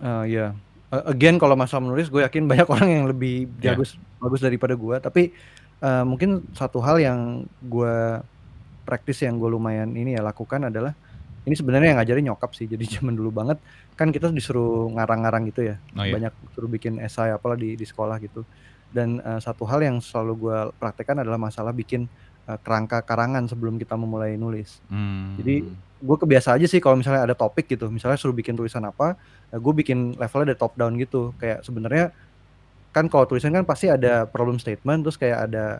uh, 0.04 0.24
ya 0.26 0.54
yeah. 0.54 0.94
uh, 0.94 1.10
again 1.10 1.42
kalau 1.42 1.58
masalah 1.58 1.90
menulis 1.90 2.08
gue 2.08 2.22
yakin 2.22 2.46
banyak 2.46 2.68
orang 2.76 2.90
yang 2.90 3.06
lebih 3.10 3.50
ya. 3.60 3.74
bagus 3.74 3.98
yeah. 3.98 4.22
bagus 4.22 4.42
daripada 4.46 4.74
gue 4.78 4.96
tapi 5.02 5.34
uh, 5.82 6.06
mungkin 6.06 6.46
satu 6.54 6.80
hal 6.80 7.02
yang 7.02 7.50
gue 7.66 8.22
praktis 8.86 9.22
yang 9.22 9.38
gue 9.38 9.50
lumayan 9.50 9.94
ini 9.94 10.18
ya 10.18 10.22
lakukan 10.26 10.70
adalah 10.70 10.98
ini 11.46 11.56
sebenarnya 11.56 11.96
yang 11.96 12.00
ngajarin 12.02 12.26
nyokap 12.32 12.52
sih 12.56 12.66
jadi 12.68 12.84
zaman 13.00 13.16
dulu 13.16 13.32
banget 13.32 13.58
kan 13.96 14.12
kita 14.12 14.32
disuruh 14.32 14.92
ngarang-ngarang 14.96 15.48
gitu 15.52 15.68
ya 15.74 15.76
oh, 15.96 16.04
iya. 16.04 16.14
banyak 16.16 16.34
suruh 16.56 16.72
bikin 16.72 17.00
esai 17.04 17.32
apalah 17.36 17.60
di 17.60 17.76
di 17.76 17.86
sekolah 17.86 18.18
gitu 18.24 18.44
dan 18.90 19.22
uh, 19.22 19.38
satu 19.38 19.70
hal 19.70 19.86
yang 19.86 20.02
selalu 20.02 20.34
gue 20.50 20.58
praktekkan 20.82 21.22
adalah 21.22 21.38
masalah 21.38 21.70
bikin 21.70 22.10
uh, 22.50 22.58
kerangka 22.58 23.06
karangan 23.06 23.46
sebelum 23.46 23.78
kita 23.78 23.94
memulai 23.94 24.36
nulis 24.36 24.82
hmm. 24.90 25.38
jadi 25.40 25.56
gue 26.00 26.18
kebiasa 26.18 26.56
aja 26.56 26.66
sih 26.66 26.80
kalau 26.80 26.96
misalnya 26.96 27.28
ada 27.28 27.36
topik 27.36 27.68
gitu 27.70 27.92
misalnya 27.92 28.18
suruh 28.18 28.34
bikin 28.34 28.58
tulisan 28.58 28.82
apa 28.88 29.20
uh, 29.54 29.60
gue 29.60 29.74
bikin 29.86 30.18
levelnya 30.18 30.56
dari 30.56 30.60
top 30.60 30.74
down 30.74 30.98
gitu 30.98 31.36
kayak 31.38 31.62
sebenarnya 31.62 32.10
kan 32.90 33.06
kalau 33.06 33.30
tulisan 33.30 33.54
kan 33.54 33.68
pasti 33.68 33.86
ada 33.86 34.26
problem 34.26 34.58
statement 34.58 35.06
terus 35.06 35.20
kayak 35.20 35.46
ada 35.46 35.78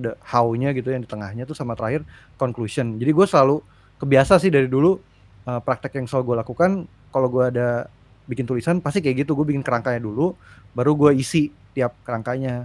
the 0.00 0.12
how-nya 0.24 0.72
gitu 0.72 0.92
yang 0.94 1.02
di 1.04 1.10
tengahnya 1.10 1.44
tuh 1.44 1.56
sama 1.56 1.76
terakhir 1.76 2.06
conclusion. 2.40 2.96
Jadi 2.96 3.10
gue 3.12 3.26
selalu 3.28 3.60
kebiasa 4.00 4.40
sih 4.40 4.48
dari 4.48 4.66
dulu 4.66 4.96
uh, 5.44 5.60
praktek 5.60 6.00
yang 6.00 6.08
selalu 6.08 6.32
gue 6.32 6.36
lakukan 6.40 6.70
kalau 7.12 7.28
gue 7.28 7.44
ada 7.52 7.86
bikin 8.24 8.48
tulisan 8.48 8.80
pasti 8.80 9.04
kayak 9.04 9.28
gitu. 9.28 9.36
Gue 9.36 9.52
bikin 9.52 9.60
kerangkanya 9.60 10.00
dulu 10.00 10.32
baru 10.72 10.96
gue 10.96 11.20
isi 11.20 11.52
tiap 11.76 11.92
kerangkanya. 12.02 12.64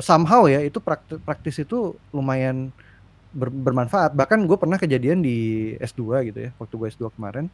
Somehow 0.00 0.48
ya 0.48 0.64
itu 0.64 0.80
praktis, 0.80 1.20
praktis 1.22 1.56
itu 1.62 1.94
lumayan 2.10 2.74
ber, 3.30 3.52
bermanfaat. 3.52 4.18
Bahkan 4.18 4.44
gue 4.50 4.58
pernah 4.58 4.80
kejadian 4.80 5.22
di 5.22 5.72
S2 5.78 6.32
gitu 6.32 6.38
ya 6.48 6.50
waktu 6.58 6.74
gue 6.74 6.88
S2 6.98 7.14
kemarin. 7.14 7.46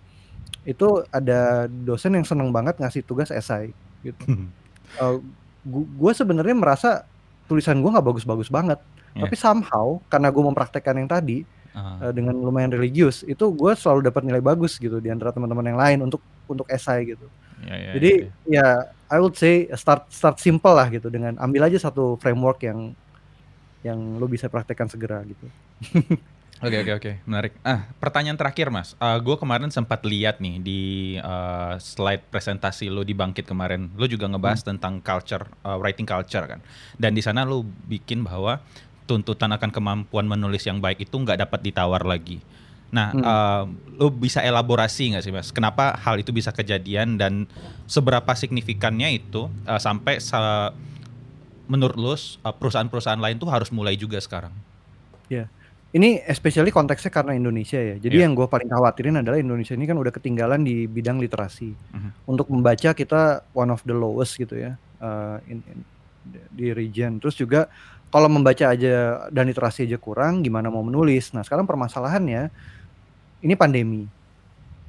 Itu 0.64 1.04
ada 1.12 1.68
dosen 1.68 2.16
yang 2.16 2.24
seneng 2.24 2.48
banget 2.48 2.80
ngasih 2.80 3.04
tugas 3.04 3.28
esai 3.28 3.76
gitu. 4.00 4.48
Uh, 4.96 5.20
gue 5.68 6.12
sebenarnya 6.16 6.56
merasa 6.56 7.04
tulisan 7.44 7.76
gue 7.84 7.90
nggak 7.92 8.06
bagus-bagus 8.06 8.48
banget. 8.48 8.80
Yeah. 9.16 9.24
tapi 9.24 9.36
somehow 9.40 9.98
karena 10.12 10.28
gue 10.28 10.42
mempraktekkan 10.52 10.94
yang 11.00 11.08
tadi 11.08 11.42
uh. 11.78 12.12
dengan 12.12 12.34
lumayan 12.34 12.74
religius 12.74 13.22
itu 13.24 13.44
gue 13.54 13.72
selalu 13.78 14.10
dapat 14.10 14.22
nilai 14.26 14.42
bagus 14.42 14.76
gitu 14.76 14.98
di 14.98 15.08
antara 15.08 15.30
teman-teman 15.30 15.66
yang 15.66 15.78
lain 15.78 15.98
untuk 16.04 16.20
untuk 16.50 16.66
esai 16.66 17.14
gitu 17.14 17.26
yeah, 17.64 17.78
yeah, 17.78 17.94
jadi 17.94 18.12
yeah, 18.12 18.34
yeah. 18.50 18.72
ya 19.08 19.16
I 19.16 19.18
would 19.22 19.38
say 19.38 19.70
start 19.78 20.10
start 20.10 20.42
simple 20.42 20.74
lah 20.74 20.90
gitu 20.90 21.08
dengan 21.08 21.38
ambil 21.38 21.70
aja 21.70 21.88
satu 21.88 22.18
framework 22.18 22.66
yang 22.66 22.92
yang 23.86 24.18
lo 24.18 24.26
bisa 24.26 24.50
praktekkan 24.50 24.90
segera 24.90 25.22
gitu 25.22 25.46
Oke 26.58 26.74
okay, 26.74 26.78
oke 26.82 26.90
okay, 26.90 26.94
oke 26.98 27.02
okay. 27.06 27.14
menarik. 27.22 27.52
Ah 27.62 27.86
pertanyaan 28.02 28.34
terakhir 28.34 28.66
mas, 28.66 28.98
uh, 28.98 29.14
ah, 29.14 29.18
gue 29.22 29.36
kemarin 29.38 29.70
sempat 29.70 30.02
lihat 30.02 30.42
nih 30.42 30.58
di 30.58 30.80
uh, 31.22 31.78
slide 31.78 32.26
presentasi 32.34 32.90
lo 32.90 33.06
di 33.06 33.14
Bangkit 33.14 33.46
kemarin, 33.46 33.94
lo 33.94 34.10
juga 34.10 34.26
ngebahas 34.26 34.66
hmm. 34.66 34.68
tentang 34.74 34.98
culture, 34.98 35.46
uh, 35.62 35.78
writing 35.78 36.02
culture 36.02 36.42
kan, 36.50 36.58
dan 36.98 37.14
di 37.14 37.22
sana 37.22 37.46
lo 37.46 37.62
bikin 37.62 38.26
bahwa 38.26 38.58
tuntutan 39.08 39.48
akan 39.56 39.72
kemampuan 39.72 40.28
menulis 40.28 40.68
yang 40.68 40.84
baik 40.84 41.08
itu 41.08 41.16
nggak 41.16 41.48
dapat 41.48 41.64
ditawar 41.64 42.04
lagi. 42.04 42.44
Nah, 42.88 43.12
hmm. 43.12 43.24
uh, 43.24 43.64
lo 44.00 44.08
bisa 44.08 44.40
elaborasi 44.40 45.12
nggak 45.12 45.24
sih 45.24 45.32
mas? 45.32 45.48
Kenapa 45.52 45.92
hal 45.96 46.20
itu 46.20 46.32
bisa 46.32 46.52
kejadian 46.52 47.20
dan 47.20 47.44
seberapa 47.84 48.32
signifikannya 48.32 49.20
itu 49.20 49.48
uh, 49.68 49.80
sampai 49.80 50.20
se 50.20 50.36
menurut 51.68 51.96
lo 52.00 52.16
uh, 52.16 52.16
perusahaan-perusahaan 52.48 53.20
lain 53.20 53.36
tuh 53.36 53.48
harus 53.52 53.68
mulai 53.68 53.92
juga 53.92 54.16
sekarang? 54.16 54.52
Ya, 55.28 55.44
yeah. 55.44 55.46
ini 55.92 56.24
especially 56.24 56.72
konteksnya 56.72 57.12
karena 57.12 57.36
Indonesia 57.36 57.76
ya. 57.76 58.00
Jadi 58.00 58.16
yeah. 58.16 58.24
yang 58.24 58.32
gue 58.32 58.48
paling 58.48 58.72
khawatirin 58.72 59.20
adalah 59.20 59.36
Indonesia 59.36 59.76
ini 59.76 59.84
kan 59.84 60.00
udah 60.00 60.12
ketinggalan 60.12 60.64
di 60.64 60.88
bidang 60.88 61.20
literasi. 61.20 61.76
Uh 61.92 61.92
hmm. 61.92 62.00
-huh. 62.08 62.12
Untuk 62.24 62.48
membaca 62.48 62.96
kita 62.96 63.44
one 63.52 63.68
of 63.68 63.84
the 63.84 63.92
lowest 63.92 64.40
gitu 64.40 64.56
ya 64.56 64.80
uh, 65.04 65.36
in, 65.44 65.60
in, 65.68 65.84
di 66.56 66.72
region. 66.72 67.20
Terus 67.20 67.36
juga 67.36 67.68
kalau 68.08 68.28
membaca 68.32 68.72
aja 68.72 69.28
dan 69.28 69.44
literasi 69.48 69.84
aja 69.84 70.00
kurang, 70.00 70.40
gimana 70.40 70.72
mau 70.72 70.80
menulis? 70.80 71.32
Nah, 71.36 71.44
sekarang 71.44 71.68
permasalahannya 71.68 72.48
ini 73.44 73.54
pandemi. 73.54 74.08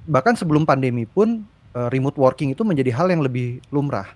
Bahkan 0.08 0.40
sebelum 0.40 0.64
pandemi 0.64 1.04
pun 1.04 1.44
uh, 1.76 1.90
remote 1.92 2.16
working 2.16 2.56
itu 2.56 2.64
menjadi 2.64 2.96
hal 2.96 3.12
yang 3.12 3.20
lebih 3.20 3.60
lumrah. 3.70 4.08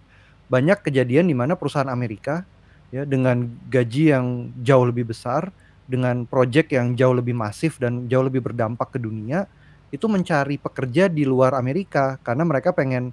Banyak 0.48 0.88
kejadian 0.88 1.28
di 1.28 1.36
mana 1.36 1.60
perusahaan 1.60 1.92
Amerika 1.92 2.48
ya 2.96 3.04
dengan 3.04 3.44
gaji 3.68 4.16
yang 4.16 4.56
jauh 4.64 4.86
lebih 4.88 5.12
besar, 5.12 5.52
dengan 5.84 6.24
proyek 6.24 6.72
yang 6.72 6.96
jauh 6.96 7.12
lebih 7.12 7.36
masif 7.36 7.76
dan 7.84 8.08
jauh 8.08 8.24
lebih 8.24 8.40
berdampak 8.40 8.96
ke 8.96 9.00
dunia, 9.04 9.52
itu 9.92 10.08
mencari 10.08 10.56
pekerja 10.58 11.12
di 11.12 11.28
luar 11.28 11.60
Amerika 11.60 12.18
karena 12.24 12.48
mereka 12.48 12.72
pengen 12.72 13.12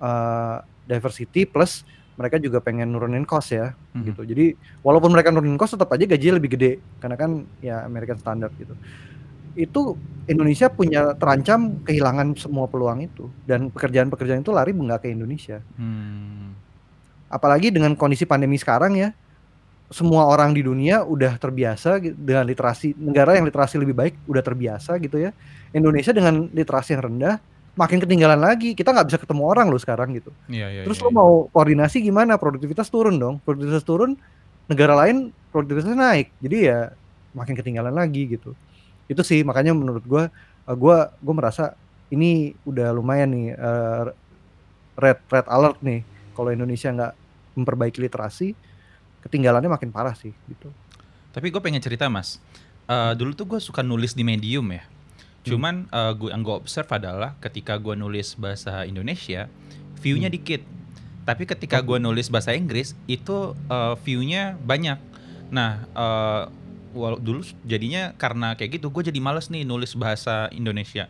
uh, 0.00 0.64
diversity 0.88 1.44
plus 1.44 1.84
mereka 2.16 2.40
juga 2.40 2.58
pengen 2.64 2.90
nurunin 2.90 3.28
cost 3.28 3.52
ya 3.52 3.76
hmm. 3.92 4.04
gitu. 4.12 4.22
Jadi 4.24 4.56
walaupun 4.80 5.12
mereka 5.12 5.28
nurunin 5.28 5.60
cost 5.60 5.76
tetap 5.76 5.92
aja 5.92 6.04
gajinya 6.08 6.40
lebih 6.40 6.56
gede 6.56 6.72
karena 7.00 7.16
kan 7.16 7.44
ya 7.60 7.84
American 7.84 8.16
standard 8.16 8.52
gitu. 8.56 8.72
Itu 9.56 9.96
Indonesia 10.28 10.68
punya 10.72 11.16
terancam 11.16 11.80
kehilangan 11.84 12.36
semua 12.36 12.66
peluang 12.68 13.04
itu 13.04 13.28
dan 13.44 13.68
pekerjaan-pekerjaan 13.72 14.40
itu 14.40 14.52
lari 14.52 14.72
nggak 14.72 15.04
ke 15.04 15.08
Indonesia. 15.12 15.60
Hmm. 15.76 16.56
Apalagi 17.28 17.68
dengan 17.72 17.92
kondisi 17.94 18.24
pandemi 18.24 18.56
sekarang 18.56 18.96
ya, 18.96 19.12
semua 19.92 20.26
orang 20.26 20.50
di 20.50 20.66
dunia 20.66 21.06
udah 21.06 21.38
terbiasa 21.38 22.02
dengan 22.02 22.42
literasi 22.48 22.96
negara 22.98 23.38
yang 23.38 23.46
literasi 23.46 23.78
lebih 23.78 23.94
baik 23.94 24.14
udah 24.26 24.42
terbiasa 24.42 24.98
gitu 24.98 25.20
ya. 25.20 25.30
Indonesia 25.70 26.10
dengan 26.10 26.48
literasi 26.50 26.96
yang 26.96 27.04
rendah 27.12 27.36
makin 27.76 28.00
ketinggalan 28.00 28.40
lagi. 28.40 28.72
Kita 28.72 28.90
nggak 28.90 29.06
bisa 29.12 29.18
ketemu 29.20 29.42
orang 29.46 29.68
loh 29.68 29.78
sekarang 29.78 30.16
gitu. 30.16 30.32
Iya, 30.48 30.72
iya, 30.72 30.82
Terus 30.88 30.98
iya, 30.98 31.04
lo 31.06 31.10
iya. 31.12 31.16
mau 31.16 31.32
koordinasi 31.52 31.96
gimana? 32.02 32.40
Produktivitas 32.40 32.88
turun 32.88 33.20
dong. 33.20 33.38
Produktivitas 33.44 33.84
turun, 33.84 34.16
negara 34.66 34.96
lain 34.96 35.30
produktivitasnya 35.52 35.94
naik. 35.94 36.32
Jadi 36.40 36.56
ya 36.66 36.90
makin 37.36 37.54
ketinggalan 37.54 37.92
lagi 37.92 38.26
gitu. 38.26 38.56
Itu 39.06 39.22
sih 39.22 39.44
makanya 39.44 39.76
menurut 39.76 40.02
gue, 40.02 40.24
uh, 40.66 40.76
gue 40.76 40.96
gue 41.22 41.34
merasa 41.36 41.76
ini 42.08 42.56
udah 42.64 42.90
lumayan 42.96 43.30
nih 43.30 43.48
uh, 43.54 44.10
red 44.98 45.20
red 45.28 45.46
alert 45.46 45.78
nih. 45.84 46.02
Kalau 46.32 46.50
Indonesia 46.52 46.92
nggak 46.92 47.12
memperbaiki 47.56 48.00
literasi, 48.00 48.52
ketinggalannya 49.24 49.68
makin 49.68 49.92
parah 49.92 50.16
sih 50.16 50.32
gitu. 50.48 50.72
Tapi 51.32 51.52
gue 51.52 51.60
pengen 51.60 51.84
cerita 51.84 52.08
mas. 52.08 52.40
Uh, 52.86 53.12
dulu 53.18 53.34
tuh 53.36 53.44
gue 53.44 53.60
suka 53.60 53.84
nulis 53.84 54.16
di 54.16 54.24
medium 54.24 54.64
ya. 54.72 54.84
Cuman 55.46 55.86
uh, 55.94 56.12
gua, 56.18 56.34
yang 56.34 56.42
gue 56.42 56.54
observe 56.54 56.90
adalah 56.90 57.38
ketika 57.38 57.78
gue 57.78 57.94
nulis 57.94 58.34
bahasa 58.34 58.82
Indonesia, 58.82 59.46
view-nya 60.02 60.28
hmm. 60.28 60.36
dikit. 60.36 60.62
Tapi 61.26 61.42
ketika 61.46 61.82
gue 61.82 61.98
nulis 61.98 62.30
bahasa 62.30 62.54
Inggris, 62.54 62.98
itu 63.06 63.54
uh, 63.70 63.94
view-nya 64.02 64.58
banyak. 64.62 64.98
Nah, 65.50 65.86
uh, 65.94 66.50
dulu 67.22 67.46
jadinya 67.66 68.14
karena 68.18 68.54
kayak 68.58 68.78
gitu, 68.82 68.90
gue 68.90 69.10
jadi 69.10 69.18
males 69.22 69.50
nih 69.50 69.62
nulis 69.62 69.94
bahasa 69.94 70.50
Indonesia. 70.50 71.06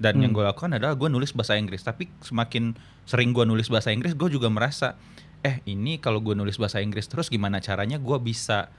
Dan 0.00 0.18
hmm. 0.18 0.22
yang 0.24 0.32
gue 0.32 0.44
lakukan 0.44 0.72
adalah 0.74 0.96
gue 0.96 1.08
nulis 1.08 1.32
bahasa 1.36 1.56
Inggris. 1.56 1.84
Tapi 1.84 2.08
semakin 2.24 2.76
sering 3.04 3.36
gue 3.36 3.44
nulis 3.44 3.68
bahasa 3.68 3.92
Inggris, 3.92 4.16
gue 4.16 4.28
juga 4.32 4.48
merasa, 4.48 4.96
eh 5.44 5.60
ini 5.68 6.00
kalau 6.00 6.24
gue 6.24 6.32
nulis 6.32 6.56
bahasa 6.56 6.80
Inggris 6.80 7.04
terus 7.04 7.28
gimana 7.28 7.60
caranya 7.60 8.00
gue 8.00 8.16
bisa 8.16 8.72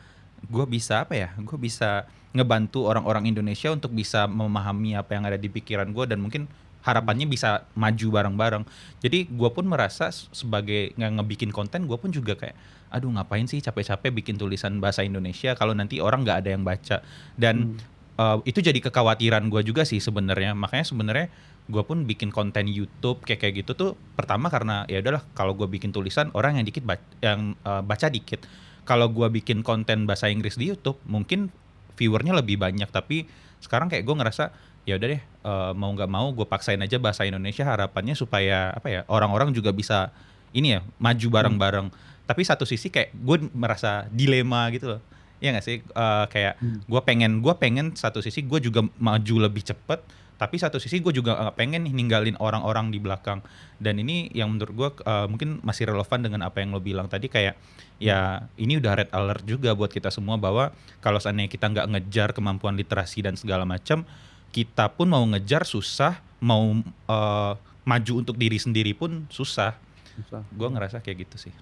gue 0.49 0.65
bisa 0.65 1.05
apa 1.05 1.13
ya 1.13 1.29
gue 1.37 1.57
bisa 1.61 2.09
ngebantu 2.35 2.91
orang-orang 2.91 3.31
Indonesia 3.31 3.71
untuk 3.71 3.95
bisa 3.95 4.27
memahami 4.27 4.99
apa 4.99 5.15
yang 5.15 5.23
ada 5.23 5.39
di 5.39 5.47
pikiran 5.47 5.95
gue 5.95 6.05
dan 6.05 6.19
mungkin 6.19 6.51
harapannya 6.85 7.25
bisa 7.25 7.65
maju 7.73 8.07
bareng-bareng. 8.13 8.63
Jadi 9.01 9.25
gue 9.31 9.49
pun 9.49 9.65
merasa 9.65 10.13
sebagai 10.13 10.93
nggak 10.93 11.11
ngebikin 11.17 11.49
konten 11.49 11.89
gue 11.89 11.97
pun 11.97 12.13
juga 12.13 12.37
kayak 12.37 12.53
aduh 12.93 13.09
ngapain 13.09 13.49
sih 13.49 13.59
capek-capek 13.59 14.13
bikin 14.13 14.37
tulisan 14.37 14.77
bahasa 14.77 15.01
Indonesia 15.01 15.57
kalau 15.57 15.73
nanti 15.73 15.97
orang 15.97 16.21
nggak 16.21 16.37
ada 16.45 16.49
yang 16.53 16.61
baca? 16.61 17.01
Dan 17.33 17.73
hmm. 17.73 18.21
uh, 18.21 18.37
itu 18.45 18.61
jadi 18.61 18.77
kekhawatiran 18.77 19.49
gue 19.49 19.65
juga 19.65 19.81
sih 19.81 19.97
sebenarnya. 19.97 20.53
Makanya 20.53 20.85
sebenarnya 20.85 21.27
gue 21.65 21.81
pun 21.81 22.05
bikin 22.05 22.29
konten 22.29 22.69
YouTube 22.69 23.25
kayak 23.25 23.41
kayak 23.41 23.65
gitu 23.65 23.71
tuh 23.73 23.91
pertama 24.13 24.53
karena 24.53 24.85
ya 24.85 25.01
udahlah 25.01 25.25
kalau 25.33 25.57
gue 25.57 25.65
bikin 25.65 25.89
tulisan 25.89 26.29
orang 26.37 26.61
yang 26.61 26.65
dikit 26.69 26.85
baca, 26.85 27.01
yang 27.25 27.57
uh, 27.65 27.81
baca 27.81 28.11
dikit. 28.13 28.45
Kalau 28.85 29.09
gue 29.09 29.25
bikin 29.33 29.65
konten 29.65 30.05
bahasa 30.05 30.29
Inggris 30.29 30.61
di 30.61 30.69
YouTube 30.69 31.01
mungkin 31.09 31.49
viewernya 31.95 32.35
lebih 32.35 32.59
banyak 32.59 32.87
tapi 32.91 33.25
sekarang 33.63 33.89
kayak 33.89 34.05
gue 34.05 34.15
ngerasa 34.15 34.53
ya 34.85 35.01
udah 35.01 35.07
deh 35.17 35.21
uh, 35.41 35.71
mau 35.73 35.89
nggak 35.91 36.11
mau 36.11 36.29
gue 36.29 36.45
paksain 36.45 36.77
aja 36.77 37.01
bahasa 37.01 37.25
Indonesia 37.25 37.65
harapannya 37.65 38.13
supaya 38.13 38.69
apa 38.75 38.87
ya 38.87 39.01
orang-orang 39.09 39.49
juga 39.49 39.73
bisa 39.73 40.13
ini 40.53 40.77
ya 40.77 40.79
maju 41.01 41.27
bareng-bareng 41.33 41.87
hmm. 41.89 42.29
tapi 42.29 42.41
satu 42.45 42.63
sisi 42.69 42.93
kayak 42.93 43.11
gue 43.17 43.49
merasa 43.57 44.05
dilema 44.13 44.69
gitu 44.69 44.95
loh 44.95 45.01
ya 45.41 45.51
nggak 45.51 45.65
sih 45.65 45.81
uh, 45.97 46.29
kayak 46.29 46.61
hmm. 46.61 46.85
gue 46.85 47.01
pengen 47.01 47.31
gue 47.41 47.53
pengen 47.57 47.97
satu 47.97 48.21
sisi 48.21 48.45
gue 48.45 48.61
juga 48.61 48.85
maju 49.01 49.35
lebih 49.49 49.65
cepet 49.65 49.99
tapi 50.35 50.59
satu 50.59 50.75
sisi 50.83 50.99
gue 50.99 51.15
juga 51.15 51.35
nggak 51.35 51.55
pengen 51.55 51.87
nih 51.87 51.93
ninggalin 51.95 52.35
orang-orang 52.43 52.91
di 52.91 52.99
belakang. 52.99 53.39
Dan 53.79 53.99
ini 54.03 54.27
yang 54.35 54.51
menurut 54.51 54.73
gue 54.75 54.89
uh, 55.07 55.27
mungkin 55.31 55.63
masih 55.63 55.87
relevan 55.91 56.19
dengan 56.19 56.43
apa 56.43 56.59
yang 56.59 56.75
lo 56.75 56.83
bilang 56.83 57.07
tadi 57.07 57.31
kayak 57.31 57.55
ya 57.99 58.43
ini 58.59 58.75
udah 58.79 58.93
red 58.99 59.09
alert 59.15 59.47
juga 59.47 59.71
buat 59.71 59.87
kita 59.91 60.11
semua 60.11 60.35
bahwa 60.35 60.75
kalau 60.99 61.19
seandainya 61.19 61.47
kita 61.47 61.71
nggak 61.71 61.87
ngejar 61.95 62.29
kemampuan 62.35 62.75
literasi 62.75 63.23
dan 63.23 63.39
segala 63.39 63.63
macam 63.63 64.03
kita 64.51 64.91
pun 64.91 65.07
mau 65.07 65.23
ngejar 65.23 65.63
susah 65.63 66.19
mau 66.43 66.83
uh, 67.07 67.53
maju 67.87 68.13
untuk 68.19 68.35
diri 68.35 68.59
sendiri 68.59 68.91
pun 68.91 69.23
susah, 69.31 69.75
susah. 70.19 70.43
gue 70.51 70.67
ngerasa 70.67 70.99
kayak 70.99 71.27
gitu 71.27 71.47
sih 71.47 71.53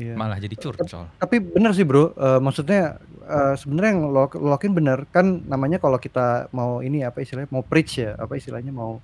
Iya. 0.00 0.14
Malah 0.16 0.38
jadi 0.40 0.56
curcol. 0.56 1.04
Tapi 1.20 1.36
benar 1.38 1.76
sih 1.76 1.84
bro, 1.84 2.16
uh, 2.16 2.40
maksudnya 2.40 2.96
uh, 3.28 3.54
sebenarnya 3.54 3.90
yang 3.92 4.02
lo, 4.08 4.24
lo 4.32 4.48
lakuin 4.56 4.72
benar 4.72 5.04
kan 5.12 5.44
namanya 5.44 5.76
kalau 5.78 6.00
kita 6.00 6.48
mau 6.50 6.80
ini 6.80 7.04
apa 7.04 7.20
istilahnya 7.20 7.50
mau 7.52 7.62
preach 7.62 8.00
ya 8.00 8.16
apa 8.16 8.34
istilahnya 8.40 8.72
mau 8.72 8.98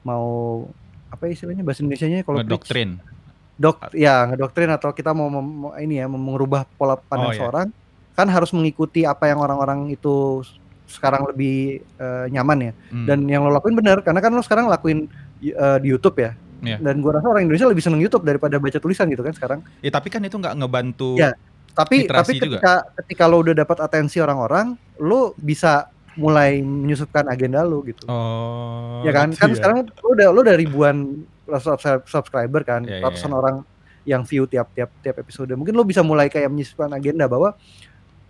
mau 0.00 0.26
apa 1.12 1.28
istilahnya 1.28 1.60
bahasa 1.60 1.84
Indonesia-nya 1.84 2.24
kalau 2.24 2.40
doktrin. 2.42 2.98
Dok 3.60 3.92
ya 3.92 4.24
ngedoktrin 4.32 4.72
atau 4.72 4.88
kita 4.96 5.12
mau, 5.12 5.28
mau 5.28 5.76
ini 5.76 6.00
ya 6.00 6.08
mengubah 6.08 6.64
pola 6.80 6.96
pandang 6.96 7.30
oh, 7.30 7.34
iya. 7.36 7.40
seorang 7.44 7.68
kan 8.16 8.26
harus 8.32 8.50
mengikuti 8.56 9.04
apa 9.04 9.28
yang 9.28 9.44
orang-orang 9.44 9.92
itu 9.92 10.40
sekarang 10.88 11.28
lebih 11.28 11.84
uh, 12.00 12.26
nyaman 12.32 12.72
ya. 12.72 12.72
Hmm. 12.88 13.06
Dan 13.06 13.28
yang 13.28 13.44
lo 13.44 13.52
lakuin 13.52 13.76
benar 13.76 14.00
karena 14.00 14.24
kan 14.24 14.32
lo 14.32 14.40
sekarang 14.40 14.72
lakuin 14.72 15.06
uh, 15.60 15.76
di 15.76 15.92
YouTube 15.92 16.16
ya 16.16 16.32
Yeah. 16.60 16.78
Dan 16.80 17.00
gua 17.00 17.16
rasa 17.18 17.26
orang 17.28 17.48
Indonesia 17.48 17.68
lebih 17.68 17.84
seneng 17.84 18.00
YouTube 18.00 18.24
daripada 18.24 18.60
baca 18.60 18.78
tulisan 18.78 19.08
gitu 19.08 19.24
kan 19.24 19.32
sekarang. 19.32 19.60
Ya 19.80 19.90
tapi 19.92 20.08
kan 20.12 20.20
itu 20.20 20.36
nggak 20.36 20.54
ngebantu. 20.60 21.16
Ya. 21.16 21.32
Tapi 21.72 22.04
tapi 22.04 22.36
juga. 22.36 22.60
ketika 22.60 22.74
ketika 23.00 23.24
lo 23.30 23.40
udah 23.40 23.54
dapat 23.56 23.78
atensi 23.80 24.20
orang-orang, 24.20 24.76
lo 25.00 25.32
bisa 25.40 25.88
mulai 26.18 26.60
menyusupkan 26.60 27.24
agenda 27.30 27.64
lo 27.64 27.80
gitu. 27.86 28.04
Oh. 28.10 29.00
Ya 29.06 29.14
kan? 29.14 29.32
Kan 29.32 29.54
ya. 29.54 29.56
sekarang 29.56 29.76
lo 29.88 30.08
udah 30.12 30.28
lo 30.34 30.38
udah 30.44 30.56
ribuan 30.58 31.24
subscribe- 31.48 32.06
subscriber 32.06 32.62
kan, 32.62 32.84
Iya, 32.84 33.00
iya, 33.00 33.04
ratusan 33.06 33.30
iya. 33.32 33.38
orang 33.38 33.56
yang 34.08 34.22
view 34.26 34.44
tiap-tiap 34.48 34.90
tiap 35.00 35.16
episode. 35.20 35.52
Mungkin 35.54 35.76
lo 35.76 35.84
bisa 35.86 36.00
mulai 36.00 36.26
kayak 36.28 36.50
menyisipkan 36.50 36.90
agenda 36.92 37.28
bahwa 37.30 37.54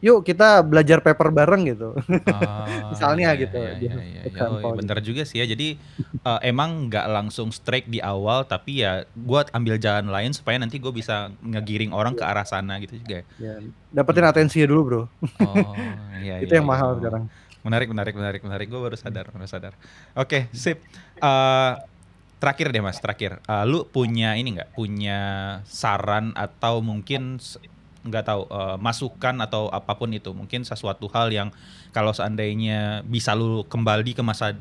yuk 0.00 0.24
kita 0.24 0.64
belajar 0.64 1.04
paper 1.04 1.28
bareng 1.28 1.62
gitu. 1.68 1.92
Oh, 1.92 2.66
Misalnya 2.92 3.36
iya, 3.36 3.40
gitu, 3.44 3.60
Iya, 3.60 3.72
iya, 3.76 3.94
iya, 4.00 4.22
iya. 4.24 4.44
Oh, 4.48 4.58
iya, 4.60 4.72
bener 4.72 4.98
juga 5.04 5.22
sih 5.28 5.44
ya. 5.44 5.46
Jadi 5.46 5.76
eh, 6.24 6.40
emang 6.48 6.88
nggak 6.88 7.06
langsung 7.12 7.52
strike 7.52 7.86
di 7.86 8.00
awal, 8.00 8.48
tapi 8.48 8.80
ya 8.80 9.04
buat 9.12 9.52
ambil 9.52 9.76
jalan 9.76 10.08
lain 10.08 10.32
supaya 10.32 10.56
nanti 10.56 10.80
gue 10.80 10.92
bisa 10.92 11.28
ngegiring 11.44 11.92
orang 11.92 12.16
ke 12.16 12.24
arah 12.24 12.48
sana 12.48 12.80
gitu 12.80 12.96
juga. 12.96 13.22
ya. 13.36 13.60
Dapetin 13.92 14.24
atensinya 14.24 14.66
dulu, 14.72 14.80
Bro. 14.88 15.02
Oh, 15.44 15.76
iya. 16.24 16.40
Itu 16.44 16.56
iya, 16.56 16.64
yang 16.64 16.66
iya. 16.66 16.72
mahal 16.72 16.96
sekarang. 16.96 17.24
Menarik, 17.60 17.88
menarik, 17.92 18.14
menarik, 18.16 18.40
menarik. 18.40 18.66
Gue 18.72 18.80
baru 18.80 18.96
sadar, 18.96 19.28
baru 19.28 19.44
sadar. 19.44 19.76
Oke, 20.16 20.48
sip. 20.56 20.80
Eh, 21.20 21.72
terakhir 22.40 22.72
deh 22.72 22.80
mas, 22.80 22.96
terakhir. 22.96 23.36
Eh, 23.44 23.64
lu 23.68 23.84
punya 23.84 24.32
ini 24.40 24.56
nggak? 24.56 24.72
Punya 24.72 25.20
saran 25.68 26.32
atau 26.32 26.80
mungkin 26.80 27.36
nggak 28.06 28.24
tahu 28.24 28.42
eh, 28.48 28.76
masukan 28.80 29.34
atau 29.44 29.68
apa 29.68 29.92
pun 29.96 30.10
itu? 30.12 30.32
Mungkin 30.32 30.64
sesuatu 30.64 31.06
hal 31.12 31.28
yang 31.32 31.48
kalau 31.90 32.14
seandainya 32.14 33.04
bisa 33.04 33.36
lu 33.36 33.66
kembali 33.66 34.16
ke 34.16 34.22
masa 34.24 34.56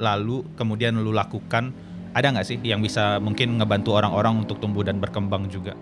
lalu, 0.00 0.44
kemudian 0.58 0.98
lu 0.98 1.14
lakukan, 1.14 1.72
ada 2.12 2.26
nggak 2.32 2.46
sih 2.46 2.58
yang 2.60 2.82
bisa 2.82 3.22
mungkin 3.22 3.56
ngebantu 3.56 3.96
orang-orang 3.96 4.44
untuk 4.44 4.60
tumbuh 4.60 4.84
dan 4.84 4.98
berkembang 5.00 5.48
juga? 5.48 5.72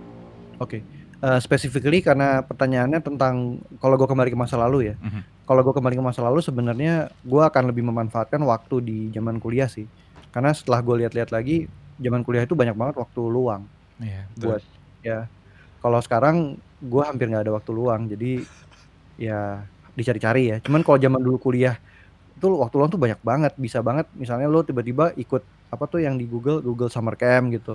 Oke. 0.61 0.85
Eh, 1.21 1.41
specifically 1.45 2.01
karena 2.01 2.41
pertanyaannya 2.41 3.01
tentang 3.05 3.61
kalau 3.77 4.01
gue 4.01 4.09
kembali 4.09 4.33
ke 4.33 4.39
masa 4.41 4.57
lalu 4.57 4.93
ya. 4.93 4.95
Mhm. 4.97 5.45
Kalau 5.45 5.61
gue 5.67 5.75
kembali 5.75 5.97
ke 5.99 6.05
masa 6.05 6.21
lalu 6.25 6.41
sebenarnya 6.41 7.11
gue 7.27 7.43
akan 7.43 7.75
lebih 7.75 7.85
memanfaatkan 7.85 8.41
waktu 8.41 8.81
di 8.81 8.99
zaman 9.13 9.37
kuliah 9.37 9.69
sih. 9.69 9.85
Karena 10.31 10.55
setelah 10.55 10.81
gue 10.81 11.05
lihat-lihat 11.05 11.35
lagi, 11.35 11.67
zaman 12.01 12.25
kuliah 12.25 12.49
itu 12.49 12.57
banyak 12.57 12.73
banget 12.73 12.97
waktu 12.97 13.21
luang 13.29 13.69
Iya, 14.01 14.23
buat 14.41 14.63
ya. 15.05 15.29
Kalau 15.81 16.01
sekarang 16.01 16.57
gue 16.81 17.03
hampir 17.09 17.27
nggak 17.31 17.45
ada 17.47 17.55
waktu 17.59 17.71
luang, 17.79 18.03
jadi 18.13 18.27
ya 19.27 19.35
dicari-cari 19.99 20.41
ya. 20.51 20.57
Cuman 20.65 20.81
kalau 20.87 20.99
zaman 21.05 21.21
dulu 21.27 21.37
kuliah 21.47 21.75
itu 22.37 22.47
waktu 22.63 22.75
luang 22.79 22.91
tuh 22.95 23.01
banyak 23.05 23.21
banget, 23.31 23.53
bisa 23.65 23.79
banget. 23.89 24.07
Misalnya 24.23 24.47
lo 24.53 24.61
tiba-tiba 24.69 25.05
ikut 25.25 25.43
apa 25.75 25.85
tuh 25.93 26.01
yang 26.07 26.17
di 26.21 26.25
Google 26.33 26.59
Google 26.67 26.91
Summer 26.95 27.15
Camp 27.21 27.45
gitu, 27.55 27.71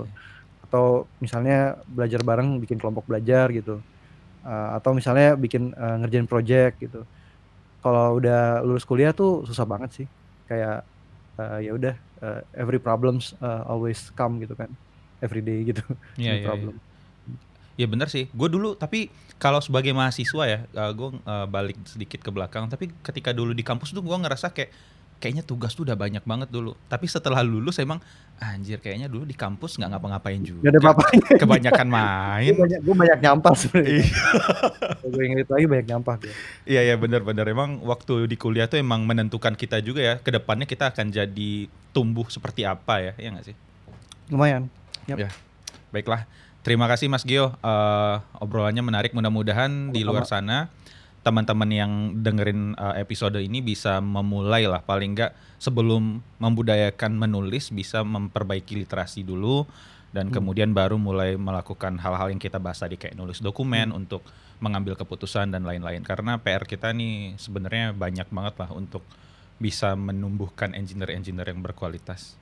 atau 0.64 0.84
misalnya 1.24 1.54
belajar 1.96 2.20
bareng 2.28 2.48
bikin 2.62 2.78
kelompok 2.82 3.04
belajar 3.10 3.48
gitu, 3.58 3.84
Eh, 4.46 4.68
atau 4.78 4.90
misalnya 4.98 5.34
bikin 5.44 5.62
eh, 5.74 5.94
ngerjain 6.00 6.28
project 6.30 6.74
gitu. 6.84 6.98
Kalau 7.82 8.02
udah 8.18 8.62
lulus 8.66 8.84
kuliah 8.90 9.12
tuh 9.18 9.28
susah 9.48 9.66
banget 9.72 9.90
sih, 9.96 10.06
kayak 10.48 10.72
eh, 11.40 11.58
ya 11.66 11.70
udah 11.78 11.94
eh, 12.22 12.40
every 12.60 12.78
problems 12.86 13.24
eh, 13.44 13.62
always 13.70 13.98
come 14.18 14.34
gitu 14.42 14.54
kan, 14.60 14.70
every 15.24 15.40
day 15.48 15.58
gitu. 15.70 15.82
Iya, 16.18 16.32
no 16.44 16.50
iya, 16.60 16.72
iya. 17.76 17.84
Ya 17.84 17.86
bener 17.86 18.08
sih. 18.08 18.32
Gue 18.32 18.48
dulu 18.48 18.72
tapi 18.74 19.12
kalau 19.36 19.60
sebagai 19.60 19.92
mahasiswa 19.92 20.44
ya, 20.48 20.58
gue 20.96 21.08
balik 21.52 21.76
sedikit 21.84 22.24
ke 22.24 22.32
belakang. 22.32 22.72
Tapi 22.72 22.88
ketika 23.04 23.36
dulu 23.36 23.52
di 23.52 23.60
kampus 23.60 23.92
tuh 23.92 24.00
gue 24.00 24.16
ngerasa 24.16 24.48
kayak 24.48 24.72
kayaknya 25.16 25.44
tugas 25.44 25.72
tuh 25.72 25.88
udah 25.88 25.96
banyak 25.96 26.24
banget 26.24 26.48
dulu. 26.52 26.76
Tapi 26.88 27.08
setelah 27.08 27.40
lulus 27.40 27.80
emang 27.80 28.00
anjir 28.36 28.76
kayaknya 28.84 29.08
dulu 29.08 29.24
di 29.24 29.32
kampus 29.32 29.80
nggak 29.80 29.96
ngapa-ngapain 29.96 30.40
juga. 30.44 30.68
Gak 30.68 30.72
ada 30.76 30.80
apa-apanya. 30.84 31.28
Kebanyakan 31.42 31.88
main. 31.88 32.52
Gue 32.52 32.60
banyak, 32.60 32.80
gue 32.84 32.96
banyak 32.96 33.18
nyampah 33.24 33.54
sebenarnya. 33.60 33.96
Iya. 33.96 34.08
gue 35.08 35.22
inget 35.24 35.48
lagi 35.48 35.66
banyak 35.66 35.86
nyampah. 35.88 36.14
Iya 36.68 36.80
ya 36.84 36.94
bener-bener 37.00 37.46
emang 37.48 37.80
waktu 37.84 38.28
di 38.28 38.36
kuliah 38.36 38.68
tuh 38.68 38.76
emang 38.76 39.08
menentukan 39.08 39.56
kita 39.56 39.80
juga 39.80 40.00
ya. 40.04 40.14
Ke 40.20 40.32
depannya 40.32 40.68
kita 40.68 40.92
akan 40.92 41.08
jadi 41.08 41.52
tumbuh 41.96 42.28
seperti 42.28 42.68
apa 42.68 43.00
ya, 43.00 43.12
ya 43.16 43.28
nggak 43.32 43.46
sih? 43.52 43.56
Lumayan. 44.28 44.68
Yap. 45.08 45.16
Ya. 45.16 45.30
Baiklah. 45.94 46.28
Terima 46.66 46.90
kasih 46.90 47.06
Mas 47.06 47.22
Gio. 47.22 47.54
Eh, 47.62 48.16
obrolannya 48.42 48.82
menarik. 48.82 49.14
Mudah-mudahan 49.14 49.94
di 49.94 50.02
luar 50.02 50.26
sana 50.26 50.66
teman-teman 51.22 51.70
yang 51.70 51.92
dengerin 52.18 52.74
eh, 52.74 53.06
episode 53.06 53.38
ini 53.38 53.62
bisa 53.62 54.02
memulai 54.02 54.66
lah 54.66 54.82
paling 54.82 55.14
nggak 55.14 55.30
sebelum 55.62 56.18
membudayakan 56.42 57.14
menulis 57.14 57.70
bisa 57.70 58.02
memperbaiki 58.02 58.82
literasi 58.82 59.22
dulu 59.22 59.62
dan 60.10 60.30
Hmm. 60.30 60.42
kemudian 60.42 60.70
baru 60.74 60.98
mulai 60.98 61.38
melakukan 61.38 62.02
hal-hal 62.02 62.34
yang 62.34 62.42
kita 62.42 62.58
bahas 62.58 62.82
tadi 62.82 62.98
kayak 62.98 63.14
nulis 63.14 63.38
dokumen 63.38 63.94
Hmm. 63.94 64.02
untuk 64.02 64.26
mengambil 64.58 64.98
keputusan 64.98 65.54
dan 65.54 65.62
lain-lain 65.66 66.02
karena 66.02 66.38
PR 66.42 66.66
kita 66.66 66.90
nih 66.90 67.38
sebenarnya 67.38 67.94
banyak 67.94 68.26
banget 68.30 68.54
lah 68.62 68.70
untuk 68.74 69.06
bisa 69.62 69.94
menumbuhkan 69.94 70.74
engineer-engineer 70.74 71.50
yang 71.50 71.62
berkualitas. 71.62 72.34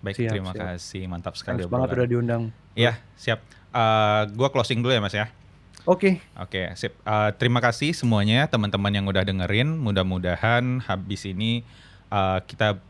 Baik, 0.00 0.16
Siap, 0.16 0.32
terima 0.32 0.52
siap. 0.56 0.64
kasih. 0.76 1.02
Mantap 1.06 1.34
sekali 1.36 1.60
Thanks 1.64 1.72
banget 1.72 1.88
udah 1.92 2.08
diundang. 2.08 2.42
Iya, 2.72 2.96
siap. 3.20 3.44
Eh, 3.70 4.22
gua 4.32 4.48
closing 4.48 4.80
dulu 4.80 4.92
ya, 4.96 5.02
Mas 5.04 5.12
ya. 5.12 5.28
Oke. 5.88 6.20
Oke, 6.36 6.72
sip. 6.76 6.92
Eh, 6.92 7.30
terima 7.40 7.60
kasih 7.64 7.96
semuanya 7.96 8.44
teman-teman 8.48 8.92
yang 8.92 9.06
udah 9.08 9.24
dengerin. 9.24 9.80
Mudah-mudahan 9.80 10.84
habis 10.84 11.24
ini 11.24 11.64
eh, 12.12 12.38
kita 12.44 12.80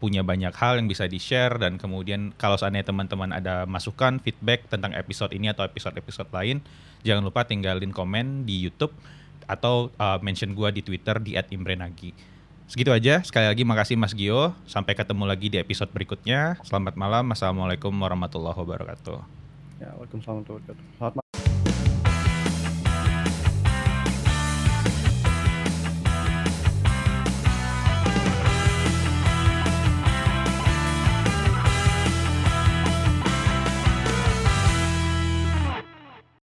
punya 0.00 0.24
banyak 0.24 0.56
hal 0.56 0.80
yang 0.80 0.88
bisa 0.88 1.04
di-share 1.04 1.60
dan 1.60 1.76
kemudian 1.76 2.32
kalau 2.40 2.56
seandainya 2.56 2.88
teman-teman 2.88 3.36
ada 3.36 3.68
masukan, 3.68 4.16
feedback 4.16 4.64
tentang 4.72 4.96
episode 4.96 5.30
ini 5.36 5.52
atau 5.52 5.60
episode-episode 5.68 6.32
lain, 6.32 6.64
jangan 7.04 7.20
lupa 7.20 7.44
tinggalin 7.44 7.92
komen 7.92 8.48
di 8.48 8.64
YouTube 8.64 8.96
atau 9.44 9.92
eh, 9.92 10.18
mention 10.24 10.56
gua 10.56 10.72
di 10.72 10.80
Twitter 10.80 11.20
di 11.20 11.36
@imrenagi. 11.36 12.39
Segitu 12.70 12.94
aja. 12.94 13.18
Sekali 13.26 13.50
lagi 13.50 13.66
makasih 13.66 13.98
Mas 13.98 14.14
Gio. 14.14 14.54
Sampai 14.70 14.94
ketemu 14.94 15.26
lagi 15.26 15.50
di 15.50 15.58
episode 15.58 15.90
berikutnya. 15.90 16.54
Selamat 16.62 16.94
malam. 16.94 17.26
Assalamualaikum 17.34 17.90
warahmatullahi 17.90 18.54
wabarakatuh. 18.54 19.18
Ya, 19.82 19.90
Waalaikumsalam 19.98 20.46
warahmatullahi 20.46 20.78
wabarakatuh. 21.02 21.29